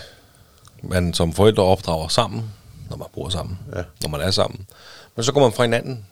[0.83, 2.51] man som forældre opdrager sammen,
[2.89, 3.81] når man bor sammen, ja.
[4.01, 4.67] når man er sammen.
[5.15, 6.05] Men så går man fra hinanden,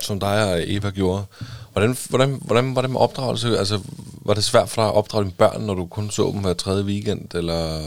[0.00, 1.24] som dig og Eva gjorde.
[1.72, 3.58] Hvordan, hvordan, hvordan var det med opdragelse?
[3.58, 3.80] Altså,
[4.24, 6.54] var det svært for dig at opdrage dine børn, når du kun så dem hver
[6.54, 7.80] tredje weekend, eller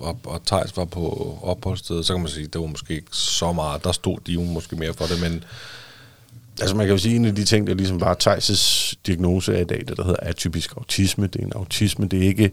[0.00, 2.02] og, og Thijs var på opholdssted?
[2.02, 3.84] Så kan man sige, det var måske ikke så meget.
[3.84, 5.44] Der stod de jo måske mere for det, men
[6.60, 9.60] Altså man kan jo sige, en af de ting, der ligesom var Thijs' diagnose af
[9.60, 12.52] i dag, det der hedder atypisk autisme, det er en autisme, det er ikke,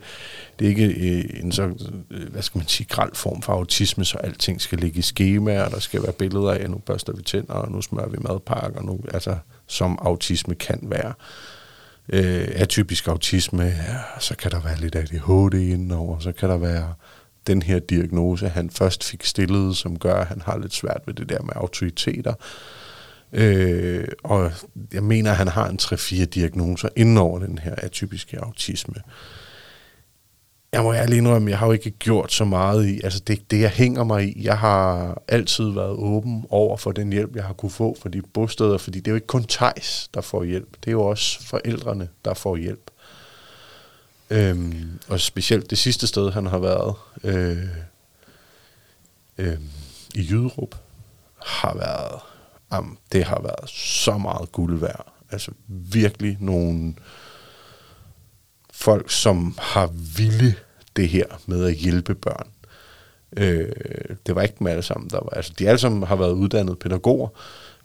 [0.59, 1.63] det er ikke øh, en så,
[2.11, 5.61] øh, hvad skal man sige, græld form for autisme, så alting skal ligge i skema,
[5.61, 8.81] og der skal være billeder af, nu børster vi tænder, og nu smører vi madpakker,
[8.81, 11.13] nu, altså som autisme kan være.
[12.13, 16.93] Øh, atypisk autisme, ja, så kan der være lidt ADHD indenover, så kan der være
[17.47, 21.13] den her diagnose, han først fik stillet, som gør, at han har lidt svært ved
[21.13, 22.33] det der med autoriteter,
[23.33, 24.51] Øh, og
[24.93, 28.95] jeg mener, at han har en 3-4 diagnoser inden over den her atypiske autisme.
[30.71, 33.61] Jeg må ærligt indrømme, jeg har jo ikke gjort så meget i, altså det, det
[33.61, 37.53] jeg hænger mig i, jeg har altid været åben over for den hjælp, jeg har
[37.53, 40.71] kunne få for de bosteder, fordi det er jo ikke kun Tejs, der får hjælp,
[40.71, 42.91] det er jo også forældrene, der får hjælp.
[44.29, 47.67] Øhm, og specielt det sidste sted, han har været, øh,
[49.37, 49.57] øh,
[50.15, 50.75] i Jyderup,
[51.45, 52.21] har været
[52.73, 55.13] Jamen, det har været så meget guld værd.
[55.31, 56.93] Altså virkelig nogle
[58.73, 60.55] folk, som har ville
[60.95, 62.47] det her med at hjælpe børn.
[63.37, 63.71] Øh,
[64.25, 65.29] det var ikke dem alle sammen, der var...
[65.29, 67.29] Altså, de alle sammen har været uddannet pædagoger,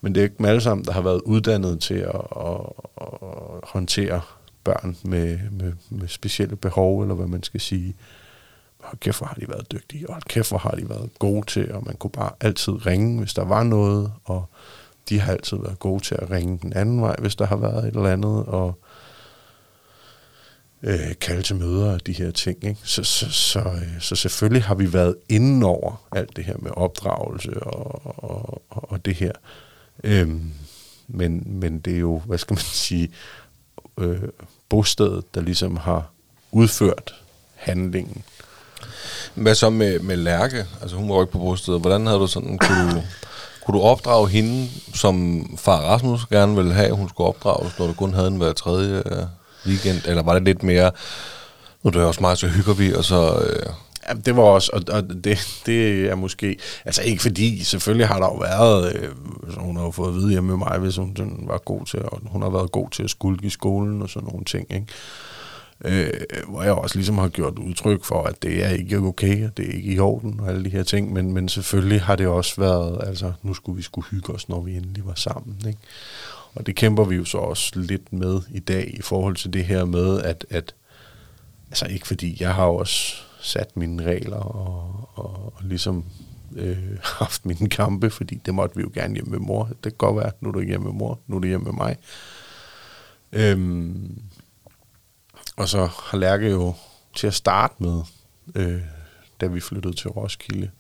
[0.01, 2.61] men det er ikke dem alle sammen, der har været uddannet til at, at,
[3.01, 4.21] at håndtere
[4.65, 7.95] børn med, med, med specielle behov, eller hvad man skal sige.
[8.85, 11.47] Hold kæft, hvor har de været dygtige, og hold kæft, hvor har de været gode
[11.47, 14.47] til, og man kunne bare altid ringe, hvis der var noget, og
[15.09, 17.85] de har altid været gode til at ringe den anden vej, hvis der har været
[17.85, 18.79] et eller andet, og
[20.83, 22.65] øh, kalde til møder og de her ting.
[22.65, 22.81] Ikke?
[22.85, 26.71] Så, så, så, øh, så selvfølgelig har vi været inden over alt det her med
[26.77, 29.33] opdragelse og, og, og, og det her.
[30.05, 30.53] Øhm,
[31.09, 33.11] men, men det er jo, hvad skal man sige,
[33.99, 34.23] øh,
[34.69, 36.11] bostedet, der ligesom har
[36.53, 37.15] udført
[37.55, 38.25] handlingen.
[39.35, 40.67] Hvad så med, med Lærke?
[40.81, 41.81] Altså hun var jo ikke på bostedet.
[41.81, 43.03] Hvordan havde du sådan, kunne du,
[43.67, 47.93] kunne du opdrage hende, som far Rasmus gerne ville have, hun skulle opdrages, når du
[47.93, 49.27] kun havde en hver tredje øh,
[49.67, 50.01] weekend?
[50.07, 50.91] Eller var det lidt mere,
[51.83, 53.39] nu er det også meget, så hygger vi, og så...
[53.39, 53.73] Øh,
[54.09, 58.19] Ja, det var også, og, og det, det er måske, altså ikke fordi, selvfølgelig har
[58.19, 59.09] der jo været, øh,
[59.51, 61.87] så hun har jo fået at vide hjemme med mig, hvis hun den var god
[61.87, 64.67] til, og hun har været god til at skulke i skolen og sådan nogle ting,
[64.71, 64.87] ikke?
[65.85, 66.11] Øh,
[66.49, 69.69] hvor jeg også ligesom har gjort udtryk for, at det er ikke okay, og det
[69.69, 72.61] er ikke i orden og alle de her ting, men, men selvfølgelig har det også
[72.61, 75.79] været, altså nu skulle vi skulle hygge os, når vi endelig var sammen, ikke?
[76.55, 79.65] Og det kæmper vi jo så også lidt med i dag i forhold til det
[79.65, 80.75] her med, at, at
[81.71, 86.05] altså ikke fordi, jeg har også sat mine regler og, og, og ligesom
[86.57, 86.79] øh,
[87.19, 89.65] haft mine kampe, fordi det måtte vi jo gerne hjemme med mor.
[89.65, 91.73] Det kan godt være, nu er du hjemme med mor, nu er du hjemme med
[91.73, 91.97] mig.
[93.33, 94.23] Øhm,
[95.57, 96.75] og så har Lærke jo
[97.15, 98.03] til at starte med,
[98.55, 98.83] øh,
[99.41, 100.71] da vi flyttede til Roskilde,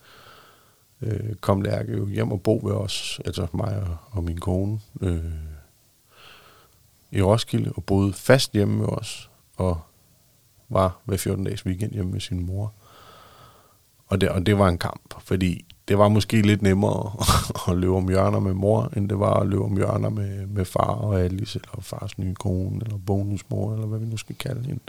[1.00, 4.80] øh, kom Lærke jo hjem og bo ved os, altså mig og, og min kone,
[5.00, 5.32] øh,
[7.10, 9.80] i Roskilde, og boede fast hjemme med os, og
[10.68, 12.72] var hver 14 dages weekend hjemme med sin mor.
[14.06, 17.12] Og det, og det var en kamp, fordi det var måske lidt nemmere
[17.68, 20.64] at løbe om hjørner med mor, end det var at løbe om hjørner med, med
[20.64, 24.66] far og Alice, eller fars nye kone, eller bonusmor, eller hvad vi nu skal kalde
[24.66, 24.80] hende.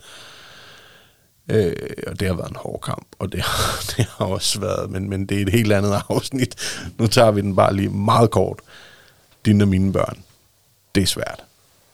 [1.49, 1.75] Øh,
[2.07, 3.43] og det har været en hård kamp, og det,
[3.97, 6.55] det har også været, men, men det er et helt andet afsnit.
[6.97, 8.59] Nu tager vi den bare lige meget kort.
[9.45, 10.23] Dine og mine børn,
[10.95, 11.43] det er svært.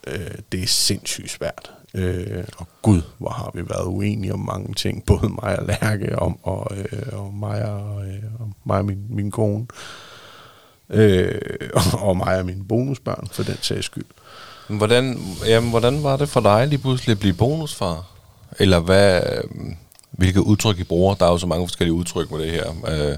[0.08, 1.72] Øh, det er sindssygt svært.
[1.94, 6.20] Øh, og gud, hvor har vi været uenige om mange ting, både mig og Lærke,
[6.20, 9.66] om, og, øh, og mig og, øh, og, mig og min, min kone,
[10.90, 11.42] øh,
[11.74, 14.06] og, og mig og mine bonusbørn, for den sags skyld.
[14.68, 18.06] hvordan, jamen, hvordan var det for dig lige pludselig at blive bonusfar?
[18.60, 19.22] Eller hvad,
[20.12, 21.16] hvilke udtryk I bruger?
[21.16, 22.70] Der er jo så mange forskellige udtryk med det her.
[22.88, 23.18] Øh,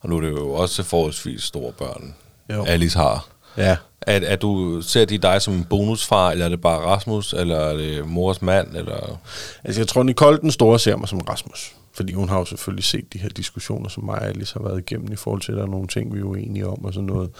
[0.00, 2.14] og nu er det jo også forholdsvis store børn,
[2.52, 2.64] Jo.
[2.64, 3.26] Alice har.
[3.56, 3.76] Ja,
[4.08, 7.56] at, at du, ser de dig som en bonusfar, eller er det bare Rasmus, eller
[7.56, 9.20] er det mors mand, eller...
[9.64, 11.74] altså jeg tror, Nicole den store ser mig som Rasmus.
[11.92, 14.78] Fordi hun har jo selvfølgelig set de her diskussioner, som mig og Alice har været
[14.78, 17.06] igennem i forhold til, at der er nogle ting, vi er uenige om og sådan
[17.06, 17.30] noget.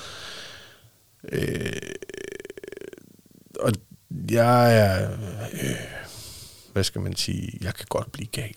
[1.33, 1.73] Øh,
[3.61, 3.73] og
[4.31, 5.11] jeg er,
[5.53, 5.71] øh,
[6.73, 8.55] hvad skal man sige, jeg kan godt blive gal.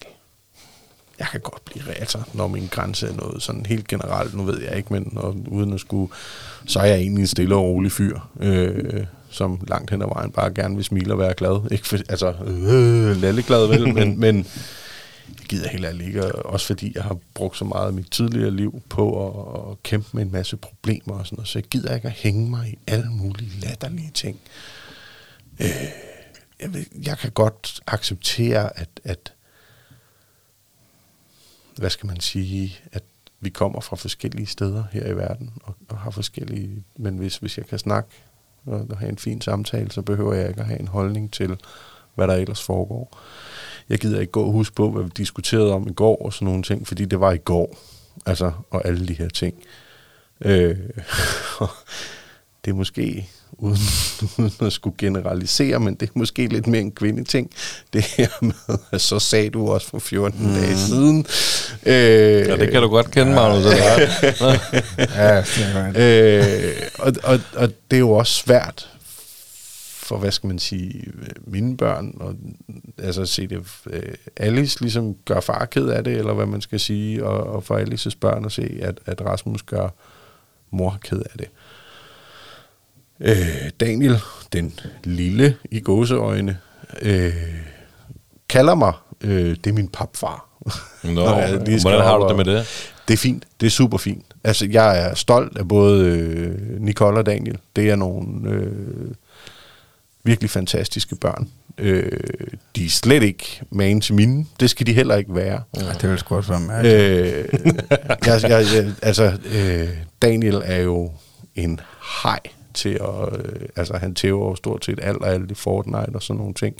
[1.22, 4.62] Jeg kan godt blive altså, når min grænse er noget sådan helt generelt, nu ved
[4.62, 6.12] jeg ikke, men når, uden at skulle,
[6.66, 10.30] så er jeg egentlig en stille og rolig fyr, øh, som langt hen ad vejen
[10.30, 11.70] bare gerne vil smile og være glad.
[11.70, 14.36] Ikke for, altså, øh, lalleglad vel, men, men
[15.28, 18.10] jeg gider helt ærligt ikke, og også fordi jeg har brugt så meget af mit
[18.10, 21.64] tidligere liv på at, at kæmpe med en masse problemer og sådan noget, så jeg
[21.64, 24.40] gider ikke at hænge mig i alle mulige latterlige ting.
[25.60, 25.68] Øh,
[26.60, 29.32] jeg, ved, jeg kan godt acceptere, at, at
[31.76, 33.02] hvad skal man sige, at
[33.40, 37.58] vi kommer fra forskellige steder her i verden, og, og har forskellige, men hvis, hvis
[37.58, 38.10] jeg kan snakke
[38.66, 41.56] og, og have en fin samtale, så behøver jeg ikke at have en holdning til,
[42.14, 43.18] hvad der ellers foregår.
[43.88, 46.46] Jeg gider ikke gå og huske på, hvad vi diskuterede om i går og sådan
[46.46, 47.78] nogle ting, fordi det var i går,
[48.26, 49.54] altså, og alle de her ting.
[50.40, 50.76] Øh,
[52.64, 53.78] det er måske, uden,
[54.38, 57.50] uden at skulle generalisere, men det er måske lidt mere en kvindeting,
[57.92, 60.54] det her med, at så sagde du også for 14 mm.
[60.54, 61.26] dage siden.
[61.86, 63.62] Øh, Ja, det kan du godt kende, Magnus.
[63.62, 63.76] hvad?
[64.98, 68.88] Ja, det er øh, og, og, og det er jo også svært
[69.92, 71.04] for, hvad skal man sige,
[71.46, 72.34] mine børn, og
[72.98, 74.02] altså se det, øh,
[74.36, 77.76] Alice ligesom gør far ked af det, eller hvad man skal sige, og, og for
[77.76, 79.88] Alices børn at se, at, at Rasmus gør
[80.70, 81.48] mor ked af det.
[81.48, 81.61] Øh,
[83.80, 84.18] Daniel,
[84.52, 84.74] den
[85.04, 86.58] lille i gåseøjne,
[87.02, 87.32] øh,
[88.48, 90.48] kalder mig, øh, det er min papfar.
[91.04, 92.66] Nå, Når jeg lige hvordan har du det med det?
[93.08, 93.44] det er fint.
[93.60, 94.24] Det er super fint.
[94.44, 97.58] Altså, jeg er stolt af både øh, Nicole og Daniel.
[97.76, 99.14] Det er nogle øh,
[100.24, 101.48] virkelig fantastiske børn.
[101.78, 102.20] Øh,
[102.76, 104.46] de er slet ikke man til mine.
[104.60, 105.62] Det skal de heller ikke være.
[105.76, 106.96] Ja, det vil sgu også være mærkeligt.
[106.96, 107.74] Øh,
[108.26, 109.88] jeg, jeg, jeg, altså, øh,
[110.22, 111.10] Daniel er jo
[111.54, 111.80] en
[112.22, 112.40] hej
[112.72, 113.38] til at...
[113.38, 116.54] Øh, altså, han tæver jo stort set alt og alt i Fortnite og sådan nogle
[116.54, 116.76] ting.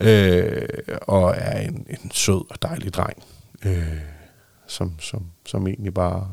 [0.00, 0.68] Øh,
[1.02, 3.22] og er en, en sød og dejlig dreng.
[3.64, 3.98] Øh,
[4.66, 6.28] som, som, som egentlig bare...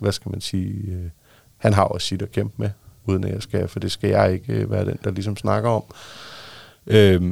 [0.00, 0.92] Hvad skal man sige?
[0.92, 1.10] Øh,
[1.56, 2.70] han har også sit at kæmpe med,
[3.04, 5.70] uden at jeg skal, for det skal jeg ikke øh, være den, der ligesom snakker
[5.70, 5.84] om.
[6.86, 7.22] Øh,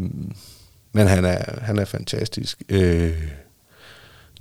[0.93, 2.63] men han er, han er fantastisk.
[2.69, 3.29] Øh,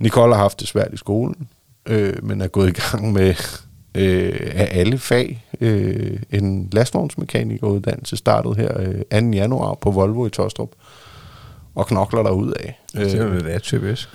[0.00, 1.48] Nicole har haft det svært i skolen,
[1.86, 3.34] øh, men er gået i gang med
[3.98, 5.44] øh, af alle fag.
[5.60, 8.80] Øh, en lastvognsmekanikeruddannelse startede her
[9.12, 9.30] øh, 2.
[9.30, 10.70] januar på Volvo i Tostrup,
[11.74, 12.80] og knokler der ud af.
[12.94, 14.08] det er jo lidt atypisk.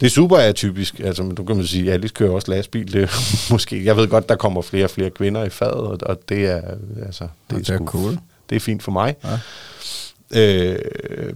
[0.00, 2.92] Det er super atypisk, altså, men du kan man sige, at Alice kører også lastbil.
[2.92, 3.10] Det
[3.52, 6.46] måske, jeg ved godt, der kommer flere og flere kvinder i faget, og, og det
[6.46, 6.62] er,
[7.06, 8.18] altså, det er, det er cool.
[8.50, 9.16] Det er fint for mig.
[9.24, 9.38] Ja.
[10.40, 11.34] Øh,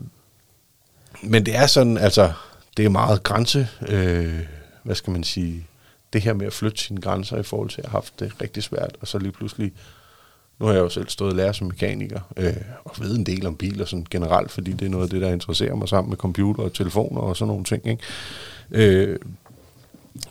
[1.22, 2.32] men det er sådan, altså,
[2.76, 4.40] det er meget grænse, øh,
[4.82, 5.66] hvad skal man sige,
[6.15, 8.62] det her med at flytte sine grænser i forhold til at have haft det rigtig
[8.62, 9.73] svært, og så lige pludselig,
[10.61, 12.53] nu har jeg jo selv stået og som mekaniker, øh,
[12.85, 15.32] og ved en del om biler sådan generelt, fordi det er noget af det, der
[15.32, 18.03] interesserer mig sammen med computer og telefoner og sådan nogle ting, ikke?
[18.70, 19.19] Øh,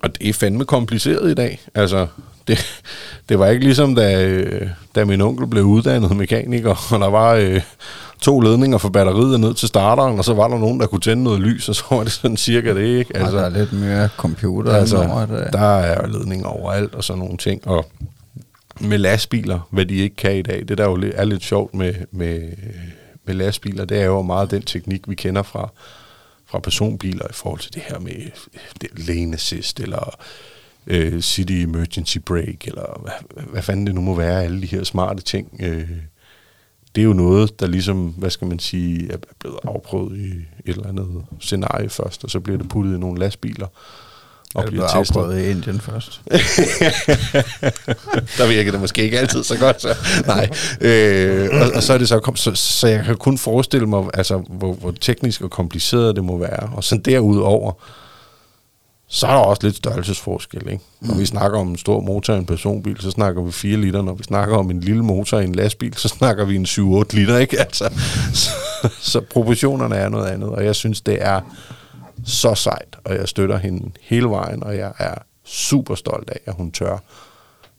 [0.01, 1.59] og det er fandme kompliceret i dag.
[1.75, 2.07] Altså,
[2.47, 2.83] det,
[3.29, 7.33] det var ikke ligesom, da, øh, da min onkel blev uddannet mekaniker, og der var
[7.33, 7.61] øh,
[8.21, 11.23] to ledninger for batteriet ned til starteren, og så var der nogen, der kunne tænde
[11.23, 13.17] noget lys, og så var det sådan cirka det, ikke?
[13.17, 15.49] Altså, der er lidt mere computer altså, over det.
[15.53, 17.85] der er ledninger overalt og sådan nogle ting, og
[18.79, 21.93] med lastbiler, hvad de ikke kan i dag, det der jo er lidt sjovt med,
[22.11, 22.41] med,
[23.25, 25.69] med lastbiler, det er jo meget den teknik, vi kender fra,
[26.45, 28.31] fra personbiler i forhold til det her med
[28.81, 30.15] det, lane assist, eller
[30.87, 34.83] øh, city emergency brake, eller hvad, hvad fanden det nu må være, alle de her
[34.83, 35.47] smarte ting.
[35.59, 35.89] Øh,
[36.95, 40.31] det er jo noget, der ligesom, hvad skal man sige, er blevet afprøvet i
[40.65, 41.07] et eller andet
[41.39, 43.67] scenarie først, og så bliver det puttet i nogle lastbiler.
[44.55, 46.21] Og det blev afprøvet i Indien først.
[48.37, 49.95] der virker det måske ikke altid så godt, så
[50.27, 50.49] nej.
[50.81, 54.03] Øh, og, og så er det så, kom, så, så jeg kan kun forestille mig,
[54.13, 56.69] altså, hvor, hvor teknisk og kompliceret det må være.
[56.75, 57.73] Og så derudover,
[59.13, 60.67] så er der også lidt størrelsesforskel.
[60.67, 60.83] Ikke?
[61.01, 64.01] Når vi snakker om en stor motor i en personbil, så snakker vi 4 liter.
[64.01, 67.15] Når vi snakker om en lille motor i en lastbil, så snakker vi en 7-8
[67.15, 67.37] liter.
[67.37, 67.59] Ikke?
[67.63, 67.89] Altså,
[68.33, 68.49] så,
[68.99, 71.41] så proportionerne er noget andet, og jeg synes, det er
[72.25, 76.53] så sejt, og jeg støtter hende hele vejen, og jeg er super stolt af, at
[76.57, 76.97] hun tør.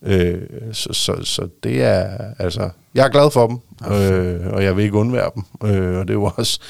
[0.02, 0.42] Øh,
[0.72, 3.58] så, så, så det er, altså, jeg er glad for dem,
[3.92, 5.44] øh, og jeg vil ikke undvære dem.
[5.68, 6.60] Øh, og det er jo også,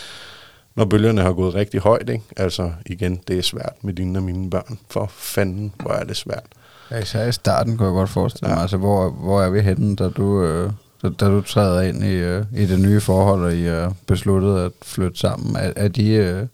[0.77, 2.25] når bølgerne har gået rigtig højt, ikke?
[2.37, 4.79] altså igen, det er svært med dine og mine børn.
[4.91, 6.45] For fanden, hvor er det svært.
[6.91, 9.97] Ja, især i starten kunne jeg godt forestille mig, altså hvor, hvor er vi henne,
[9.97, 10.73] da du, øh,
[11.03, 14.59] da, da du træder ind i, øh, i det nye forhold, og I er besluttet
[14.59, 15.57] at flytte sammen.
[15.57, 16.47] Er, er de, øh,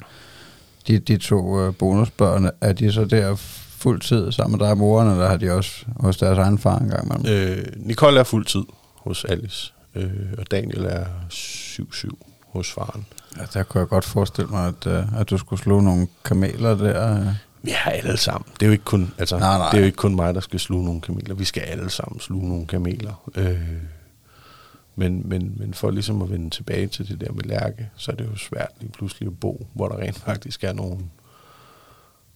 [0.88, 3.36] de, de to øh, bonusbørn, er de så der
[3.78, 7.06] fuldtid sammen med dig og moren, eller har de også hos deres egen far engang
[7.06, 7.58] imellem?
[7.58, 8.64] Øh, Nicole er fuldtid
[8.94, 13.06] hos Alice, øh, og Daniel er 7-7 hos faren.
[13.36, 16.74] Ja, der kunne jeg godt forestille mig, at, øh, at du skulle slå nogle kameler
[16.74, 17.20] der.
[17.20, 17.26] øh.
[17.62, 18.50] Vi er alle sammen.
[18.54, 19.70] Det er jo ikke kun, altså, Nej, nej.
[19.70, 21.34] Det er jo ikke kun mig, der skal sluge nogle kameler.
[21.34, 23.30] Vi skal alle sammen sluge nogle kameler.
[23.34, 23.60] Øh,
[24.96, 28.16] men, men, men for ligesom at vende tilbage til det der med lærke, så er
[28.16, 30.98] det jo svært lige pludselig at bo, hvor der rent faktisk er nogle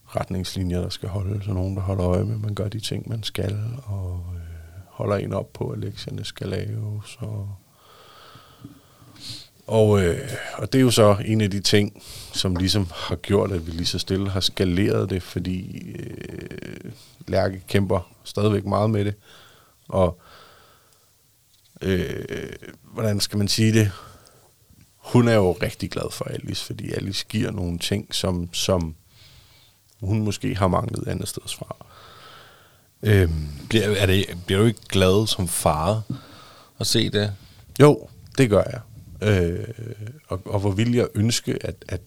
[0.06, 1.44] retningslinjer, der skal holde.
[1.44, 4.40] Så nogen, der holder øje med, at man gør de ting, man skal, og øh,
[4.88, 7.16] holder en op på, at lektierne skal laves.
[7.18, 7.48] Og,
[9.66, 13.52] og, øh, og det er jo så en af de ting, som ligesom har gjort,
[13.52, 16.92] at vi lige så stille har skaleret det, fordi øh,
[17.28, 19.14] Lærke kæmper stadigvæk meget med det.
[19.88, 20.20] Og
[21.82, 22.24] øh,
[22.82, 23.90] hvordan skal man sige det?
[24.96, 28.94] Hun er jo rigtig glad for Alice, fordi Alice giver nogle ting, som, som
[30.00, 31.86] hun måske har manglet andet sted fra.
[33.02, 36.02] Øhm, Bliver, er det, bliver du ikke glad som far
[36.80, 37.32] at se det?
[37.80, 38.08] Jo,
[38.38, 38.80] det gør jeg.
[39.24, 39.64] Øh,
[40.28, 42.00] og, og hvor vil jeg ønske, at, at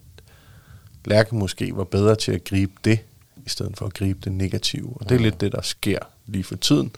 [1.05, 2.99] Lærke måske var bedre til at gribe det,
[3.45, 4.93] i stedet for at gribe det negative.
[4.95, 6.91] Og det er lidt det, der sker lige for tiden.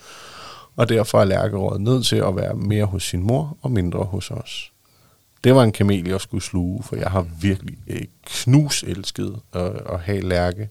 [0.75, 4.03] Og derfor er Lærke rådet ned til at være mere hos sin mor og mindre
[4.03, 4.71] hos os.
[5.43, 9.71] Det var en kamel, jeg skulle sluge, for jeg har virkelig øh, knus elsket at,
[9.89, 10.69] at have Lærke.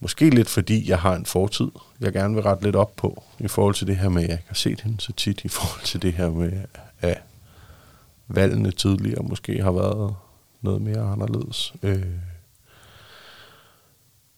[0.00, 1.68] Måske lidt fordi, jeg har en fortid,
[2.00, 4.34] jeg gerne vil rette lidt op på, i forhold til det her med, at jeg
[4.34, 6.52] ikke har set hende så tit, i forhold til det her med,
[7.00, 7.22] at
[8.34, 10.14] valgene tidligere måske har været
[10.60, 11.74] noget mere anderledes.
[11.82, 12.06] Øh.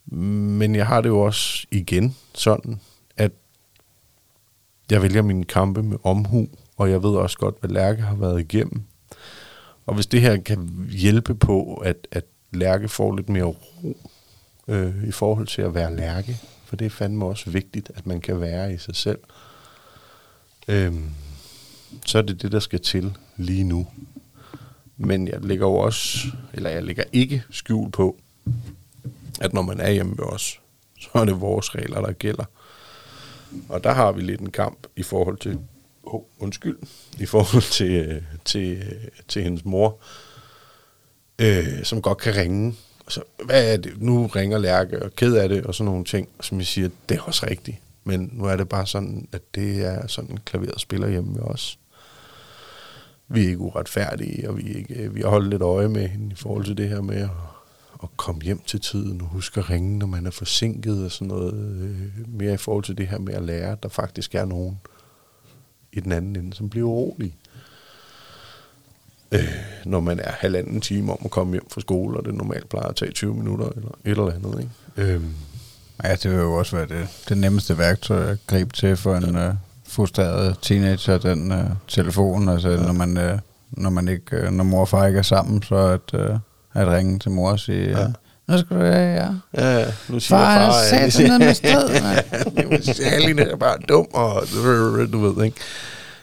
[0.06, 2.80] Men jeg har det jo også igen sådan,
[3.16, 3.32] at
[4.90, 8.40] jeg vælger mine kampe med omhu, og jeg ved også godt, hvad Lærke har været
[8.40, 8.82] igennem.
[9.86, 13.96] Og hvis det her kan hjælpe på, at, at Lærke får lidt mere ro
[14.68, 18.20] øh, i forhold til at være Lærke, for det er fandme også vigtigt, at man
[18.20, 19.18] kan være i sig selv,
[20.68, 20.94] øh,
[22.06, 23.86] så er det det, der skal til lige nu.
[24.96, 26.18] Men jeg ligger jo også,
[26.52, 28.16] eller jeg ligger ikke skjul på,
[29.40, 30.60] at når man er hjemme ved os,
[31.00, 32.44] så er det vores regler, der gælder.
[33.68, 35.58] Og der har vi lidt en kamp i forhold til,
[36.02, 36.78] oh, undskyld,
[37.20, 39.98] i forhold til, øh, til, øh, til hendes mor,
[41.38, 42.74] øh, som godt kan ringe.
[43.08, 44.02] Så, hvad er det?
[44.02, 47.16] Nu ringer Lærke og ked af det, og sådan nogle ting, som jeg siger, det
[47.16, 47.76] er også rigtigt.
[48.04, 51.78] Men nu er det bare sådan, at det er sådan klaveret spiller hjemme ved os.
[53.28, 56.32] Vi er ikke uretfærdige, og vi, er ikke, vi har holdt lidt øje med hende
[56.32, 57.30] i forhold til det her med at,
[58.02, 61.28] at komme hjem til tiden, og huske at ringe, når man er forsinket og sådan
[61.28, 61.54] noget.
[61.54, 64.80] Øh, mere i forhold til det her med at lære, at der faktisk er nogen
[65.92, 67.36] i den anden ende, som bliver urolig.
[69.32, 72.68] Øh, når man er halvanden time om at komme hjem fra skole, og det normalt
[72.68, 74.70] plejer at tage 20 minutter eller et eller andet.
[74.98, 75.12] Ikke?
[75.12, 75.22] Øh,
[76.02, 79.34] Ja, det vil jo også være det, det nemmeste værktøj at gribe til for en
[79.36, 79.52] ja.
[79.94, 81.58] Frustreret teenager, den uh,
[81.88, 82.48] telefon.
[82.48, 82.76] Altså, ja.
[82.76, 83.38] når, man, uh,
[83.70, 86.36] når, man ikke, uh, når mor og far ikke er sammen, så at, uh,
[86.74, 88.06] at ringe til mor og sige, ja.
[88.48, 89.28] nu skal du ja.
[89.54, 91.90] Ja, ja, nu siger Far, far, far ja, sat noget med sted.
[93.00, 94.42] ja, Aline er bare dum, og
[95.12, 95.56] du ved, ikke?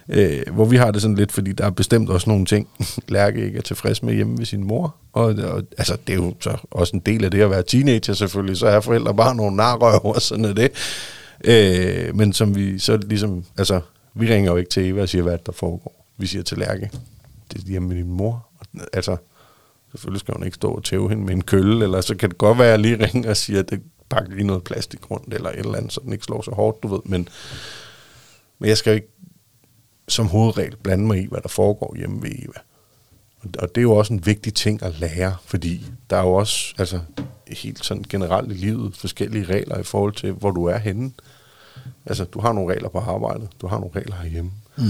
[0.09, 2.67] Øh, hvor vi har det sådan lidt, fordi der er bestemt også nogle ting,
[3.07, 4.95] Lærke ikke er tilfreds med hjemme ved sin mor.
[5.13, 8.13] Og, og altså, det er jo så også en del af det at være teenager
[8.13, 10.71] selvfølgelig, så er forældre bare nogle narrøver, sådan er det.
[11.43, 13.81] Øh, men som vi så ligesom, altså,
[14.13, 16.05] vi ringer jo ikke til Eva og siger, hvad der foregår.
[16.17, 16.91] Vi siger til Lærke,
[17.51, 18.47] det er hjemme med din mor.
[18.93, 19.17] Altså,
[19.91, 22.37] selvfølgelig skal hun ikke stå og tæve hende med en kølle, eller så kan det
[22.37, 25.33] godt være, at jeg lige ringer og siger, at det pakker lige noget plastik rundt,
[25.33, 26.99] eller et eller andet, så den ikke slår så hårdt, du ved.
[27.05, 27.27] Men,
[28.59, 29.11] men jeg skal jo ikke
[30.07, 32.59] som hovedregel blande mig i, hvad der foregår hjemme ved Eva.
[33.59, 36.73] Og det er jo også en vigtig ting at lære, fordi der er jo også
[36.77, 36.99] altså,
[37.47, 41.11] helt sådan generelt i livet forskellige regler i forhold til, hvor du er henne.
[42.11, 44.51] Altså, du har nogle regler på arbejdet, du har nogle regler herhjemme.
[44.77, 44.83] Mm.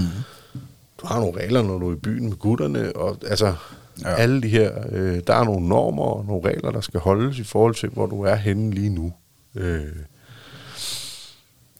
[0.98, 3.54] Du har nogle regler, når du er i byen med gutterne, og altså,
[4.02, 4.14] ja.
[4.14, 7.44] alle de her, øh, der er nogle normer og nogle regler, der skal holdes i
[7.44, 9.12] forhold til, hvor du er henne lige nu.
[9.54, 9.96] Øh.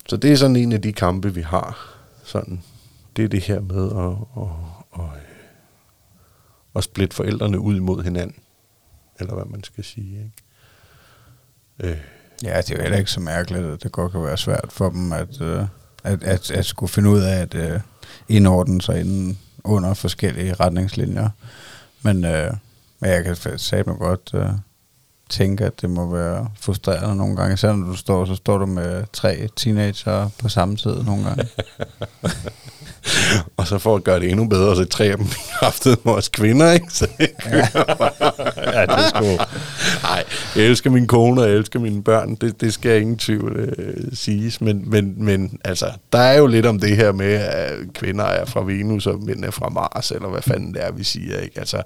[0.08, 2.62] Så det er sådan en af de kampe, vi har, sådan
[3.16, 5.20] det er det her med at, at, at,
[6.76, 8.36] at splitte forældrene ud imod hinanden.
[9.20, 10.32] Eller hvad man skal sige.
[11.80, 11.92] Ikke?
[11.92, 12.11] Øh.
[12.42, 14.90] Ja, det er jo heller ikke så mærkeligt, at det godt kan være svært for
[14.90, 15.64] dem at, øh,
[16.04, 17.80] at, at, at skulle finde ud af at øh,
[18.28, 21.28] indordne sig inden under forskellige retningslinjer.
[22.02, 22.56] Men, uh,
[23.00, 24.50] men jeg kan sige mig godt uh,
[25.32, 27.56] tænke, at det må være frustrerende nogle gange.
[27.56, 31.48] Selvom når du står, så står du med tre teenager på samme tid nogle gange.
[33.56, 35.26] og så for at gøre det endnu bedre, så tre af dem
[35.62, 36.86] haftede med os kvinder, ikke?
[36.90, 37.68] Så det ja.
[38.56, 39.24] ja, det er sgu...
[40.02, 40.24] Nej,
[40.56, 42.34] jeg elsker min kone, og jeg elsker mine børn.
[42.34, 44.60] Det, det skal jeg ingen tvivl øh, siges.
[44.60, 48.44] Men, men, men altså, der er jo lidt om det her med, at kvinder er
[48.44, 51.58] fra Venus, og mænd er fra Mars, eller hvad fanden det er, vi siger, ikke?
[51.58, 51.82] Altså,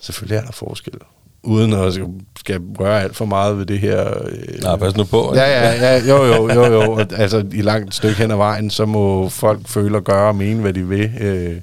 [0.00, 0.94] selvfølgelig er der forskel
[1.42, 2.00] uden at
[2.38, 4.24] skal røre alt for meget ved det her.
[4.28, 5.32] Øh, Nej, pas nu på.
[5.34, 6.98] Ja, ja, ja, jo, jo, jo, jo.
[6.98, 10.60] altså, i langt stykke hen ad vejen, så må folk føle og gøre og mene,
[10.60, 11.60] hvad de vil øh,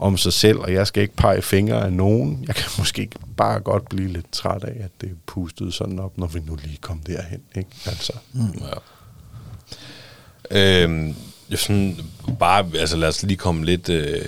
[0.00, 2.44] om sig selv, og jeg skal ikke pege fingre af nogen.
[2.46, 6.18] Jeg kan måske bare godt blive lidt træt af, at det er pustet sådan op,
[6.18, 7.70] når vi nu lige kom derhen, ikke?
[7.86, 8.12] Altså.
[8.32, 8.62] Mm.
[10.50, 10.82] Ja.
[10.84, 11.14] Øhm,
[11.54, 11.96] sådan,
[12.38, 13.88] bare, altså lad os lige komme lidt...
[13.88, 14.24] Øh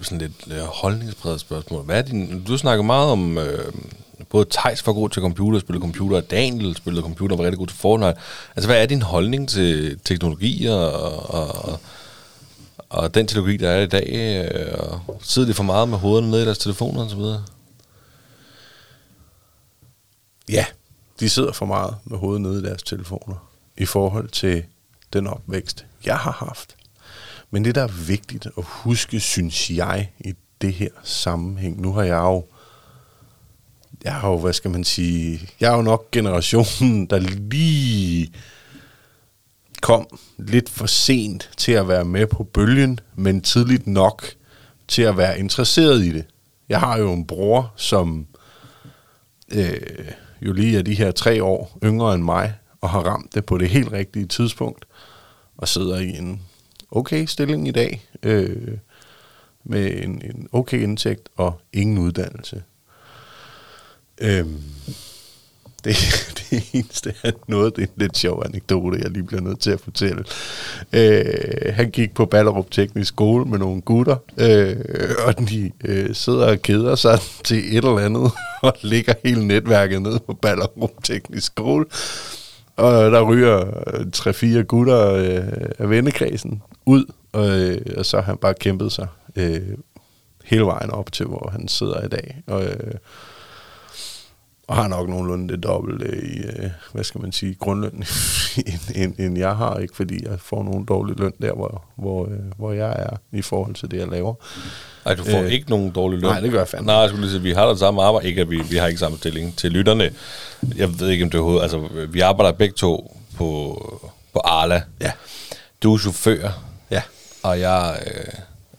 [0.00, 1.84] sådan lidt øh, holdningspræget spørgsmål.
[1.84, 3.72] Hvad er din, du snakker meget om, øh,
[4.28, 7.66] både Tejs var god til computer, spillede computer, og Daniel spillede computer, var rigtig god
[7.66, 8.14] til Fortnite.
[8.56, 10.92] Altså, hvad er din holdning til teknologi og,
[11.30, 11.80] og,
[12.88, 14.48] og den teknologi, der er i dag?
[14.78, 17.44] Og sidder de for meget med hovederne nede i deres telefoner og så videre?
[20.48, 20.64] Ja,
[21.20, 24.64] de sidder for meget med hovedet nede i deres telefoner i forhold til
[25.12, 26.76] den opvækst, jeg har haft.
[27.54, 32.02] Men det, der er vigtigt at huske, synes jeg, i det her sammenhæng, nu har
[32.02, 32.44] jeg jo,
[34.04, 38.32] jeg har jo, hvad skal man sige, jeg er jo nok generationen, der lige
[39.82, 44.24] kom lidt for sent til at være med på bølgen, men tidligt nok
[44.88, 46.24] til at være interesseret i det.
[46.68, 48.26] Jeg har jo en bror, som
[49.52, 50.10] øh,
[50.42, 53.58] jo lige er de her tre år yngre end mig, og har ramt det på
[53.58, 54.84] det helt rigtige tidspunkt,
[55.56, 56.42] og sidder i en
[56.92, 58.78] okay stilling i dag, øh,
[59.64, 62.62] med en, en okay indtægt og ingen uddannelse.
[64.20, 64.46] Øh,
[65.84, 65.96] det,
[66.50, 69.70] det eneste er noget, det er en lidt sjov anekdote, jeg lige bliver nødt til
[69.70, 70.24] at fortælle.
[70.92, 74.76] Øh, han gik på Ballerup Teknisk Skole med nogle gutter, øh,
[75.26, 78.32] og de øh, sidder og keder sig til et eller andet,
[78.62, 81.84] og ligger hele netværket ned på Ballerup Teknisk Skole.
[82.76, 88.24] Og der ryger øh, tre-fire gutter øh, af vennekredsen ud, og, øh, og så har
[88.24, 89.60] han bare kæmpet sig øh,
[90.44, 92.42] hele vejen op til, hvor han sidder i dag.
[92.46, 92.94] Og, øh,
[94.68, 97.92] og har nok nogenlunde det dobbelt øh, i, øh, hvad skal man sige, grundløn,
[98.66, 102.24] end, end, end jeg har, ikke fordi jeg får nogen dårlig løn der, hvor, hvor,
[102.26, 104.34] øh, hvor jeg er i forhold til det, jeg laver.
[105.04, 106.30] Nej, du får Øh, øh, ikke nogen dårlig løn.
[106.30, 106.86] nej, det gør jeg fandme.
[106.86, 108.28] Nej, jeg skulle lige sige, vi har da samme arbejde.
[108.28, 109.56] Ikke, at vi, vi har ikke samme stilling.
[109.56, 110.10] Til lytterne,
[110.76, 111.62] jeg ved ikke, om det er hovedet.
[111.62, 113.76] Altså, vi arbejder begge to på,
[114.32, 114.82] på Arla.
[115.00, 115.10] Ja.
[115.82, 116.48] Du er chauffør,
[116.90, 117.02] Ja.
[117.42, 118.32] og jeg øh,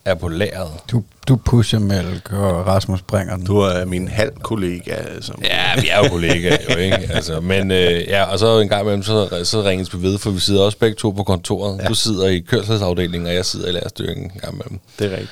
[0.06, 0.72] er på lageret.
[0.92, 3.46] Du, du pusher Mælk, og Rasmus bringer den.
[3.46, 6.98] Du er min halv kollega, som Ja, vi er jo kollegaer jo, ikke?
[7.16, 10.30] Altså, men øh, ja, og så en gang imellem, så, så ringes vi ved, for
[10.32, 11.80] vi sidder også begge to på kontoret.
[11.84, 11.88] Ja.
[11.88, 14.80] Du sidder i kørselsafdelingen, og jeg sidder i lærerstyringen en gang imellem.
[15.00, 15.32] det er rigtigt.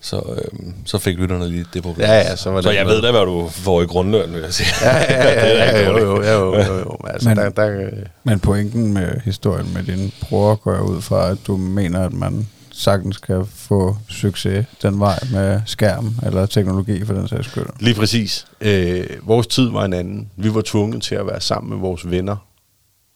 [0.00, 2.06] Så, øh, så fik lytterne lige det problem.
[2.06, 2.94] Ja, ja, så var så det jeg med.
[2.94, 4.68] ved da, hvad du får i grundløn, vil jeg sige.
[4.82, 6.96] Ja, ja, ja, Det ja, ikke jo, jo, jo, jo, jo, jo.
[7.06, 7.90] Altså, Men- der, der,
[8.24, 12.12] Men pointen med historien med din bror går jeg ud fra, at du mener, at
[12.12, 17.66] man sagtens kan få succes den vej med skærm eller teknologi for den sags skyld.
[17.80, 18.46] Lige præcis.
[18.60, 20.30] Øh, vores tid var en anden.
[20.36, 22.36] Vi var tvunget til at være sammen med vores venner.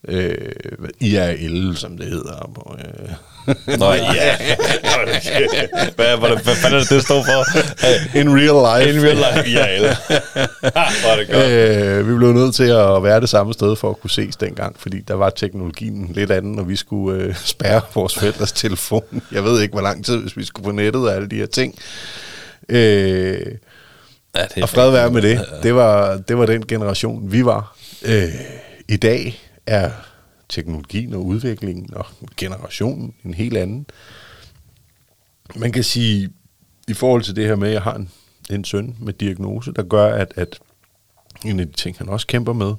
[0.08, 0.34] Øh,
[1.00, 2.50] IRL, som det hedder.
[2.54, 3.78] På, øh.
[3.78, 4.36] Nå, ja.
[5.96, 7.58] hvad, hvad, hvad fanden er det, det står for?
[8.18, 8.98] In real life.
[8.98, 9.74] In real life, ja.
[9.74, 9.94] eller?
[11.00, 11.46] Hvor er det godt.
[11.46, 14.80] Øh, vi blev nødt til at være det samme sted for at kunne ses dengang,
[14.80, 19.22] fordi der var teknologien lidt anden, og vi skulle øh, spærre vores forældres telefon.
[19.32, 21.46] Jeg ved ikke, hvor lang tid, hvis vi skulle på nettet og alle de her
[21.46, 21.78] ting.
[22.68, 23.40] Øh,
[24.36, 25.44] Ja, og fred være med det.
[25.62, 27.76] Det var, det var den generation, vi var.
[28.04, 28.28] Øh,
[28.88, 29.90] I dag er
[30.48, 33.86] teknologien og udviklingen og generationen en helt anden.
[35.56, 36.30] Man kan sige,
[36.88, 38.10] i forhold til det her med, at jeg har en,
[38.50, 40.58] en søn med diagnose, der gør, at, at
[41.44, 42.74] en af de ting, han også kæmper med,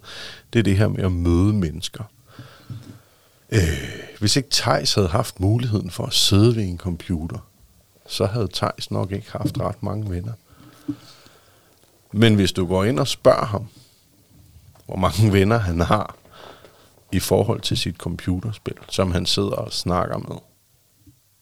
[0.54, 2.04] det er det her med at møde mennesker.
[3.50, 3.62] Øh,
[4.20, 7.48] hvis ikke Tejs havde haft muligheden for at sidde ved en computer,
[8.08, 10.34] så havde Tejs nok ikke haft ret mange venner.
[12.12, 13.68] Men hvis du går ind og spørger ham,
[14.86, 16.16] hvor mange venner han har
[17.12, 20.38] i forhold til sit computerspil, som han sidder og snakker med,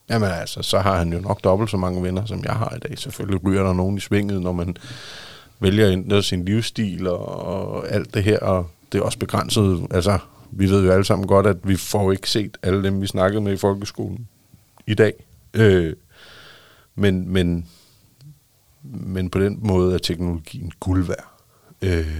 [0.10, 2.80] jamen altså, så har han jo nok dobbelt så mange venner, som jeg har i
[2.80, 3.00] dag.
[3.00, 4.78] Selvfølgelig ryger der nogen i svinget, når man
[5.60, 9.88] vælger ændre sin livsstil og, og alt det her, og det er også begrænset.
[9.92, 10.20] Altså,
[10.52, 13.42] vi ved jo alle sammen godt, at vi får ikke set alle dem, vi snakkede
[13.42, 14.28] med i folkeskolen
[14.88, 15.14] i dag.
[15.54, 15.94] Øh,
[16.96, 17.68] men, men
[18.94, 21.28] men på den måde er teknologien guld værd.
[21.82, 22.18] Øh,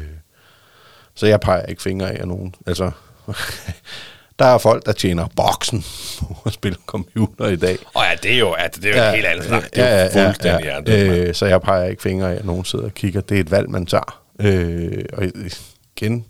[1.14, 2.56] så jeg peger ikke fingre af nogen.
[2.66, 2.92] Altså,
[4.40, 5.86] der er folk, der tjener boksen
[6.20, 7.78] på at spille computer i dag.
[7.96, 9.64] Åh ja, det er jo, ja, det er jo ja, helt snak.
[9.76, 11.28] Det er jo fuldstændig ja, ja, ja.
[11.28, 13.22] Øh, så jeg peger ikke fingre af, at nogen sidder og kigger.
[13.22, 14.22] Det er et valg, man tager.
[14.40, 15.24] Øh, og
[15.98, 16.26] igen,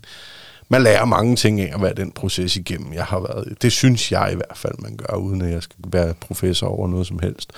[0.68, 3.62] man lærer mange ting af at være den proces igennem, jeg har været.
[3.62, 6.88] Det synes jeg i hvert fald, man gør, uden at jeg skal være professor over
[6.88, 7.52] noget som helst.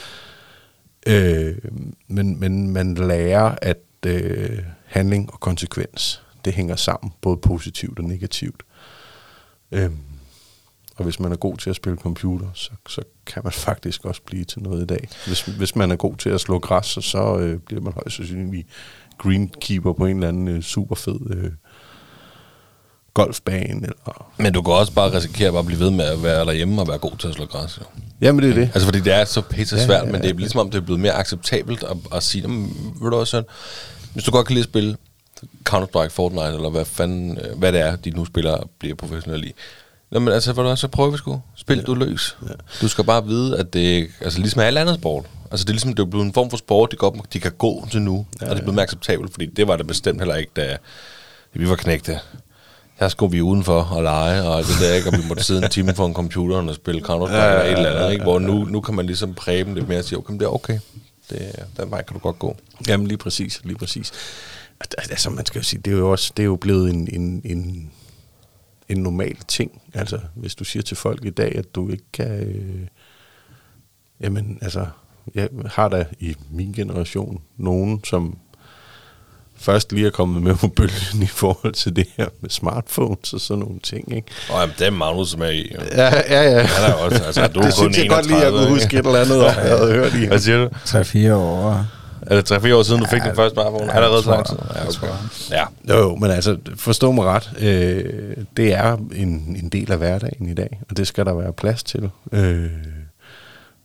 [1.07, 1.55] Øh,
[2.09, 8.05] men, men man lærer, at øh, handling og konsekvens, det hænger sammen, både positivt og
[8.05, 8.63] negativt.
[9.73, 9.91] Øh,
[10.97, 14.21] og hvis man er god til at spille computer, så, så kan man faktisk også
[14.27, 15.09] blive til noget i dag.
[15.27, 18.17] Hvis, hvis man er god til at slå græs, så, så øh, bliver man højst
[18.17, 18.67] sandsynligt
[19.19, 21.51] greenkeeper på en eller anden øh, super fed øh,
[23.15, 23.83] golfbane.
[23.83, 26.81] Eller, Men du kan også bare risikere bare at blive ved med at være derhjemme
[26.81, 27.79] og være god til at slå græs.
[27.79, 27.85] Jo.
[28.21, 28.63] Jamen det er det.
[28.75, 30.71] Altså fordi det er så pisse Ja, svært, ja, ja, men det er ligesom om
[30.71, 33.43] det er blevet mere acceptabelt at, at sige, "Jamen, ved du også
[34.13, 34.97] hvis du godt kan lide at spille
[35.69, 39.47] Counter-Strike, Fortnite, eller hvad fanden, øh, hvad det er, de nu spiller og bliver professionelle
[39.47, 39.53] i.
[40.11, 41.43] Nå, men altså, hvad, så prøver vi sgu.
[41.57, 41.83] Spil ja.
[41.83, 42.37] du løs.
[42.49, 42.55] Ja.
[42.81, 45.25] Du skal bare vide, at det altså ligesom alle andre sport.
[45.51, 47.53] Altså det er ligesom, det er blevet en form for sport, de, godt, de kan
[47.59, 50.21] gå til nu, ja, og det er blevet mere acceptabelt, fordi det var det bestemt
[50.21, 50.77] heller ikke, da
[51.55, 52.19] vi var knægte.
[53.01, 55.71] Her skulle vi udenfor og lege, og det der ikke, og vi måtte sidde en
[55.71, 58.25] time foran computeren og spille Counter-Strike ja, ja, ja, eller et eller andet, ikke?
[58.25, 60.55] hvor nu, nu kan man ligesom præge dem lidt mere og sige, okay, det er
[60.55, 60.79] okay.
[61.31, 62.57] Det, den vej kan du godt gå.
[62.89, 64.13] Jamen lige præcis, lige præcis.
[64.81, 67.09] Al- Altså man skal jo sige, det er jo også det er jo blevet en,
[67.13, 67.91] en, en,
[68.89, 69.83] en normal ting.
[69.95, 72.31] Altså hvis du siger til folk i dag, at du ikke kan...
[72.31, 72.87] Øh,
[74.21, 74.87] jamen altså,
[75.35, 78.39] jeg har da i min generation nogen, som
[79.57, 83.41] først lige er kommet med på bølgen i forhold til det her med smartphones og
[83.41, 84.29] sådan nogle ting, ikke?
[84.51, 85.73] Og jamen, det er Magnus, som er i.
[85.75, 85.81] jo.
[85.93, 86.61] Ja, ja, ja.
[86.63, 89.07] Han er også, altså, du det synes jeg godt lige, jeg 31, kunne huske et
[89.07, 90.27] eller andet, jeg havde hørt i.
[90.27, 90.69] Hvad siger du?
[90.75, 91.87] 3-4 år.
[92.27, 93.85] Er det 3-4 år siden, du fik den første smartphone?
[93.85, 94.57] Ja, Allerede det så lang tid?
[94.75, 95.13] Ja, Det okay.
[95.51, 95.65] Ja.
[95.89, 97.51] Jo, jo, men altså, forstå mig ret.
[97.61, 101.53] Øh, det er en, en del af hverdagen i dag, og det skal der være
[101.53, 102.11] plads til.
[102.33, 102.71] Øh,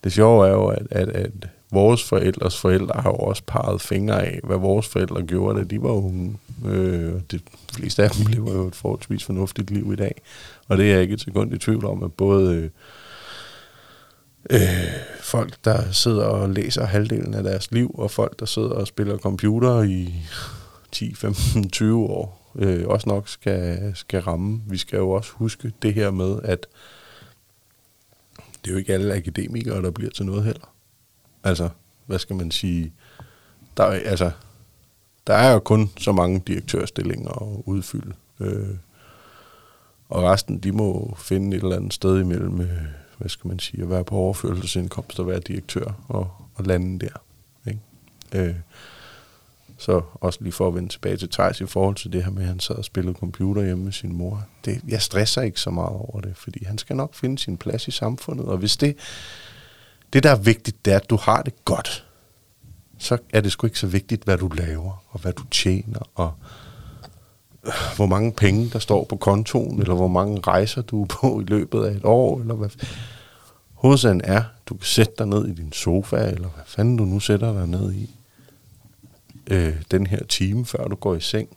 [0.03, 1.31] det sjove er jo, at, at, at
[1.71, 5.81] vores forældres forældre har jo også peget fingre af, hvad vores forældre gjorde, da de
[5.81, 6.35] var unge.
[6.65, 7.39] Øh, og de
[7.73, 10.21] fleste af dem lever jo et forholdsvis fornuftigt liv i dag.
[10.67, 12.69] Og det er jeg ikke et sekund i tvivl om, at både øh,
[14.49, 14.59] øh,
[15.22, 19.17] folk, der sidder og læser halvdelen af deres liv, og folk, der sidder og spiller
[19.17, 20.13] computer i
[20.91, 24.61] 10, 15, 20 år, øh, også nok skal, skal ramme.
[24.67, 26.67] Vi skal jo også huske det her med, at
[28.38, 30.73] det er jo ikke alle akademikere, der bliver til noget heller.
[31.43, 31.69] Altså,
[32.05, 32.93] hvad skal man sige?
[33.77, 34.31] Der, altså,
[35.27, 38.13] der er jo kun så mange direktørstillinger at udfylde.
[38.39, 38.76] Øh,
[40.09, 42.84] og resten, de må finde et eller andet sted imellem, øh,
[43.17, 47.21] hvad skal man sige, at være på overførselsindkomst og være direktør og, og lande der.
[47.67, 47.79] Ikke?
[48.33, 48.55] Øh,
[49.77, 52.41] så også lige for at vende tilbage til Thijs i forhold til det her med,
[52.41, 54.45] at han sad og spillede computer hjemme med sin mor.
[54.65, 57.87] Det, jeg stresser ikke så meget over det, fordi han skal nok finde sin plads
[57.87, 58.45] i samfundet.
[58.45, 58.97] Og hvis det,
[60.13, 62.05] det der er vigtigt, det er, at du har det godt,
[62.97, 66.33] så er det sgu ikke så vigtigt, hvad du laver, og hvad du tjener, og
[66.41, 66.64] øh,
[67.95, 71.43] hvor mange penge, der står på kontoen, eller hvor mange rejser du er på i
[71.43, 72.69] løbet af et år, eller hvad.
[73.73, 77.19] Hovedsagen er, du kan sætte dig ned i din sofa, eller hvad fanden du nu
[77.19, 78.15] sætter dig ned i,
[79.51, 81.49] øh, den her time, før du går i seng,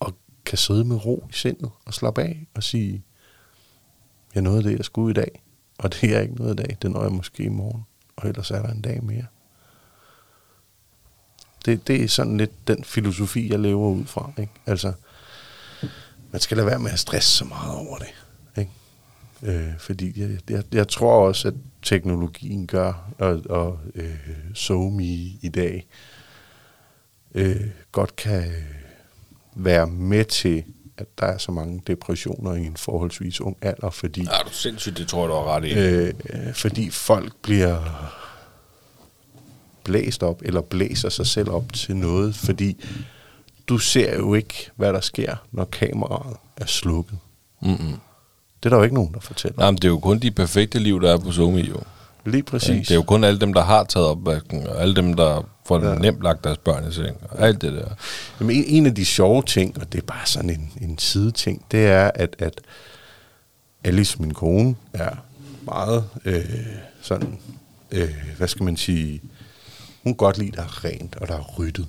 [0.00, 0.14] og
[0.44, 3.02] kan sidde med ro i sindet, og slappe af, og sige,
[4.34, 5.42] jeg nåede det, jeg skulle i dag,
[5.78, 7.82] og det er ikke noget i dag, det når jeg måske i morgen,
[8.16, 9.26] og ellers er der en dag mere.
[11.64, 14.32] Det, det er sådan lidt den filosofi, jeg lever ud fra.
[14.38, 14.52] Ikke?
[14.66, 14.92] Altså,
[16.32, 18.08] man skal lade være med at stresse så meget over det.
[18.58, 18.70] Ikke?
[19.42, 24.16] Øh, fordi jeg, jeg, jeg tror også, at teknologien gør, og, og øh,
[24.54, 25.04] SoMe
[25.42, 25.86] i dag,
[27.34, 27.60] øh,
[27.92, 28.44] godt kan
[29.54, 30.64] være med til,
[30.96, 34.98] at der er så mange depressioner i en forholdsvis ung alder, fordi Er du sindssygt,
[34.98, 35.72] det tror jeg, du har ret i.
[35.78, 36.14] øh,
[36.48, 37.78] øh, fordi folk bliver
[39.84, 42.84] blæst op, eller blæser sig selv op til noget, fordi
[43.68, 47.18] du ser jo ikke, hvad der sker, når kameraet er slukket.
[47.62, 47.76] Mm-mm.
[48.62, 49.58] Det er der jo ikke nogen, der fortæller.
[49.58, 51.80] Nej, men det er jo kun de perfekte liv, der er på Zoom jo.
[52.24, 52.86] Lige præcis.
[52.88, 55.80] Det er jo kun alle dem, der har taget opvasken, og alle dem, der får
[55.84, 55.92] Ja.
[55.92, 55.98] ja.
[55.98, 57.88] nemt lagt deres børn i seng, og alt det der.
[58.40, 61.64] Jamen, en, en af de sjove ting, og det er bare sådan en, en sideting,
[61.70, 62.60] det er, at, at
[63.84, 65.10] Alice, min kone, er
[65.62, 66.44] meget øh,
[67.02, 67.38] sådan,
[67.90, 69.20] øh, hvad skal man sige,
[70.02, 71.86] hun kan godt lide, at der er rent, og der er ryddet.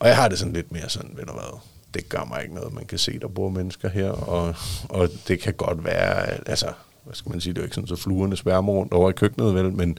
[0.00, 1.60] Og jeg har det sådan lidt mere sådan, ved du hvad,
[1.94, 2.72] det gør mig ikke noget.
[2.72, 4.54] Man kan se, der bor mennesker her, og,
[4.88, 6.72] og det kan godt være, at- altså,
[7.04, 9.12] hvad skal man sige, det er jo ikke sådan, så fluerne sværmer rundt over i
[9.12, 9.98] køkkenet, vel, men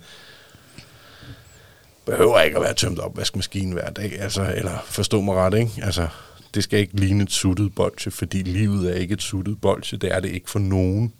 [2.05, 5.71] behøver ikke at være tømt op vaskemaskinen hver dag, altså, eller forstå mig ret, ikke?
[5.81, 6.07] Altså,
[6.53, 10.15] det skal ikke ligne et suttet bolsje, fordi livet er ikke et suttet bolsje, det
[10.15, 11.13] er det ikke for nogen.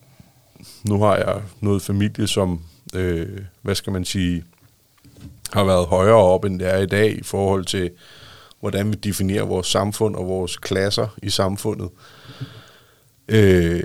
[0.84, 2.62] Nu har jeg noget familie, som,
[2.96, 4.44] øh, hvad skal man sige,
[5.54, 7.92] har været højere op, end det er i dag, i forhold til,
[8.60, 11.90] hvordan vi definerer vores samfund og vores klasser i samfundet.
[13.28, 13.84] Øh,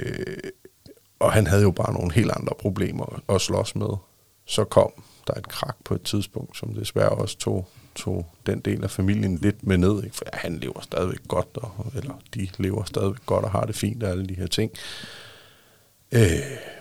[1.19, 3.97] og han havde jo bare nogle helt andre problemer at slås med.
[4.47, 4.93] Så kom
[5.27, 9.37] der et krak på et tidspunkt, som desværre også tog, tog den del af familien
[9.37, 10.05] lidt med ned.
[10.05, 10.17] Ikke?
[10.17, 14.03] For han lever stadigvæk godt, og, eller de lever stadigvæk godt og har det fint
[14.03, 14.71] og alle de her ting.
[14.73, 15.26] Øh,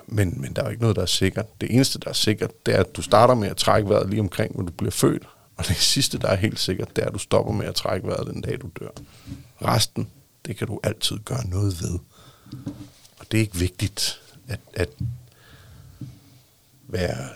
[0.08, 1.62] men, men der er jo ikke noget, der er sikkert.
[1.62, 4.20] Det eneste, der er sikkert, det er, at du starter med at trække vejret lige
[4.20, 5.24] omkring, hvor du bliver født.
[5.58, 8.08] Og det sidste, der er helt sikkert, det er, at du stopper med at trække
[8.08, 8.90] vejret den dag, du dør.
[9.62, 10.08] Resten,
[10.46, 12.00] det kan du altid gøre noget ved.
[13.20, 14.90] Og det er ikke vigtigt at, at
[16.88, 17.28] være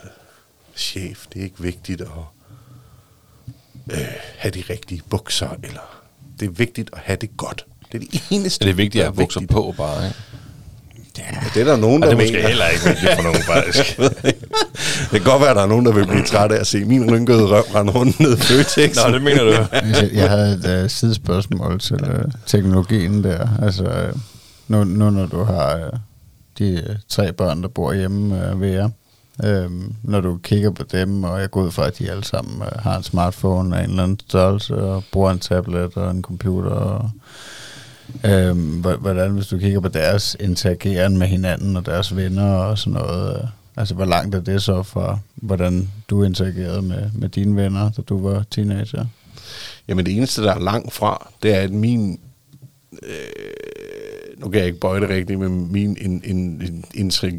[0.76, 1.26] chef.
[1.32, 2.08] Det er ikke vigtigt at
[3.92, 4.06] øh,
[4.38, 5.56] have de rigtige bukser.
[5.62, 6.02] Eller
[6.40, 7.66] det er vigtigt at have det godt.
[7.92, 9.54] Det er det eneste, Det er vigtigt at bukser vigtigt.
[9.56, 10.18] på bare, ikke?
[11.54, 12.48] Det er der nogen, Og der det er måske mener.
[12.48, 13.96] heller ikke vigtigt for nogen, faktisk.
[15.10, 16.84] det kan godt være, at der er nogen, der vil blive træt af at se
[16.84, 18.96] min rynkede røv rende rundt ned i Føtex.
[19.06, 19.50] Nå, det mener du.
[20.12, 23.48] Jeg, havde et uh, sidespørgsmål til uh, teknologien der.
[23.62, 24.20] Altså, uh,
[24.68, 25.98] nu, nu når du har uh,
[26.58, 28.88] de uh, tre børn, der bor hjemme uh, ved jer,
[29.64, 32.62] um, når du kigger på dem, og jeg går ud fra, at de alle sammen
[32.62, 36.22] uh, har en smartphone af en eller anden størrelse, og bruger en tablet og en
[36.22, 37.10] computer, og
[38.24, 42.92] Øhm, hvordan, hvis du kigger på deres interageren med hinanden og deres venner og sådan
[42.92, 47.56] noget, øh, altså hvor langt er det så fra, hvordan du interagerede med, med dine
[47.56, 49.04] venner, da du var teenager?
[49.88, 52.20] Jamen det eneste, der er langt fra, det er, at min...
[53.02, 53.10] Øh,
[54.38, 57.30] nu kan jeg ikke bøje det rigtigt, men min in, in, in, intri,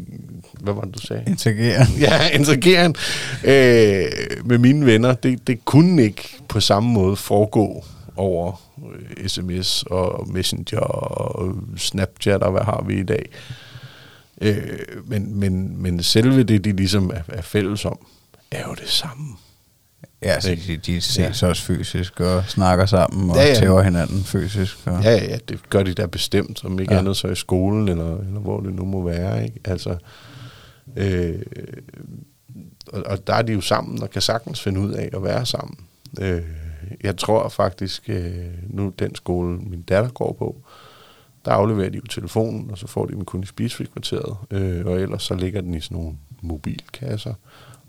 [0.60, 1.24] hvad var det, du sagde?
[1.26, 1.86] Interagere.
[2.00, 2.94] ja, interageren
[3.44, 7.84] øh, med mine venner, det, det kunne ikke på samme måde foregå
[8.16, 8.62] over
[8.92, 13.26] øh, sms og messenger og Snapchat og hvad har vi i dag.
[14.40, 18.06] Øh, men, men, men selve det, de ligesom er, er fælles om,
[18.50, 19.36] er jo det samme.
[20.22, 21.48] Ja, så de, de ses ja.
[21.48, 24.78] også fysisk og snakker sammen og Ja, ja, tæver hinanden fysisk.
[24.86, 26.92] Og, Ja, ja, det gør de da bestemt, om ikke.
[26.92, 26.98] Ja.
[26.98, 29.44] andet så i skolen, eller, eller hvor det nu må være.
[29.44, 29.60] Ikke?
[29.64, 29.96] Altså,
[30.96, 31.42] øh,
[32.86, 35.46] og, og der er de jo sammen, og kan sagtens finde ud af at være
[35.46, 35.76] sammen.
[36.20, 36.42] Øh,
[37.02, 40.56] jeg tror faktisk, øh, nu den skole, min datter går på,
[41.44, 45.00] der afleverer de jo telefonen, og så får de den kun i spisefrikvarteret, øh, og
[45.00, 47.34] ellers så ligger den i sådan nogle mobilkasser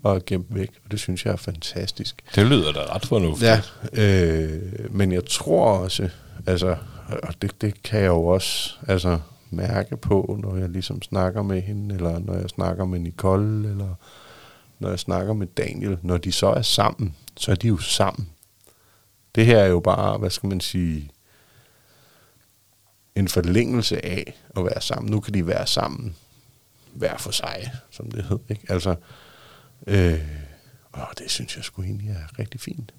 [0.02, 2.22] og er gemt væk, og det synes jeg er fantastisk.
[2.34, 3.50] Det lyder da ret fornuftigt.
[3.50, 3.60] Ja,
[3.92, 6.08] øh, men jeg tror også,
[6.46, 6.76] altså,
[7.22, 9.18] og det, det kan jeg jo også altså,
[9.50, 13.94] mærke på, når jeg ligesom snakker med hende, eller når jeg snakker med Nicole, eller
[14.78, 18.28] når jeg snakker med Daniel, når de så er sammen, så er de jo sammen.
[19.34, 21.10] Det her er jo bare, hvad skal man sige,
[23.14, 25.10] en forlængelse af at være sammen.
[25.10, 26.16] Nu kan de være sammen
[26.92, 28.44] hver for sig, som det hedder.
[28.50, 28.66] Ikke?
[28.68, 28.94] Altså,
[29.86, 30.20] øh,
[30.96, 32.94] åh, det synes jeg sgu egentlig er rigtig fint.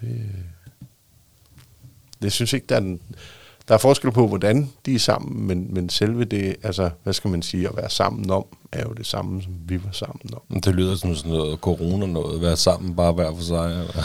[0.00, 0.32] Det,
[2.22, 3.00] det synes ikke, der er, en,
[3.68, 7.30] der er forskel på, hvordan de er sammen, men, men selve det, altså, hvad skal
[7.30, 10.60] man sige, at være sammen om, er jo det samme, som vi var sammen om.
[10.60, 12.42] Det lyder som sådan noget corona noget.
[12.42, 13.64] Være sammen bare hver for sig.
[13.64, 14.02] Eller?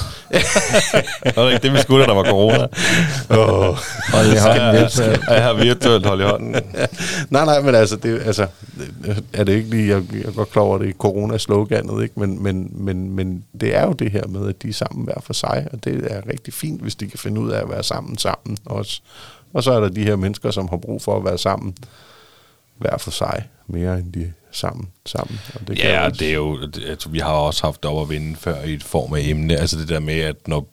[1.35, 2.67] Var det ikke det, vi skulle, da der var corona?
[3.29, 3.77] Oh.
[4.13, 5.21] Hold i hånden virtuelt.
[5.29, 6.51] Jeg har virtuelt hold i hånden.
[7.29, 8.47] nej, nej, men altså, det, altså,
[9.33, 12.19] er det ikke lige, jeg, jeg er godt klar over, at det er corona-sloganet, ikke?
[12.19, 15.21] Men, men, men, men det er jo det her med, at de er sammen hver
[15.21, 17.83] for sig, og det er rigtig fint, hvis de kan finde ud af at være
[17.83, 19.01] sammen sammen også.
[19.53, 21.75] Og så er der de her mennesker, som har brug for at være sammen
[22.77, 25.39] hver for sig, mere end de sammen sammen.
[25.55, 26.57] Og det Ja, også- det er jo,
[26.87, 29.57] altså, vi har også haft op at vinde før i et form af emne.
[29.57, 30.67] Altså det der med, at når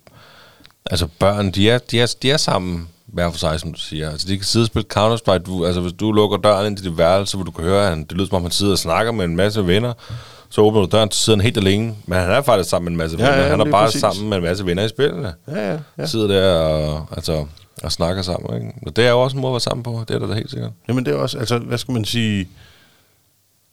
[0.90, 4.10] altså børn, de er, de er, de er sammen hver for sig, som du siger.
[4.10, 5.38] Altså de kan sidde og spille Counter-Strike.
[5.38, 7.88] Du, altså hvis du lukker døren ind til dit værelse, hvor du kan høre, at
[7.88, 9.92] han, det lyder som om han sidder og snakker med en masse venner,
[10.50, 11.94] så åbner du døren, så sidder han helt alene.
[12.06, 13.42] Men han er faktisk sammen med en masse Ja, venner.
[13.42, 14.00] ja, han er bare præcis.
[14.00, 15.34] sammen med en masse venner i spillene.
[15.48, 15.78] Ja, ja, ja.
[15.98, 16.06] Ja.
[16.06, 17.46] Sidder der og, altså,
[17.82, 18.54] og snakker sammen.
[18.54, 18.72] Ikke?
[18.86, 20.04] Og det er jo også en måde at være sammen på.
[20.08, 20.70] Det er der da helt sikkert.
[20.88, 22.48] Jamen det er også, altså hvad skal man sige,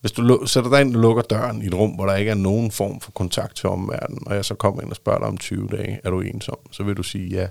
[0.02, 2.36] hvis du sætter dig ind og lukker døren i et rum, hvor der ikke er
[2.36, 5.38] nogen form for kontakt til omverdenen, og jeg så kommer ind og spørger dig om
[5.38, 6.58] 20 dage, er du ensom?
[6.72, 7.48] Så vil du sige ja.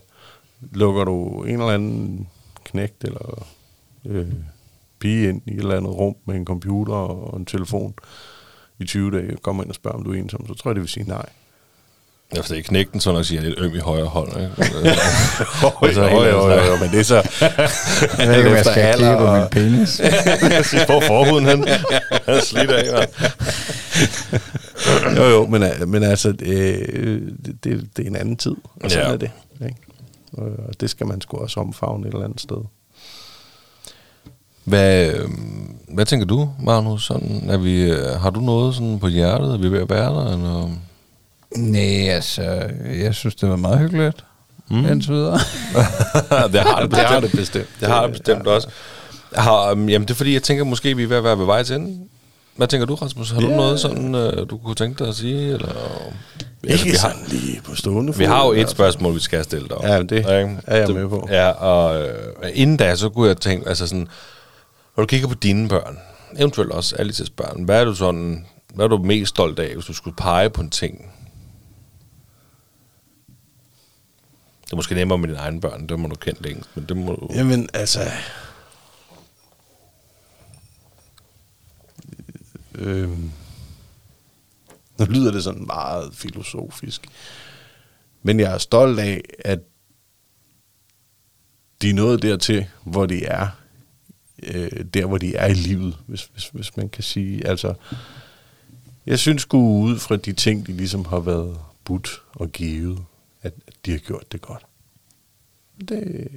[0.72, 2.28] Lukker du en eller anden
[2.64, 3.46] knægt eller
[4.04, 4.32] øh,
[4.98, 7.94] pige ind i et eller andet rum med en computer og en telefon
[8.78, 10.74] i 20 dage, og kommer ind og spørger, om du er ensom, så tror jeg,
[10.74, 11.28] det vil sige nej.
[12.36, 14.28] Ja, for det er knægten, så nok siger lidt øm i højre hånd.
[14.36, 14.50] Ikke?
[15.80, 17.14] Høj, så helt altså- men det er så...
[18.18, 19.88] Jeg ved ikke, om jeg skal kigge på min penis.
[20.70, 22.92] Sig på forhuden, han, han er slidt af.
[25.04, 25.16] Man.
[25.16, 28.90] jo, jo, men, øh, men altså, øh, det, det, det er en anden tid, og
[28.90, 29.12] sådan Ja.
[29.12, 29.30] er det.
[29.64, 29.76] Ikke?
[30.32, 32.56] Og det skal man sgu også omfavne et eller andet sted.
[34.64, 35.28] Hvad, øh,
[35.94, 37.06] hvad tænker du, Magnus?
[37.06, 39.54] Sådan, er vi, har du noget sådan på hjertet?
[39.54, 40.32] Er vi ved at være der?
[40.32, 40.70] Eller?
[41.56, 42.70] Nej, altså,
[43.02, 44.24] jeg synes, det var meget hyggeligt.
[44.70, 44.86] Mm.
[44.92, 45.38] Indtil videre.
[46.52, 47.22] det har det Det har bestemt.
[47.22, 47.68] det bestemt.
[47.80, 48.68] Det har det bestemt ja, også.
[49.34, 51.46] Har, um, jamen, det er fordi, jeg tænker, måske vi er ved at være ved
[51.46, 52.08] vej til enden.
[52.56, 53.30] Hvad tænker du, Rasmus?
[53.30, 53.56] Har du Ja.
[53.56, 55.52] noget sådan, uh, du kunne tænke dig at sige?
[55.54, 55.68] Eller?
[56.64, 58.74] Ikke vi, har, sådan lige på stående vi har jo et altså.
[58.74, 59.76] spørgsmål, vi skal stille dig.
[59.82, 60.24] Ja, det
[60.66, 61.28] er jeg med på.
[61.30, 62.14] Ja, og øh,
[62.54, 64.08] inden da, så kunne jeg tænke, altså sådan,
[64.96, 65.98] når du kigger på dine børn,
[66.38, 68.44] eventuelt også Alices børn, hvad er du sådan,
[68.74, 71.12] hvad er du mest stolt af, hvis du skulle pege på en ting?
[74.68, 76.96] Det er måske nemmere med dine egne børn, det må du kende længst, men det
[76.96, 77.28] må du...
[77.34, 78.00] Jamen, altså...
[82.74, 83.08] Øh,
[84.98, 87.06] nu lyder det sådan meget filosofisk.
[88.22, 89.60] Men jeg er stolt af, at
[91.82, 93.48] de er nået dertil, hvor de er.
[94.42, 97.46] Øh, der, hvor de er i livet, hvis, hvis, hvis man kan sige.
[97.46, 97.74] Altså,
[99.06, 103.04] jeg synes sgu ud fra de ting, de ligesom har været budt og givet,
[103.42, 103.52] at,
[103.86, 104.66] de har gjort det godt.
[105.88, 106.28] Det,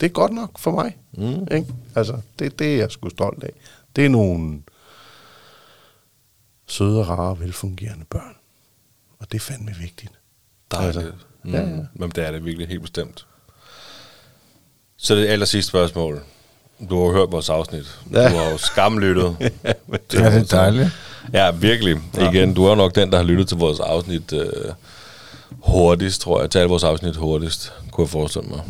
[0.00, 0.96] det er godt nok for mig.
[1.12, 1.56] Mm.
[1.56, 1.74] Ikke?
[1.94, 3.52] Altså, det, det er jeg sgu stolt af.
[3.96, 4.62] Det er nogle
[6.66, 8.36] søde, rare, velfungerende børn.
[9.18, 10.12] Og det er fandme vigtigt.
[10.70, 10.96] Dejligt.
[10.96, 11.12] Altså,
[11.42, 11.52] mm.
[11.52, 11.84] ja, ja.
[11.92, 13.26] Men det er det virkelig helt bestemt.
[14.96, 16.22] Så det aller sidste spørgsmål.
[16.90, 18.00] Du har hørt vores afsnit.
[18.12, 18.30] Ja.
[18.30, 19.36] Du har jo skamlyttet.
[20.12, 20.88] Ja, det er dejligt.
[21.32, 21.96] Ja, virkelig.
[22.20, 24.72] Igen, du er nok den, der har lyttet til vores afsnit øh,
[25.58, 26.56] hurtigst, tror jeg.
[26.56, 28.60] Alle vores afsnit hurtigst, kunne jeg forestille mig.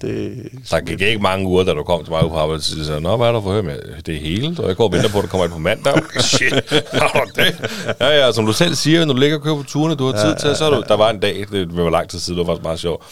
[0.00, 3.00] Det, Der gik ikke mange uger, da du kom til mig på arbejde, og sagde,
[3.00, 3.78] Nå, hvad er der for høre med?
[4.06, 5.94] Det hele, og jeg går og venter på, at du kommer ind på mandag.
[6.20, 6.52] Shit,
[6.92, 7.70] har du det?
[8.00, 10.12] Ja, ja, som du selv siger, når du ligger og kører på turene, du har
[10.24, 12.46] tid til, så er du, der var en dag, det var lang tid siden, det
[12.46, 13.02] var faktisk meget sjovt,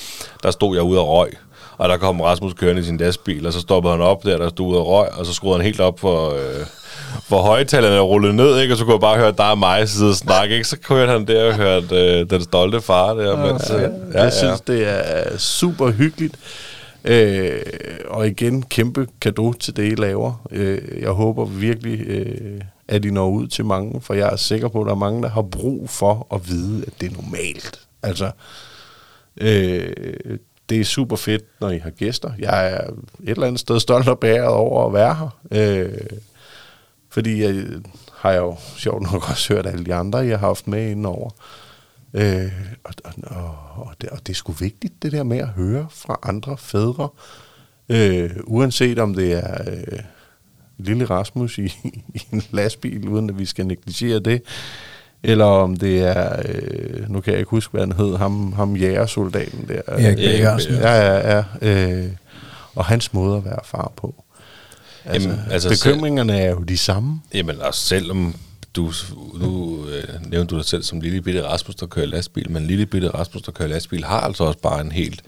[0.42, 1.30] der stod jeg ude og røg,
[1.78, 4.48] og der kom Rasmus kørende i sin lastbil, og så stoppede han op der, der
[4.48, 6.66] stod ude og røg, og så skruede han helt op for, øh,
[7.22, 8.74] for højtalerne og rullede ned, ikke?
[8.74, 10.68] og så kunne jeg bare høre dig og mig sidde og snakke, ikke?
[10.68, 13.46] så kørte han der og hørte øh, den stolte far der.
[13.46, 13.82] Mens, øh,
[14.14, 16.36] ja, jeg synes, det er super hyggeligt.
[17.04, 17.60] Øh,
[18.08, 20.46] og igen, kæmpe gave til det, I laver.
[20.50, 24.68] Øh, jeg håber virkelig, øh, at I når ud til mange, for jeg er sikker
[24.68, 27.80] på, at der er mange, der har brug for at vide, at det er normalt.
[28.02, 28.30] Altså,
[29.36, 29.92] øh,
[30.68, 32.30] det er super fedt, når I har gæster.
[32.38, 35.38] Jeg er et eller andet sted stolt og bæret over at være her.
[35.50, 35.88] Øh,
[37.10, 37.64] fordi jeg
[38.12, 41.30] har jeg jo sjovt nok også hørt alle de andre, jeg har haft med indover.
[42.14, 42.52] Øh,
[42.84, 46.18] og, og, og, det, og det er sgu vigtigt, det der med at høre fra
[46.22, 47.08] andre fædre.
[47.88, 49.98] Øh, uanset om det er øh,
[50.78, 51.64] lille Rasmus i,
[52.14, 54.42] i en lastbil, uden at vi skal negligere det,
[55.22, 58.76] eller om det er, øh, nu kan jeg ikke huske, hvad han hed, ham, ham
[58.76, 59.82] jægersoldaten der.
[59.86, 60.40] Erik.
[60.40, 60.74] Jørgensen.
[60.74, 61.44] Ja, ja, ja.
[61.62, 62.10] Øh,
[62.74, 64.24] og hans måde at være far på.
[65.04, 67.20] Altså, Jamen, altså, altså bekymringerne er jo de samme.
[67.34, 68.34] Jamen, og selvom
[68.74, 68.92] du,
[69.40, 72.86] nu øh, nævnte du dig selv som lille bitte Rasmus, der kører lastbil, men lille
[72.86, 75.22] bitte Rasmus, der kører lastbil, har altså også bare en helt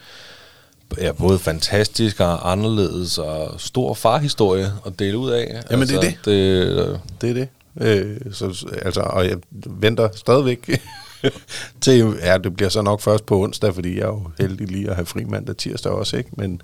[0.98, 5.62] ja, både fantastisk og anderledes og stor farhistorie at dele ud af.
[5.70, 6.32] Jamen, det er altså, det.
[6.32, 7.48] øh, Det er det.
[7.80, 10.80] Øh, så, altså, og jeg venter stadigvæk
[11.80, 14.88] til, ja, det bliver så nok først på onsdag, fordi jeg er jo heldig lige
[14.90, 16.30] at have fri mandag tirsdag også, ikke?
[16.32, 16.62] Men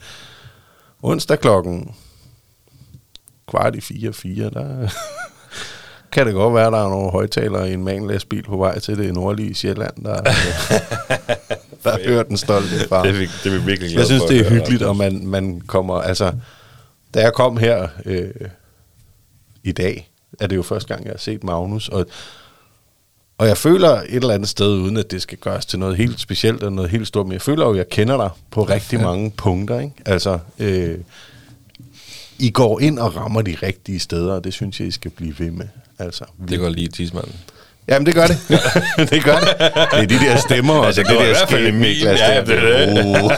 [1.03, 1.95] onsdag klokken
[3.49, 4.89] kvart i fire, fire, der
[6.13, 8.99] kan det godt være, at der er nogle højtalere i en manlæsbil på vej til
[8.99, 10.23] det nordlige Sjælland, der,
[11.85, 13.03] der hører den stolte far.
[13.03, 15.95] det, er det er vi virkelig Jeg synes, det er hyggeligt, og man, man kommer,
[15.95, 16.33] altså,
[17.15, 18.31] da jeg kom her øh,
[19.63, 20.11] i dag,
[20.41, 22.07] er det jo første gang, jeg har set Magnus, og,
[23.39, 26.21] og jeg føler et eller andet sted, uden at det skal gøres til noget helt
[26.21, 29.01] specielt eller noget helt stort, men jeg føler jo, at jeg kender dig på rigtig
[29.01, 29.95] mange punkter, ikke?
[30.07, 30.99] Altså, øh,
[32.39, 35.35] I går ind og rammer de rigtige steder, og det synes jeg, I skal blive
[35.39, 35.67] ved med.
[35.99, 37.33] Altså, Det går lige tidsmanden.
[37.89, 38.39] Jamen, det gør det.
[39.11, 39.55] det gør det.
[39.93, 41.81] Det er de der stemmer, og Altså, så det det der Emil.
[41.81, 42.21] Niklas.
[42.21, 43.05] Ja, det er det.
[43.05, 43.05] Uh.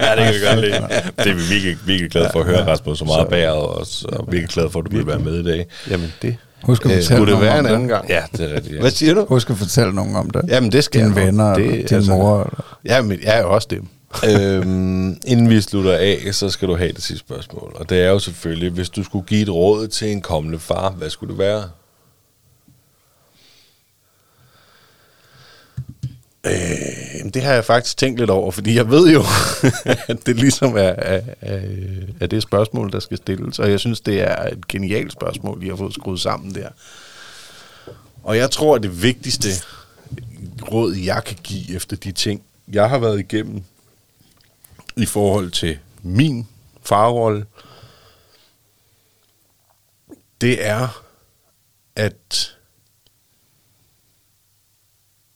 [0.00, 0.72] ja, det kan vi godt lide.
[1.18, 3.86] Det er vi virkelig, virkelig glade for at høre, Rasmus, så meget Så- bæret, og,
[4.18, 5.66] og virkelig glade for, at du vil være med i dag.
[5.90, 7.74] Jamen, det Husk at øh, fortælle skulle det nogen være om en det.
[7.74, 8.08] anden gang.
[8.08, 8.74] Ja, det er rigtigt.
[8.74, 8.80] Ja.
[8.80, 9.24] Hvad siger du?
[9.28, 10.42] Husk at fortælle nogen om det.
[10.48, 12.38] Jamen, det skal Dine venner, det, eller din mor.
[12.40, 12.78] Eller.
[12.84, 13.86] Jamen, jeg er jo også dem
[14.24, 17.72] øhm, inden vi slutter af, så skal du have det sidste spørgsmål.
[17.74, 20.90] Og det er jo selvfølgelig, hvis du skulle give et råd til en kommende far,
[20.90, 21.70] hvad skulle det være?
[26.46, 29.24] Øh, det har jeg faktisk tænkt lidt over, fordi jeg ved jo,
[30.12, 31.60] at det ligesom er, er, er,
[32.20, 33.58] er det spørgsmål, der skal stilles.
[33.58, 36.68] Og jeg synes, det er et genialt spørgsmål, I har fået skruet sammen der.
[38.22, 39.48] Og jeg tror, at det vigtigste
[40.72, 43.62] råd, jeg kan give efter de ting, jeg har været igennem
[44.96, 46.48] i forhold til min
[46.82, 47.46] farrolle,
[50.40, 51.02] det er,
[51.96, 52.56] at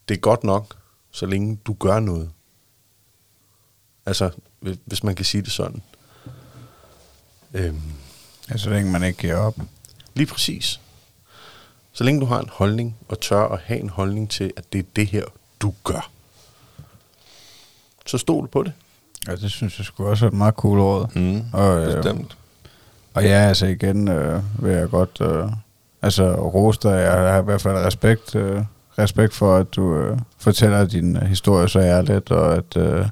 [0.08, 0.76] det er godt nok,
[1.10, 2.30] så længe du gør noget.
[4.06, 4.30] Altså,
[4.84, 5.82] hvis- man kan sige det sådan.
[7.54, 7.82] Øhm,
[8.50, 9.56] Ja, så længe man ikke giver op.
[10.14, 10.80] lige præcis.
[11.92, 14.78] Så længe du har en holdning, og tør at have en holdning til, at det
[14.78, 15.24] er det her,
[15.60, 16.10] du gør.
[18.06, 18.72] Så stol på det.
[19.28, 21.06] Ja, det synes jeg skulle også er et meget cool råd.
[21.14, 22.36] Mm, og, øh, Bestemt.
[23.14, 25.52] og ja, altså igen øh, vil jeg godt øh,
[26.02, 26.90] altså dig.
[26.90, 28.62] Jeg har i hvert fald respekt, øh,
[28.98, 33.06] respekt for, at du øh, fortæller din øh, historie så ærligt, og at, øh,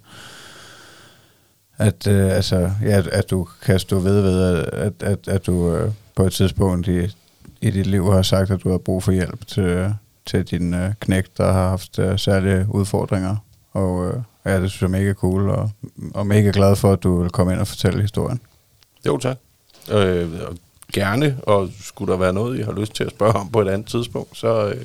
[1.78, 5.92] at, øh, altså, ja, at, du kan stå ved ved, at, at, at du øh,
[6.16, 7.16] på et tidspunkt i,
[7.60, 9.94] i dit liv har sagt, at du har brug for hjælp til,
[10.26, 13.36] til din øh, knægt, der har haft øh, særlige udfordringer.
[13.72, 14.14] Og øh,
[14.52, 15.70] ja, det synes jeg er mega cool, og,
[16.14, 18.40] og mega glad for, at du vil komme ind og fortælle historien.
[19.06, 19.36] Jo, tak.
[19.90, 20.56] Øh, og
[20.92, 23.68] gerne, og skulle der være noget, I har lyst til at spørge om på et
[23.68, 24.68] andet tidspunkt, så...
[24.68, 24.84] Øh,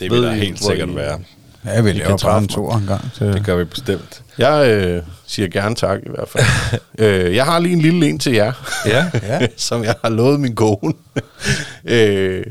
[0.00, 1.20] Det vil der I, helt sikkert I- være.
[1.64, 3.12] Ja, jeg vil I lave kan bare en tor en gang.
[3.14, 3.26] Til.
[3.26, 4.22] Det gør vi bestemt.
[4.38, 6.44] jeg øh, siger gerne tak i hvert fald.
[7.26, 8.52] øh, jeg har lige en lille en til jer.
[8.86, 9.46] Ja, ja.
[9.56, 10.92] som jeg har lovet min kone
[11.84, 12.46] øh,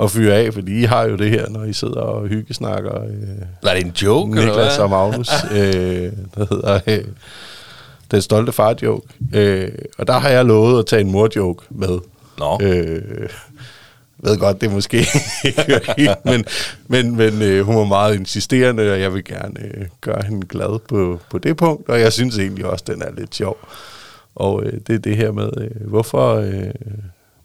[0.00, 3.02] at fyre af, fordi I har jo det her, når I sidder og hyggesnakker.
[3.04, 3.12] Øh,
[3.62, 4.84] Var det en joke, eller Niklas hvad?
[4.84, 5.28] og Magnus,
[5.58, 7.04] øh, der hedder øh,
[8.10, 9.06] Den Stolte Far Joke.
[9.34, 11.98] Øh, og der har jeg lovet at tage en mor joke med.
[12.38, 12.58] Nå.
[12.62, 13.28] Øh,
[14.24, 14.96] ved godt, det er måske
[15.98, 16.44] ikke men,
[16.88, 20.78] men, men øh, hun var meget insisterende, og jeg vil gerne øh, gøre hende glad
[20.88, 23.56] på, på det punkt, og jeg synes egentlig også, den er lidt sjov.
[24.34, 26.70] Og øh, det er det her med, øh, hvorfor øh,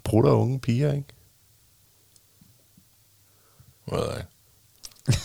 [0.04, 1.08] bruger unge piger, ikke?
[3.92, 4.26] Er det?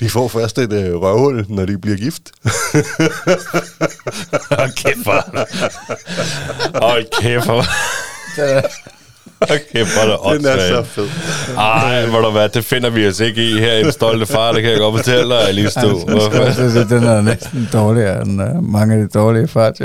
[0.00, 2.22] De får først et øh, røvhul, når de bliver gift.
[4.58, 5.24] Hold kæft, for.
[6.80, 7.64] Hold kæft, for.
[9.72, 11.08] Kæft, hvor er det Den er så fed.
[11.56, 14.62] Ej, hvor hvad, det finder vi os ikke i her i en stolte far, det
[14.62, 16.08] kan jeg godt fortælle dig, lige stå.
[16.08, 19.80] Jeg den er næsten dårligere end uh, mange af de dårlige fart,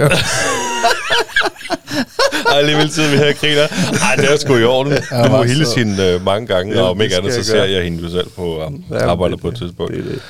[2.66, 3.62] lige vil tiden, vi her griner.
[3.62, 4.94] Ej, det er sgu i orden.
[5.26, 5.76] Du må hilse sød.
[5.86, 8.10] hende øh, mange gange, Ja, og om ikke andet, så jeg ser jeg hende jo
[8.10, 8.98] selv på um, Ja,
[9.30, 9.94] det- på et tidspunkt.
[9.94, 10.22] Det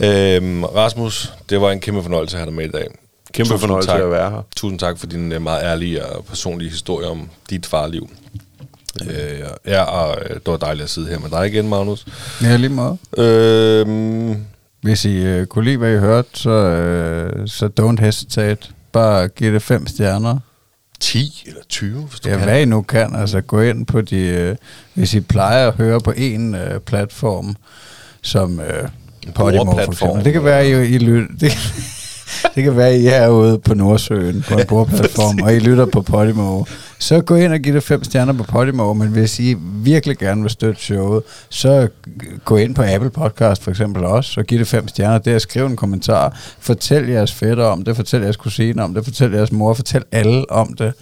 [0.00, 0.36] det.
[0.36, 2.86] Øhm, Rasmus, det var en kæmpe fornøjelse at have dig med i dag.
[3.32, 4.00] Kæmpe Tusind fornøjelse tak.
[4.00, 4.46] at være her.
[4.56, 8.10] Tusind tak for din øh, meget ærlige og personlige historie om dit farliv.
[9.10, 12.06] Øh, ja, og øh, det var dejligt at sidde her med dig igen, Magnus.
[12.42, 12.98] Ja, lige meget.
[13.18, 14.36] Øhm,
[14.82, 18.68] Hvis I uh, kunne lide, hvad I hørte, så, uh, så don't hesitate.
[18.92, 20.38] Bare giv det fem stjerner.
[21.00, 22.44] 10 eller 20, hvis du Ja, kan.
[22.44, 23.16] hvad I nu kan.
[23.16, 24.48] Altså gå ind på de...
[24.50, 24.56] Uh,
[24.94, 27.56] hvis I plejer at høre på en uh, platform,
[28.22, 28.88] som uh,
[29.34, 30.24] Podimo for eksempel.
[30.24, 31.26] Det kan være, I, I lytter...
[31.40, 31.52] Det,
[32.54, 36.02] det kan være, I er ude på Nordsøen på en brugerplatform, og I lytter på
[36.02, 36.64] Podimo.
[36.98, 40.42] Så gå ind og giv det fem stjerner på Podimo, men hvis I virkelig gerne
[40.42, 41.88] vil støtte showet, så
[42.44, 45.18] gå ind på Apple Podcast for eksempel også, og giv det fem stjerner.
[45.18, 49.32] Der, skriv en kommentar, fortæl jeres fætter om det, fortæl jeres kusine om det, fortæl
[49.32, 50.92] jeres mor, fortæl alle om det.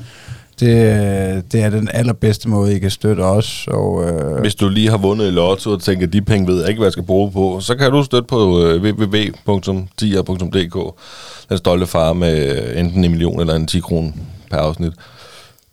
[0.63, 3.69] Det, det er den allerbedste måde, I kan støtte os.
[3.71, 6.69] Og, øh, Hvis du lige har vundet i lotto og tænker, de penge ved jeg
[6.69, 10.95] ikke, hvad jeg skal bruge på, så kan du støtte på øh, www.tier.dk.
[11.49, 14.11] Den stolte far med enten en million eller en 10 kroner
[14.51, 14.93] per afsnit.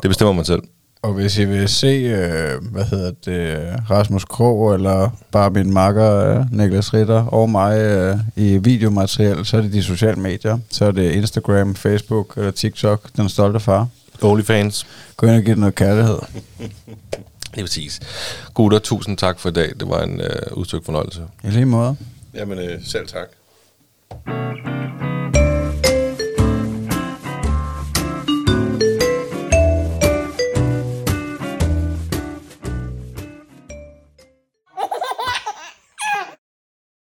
[0.02, 0.62] Det bestemmer man selv.
[1.02, 3.58] Og hvis I vil se, øh, hvad hedder det,
[3.90, 9.58] Rasmus Krog, eller bare min makker, øh, Niklas Ritter, og mig øh, i videomateriale, så
[9.58, 10.58] er det de sociale medier.
[10.72, 13.88] Så er det Instagram, Facebook eller TikTok, Den Stolte Far.
[14.22, 14.88] OnlyFans.
[15.18, 16.20] Gå ind og giv det noget kærlighed.
[17.56, 18.00] Det er præcis.
[18.54, 19.72] Gutter, tusind tak for i dag.
[19.80, 21.22] Det var en øh, udtryk fornøjelse.
[21.44, 21.98] I lige måde.
[22.34, 23.28] Jamen, øh, selv tak.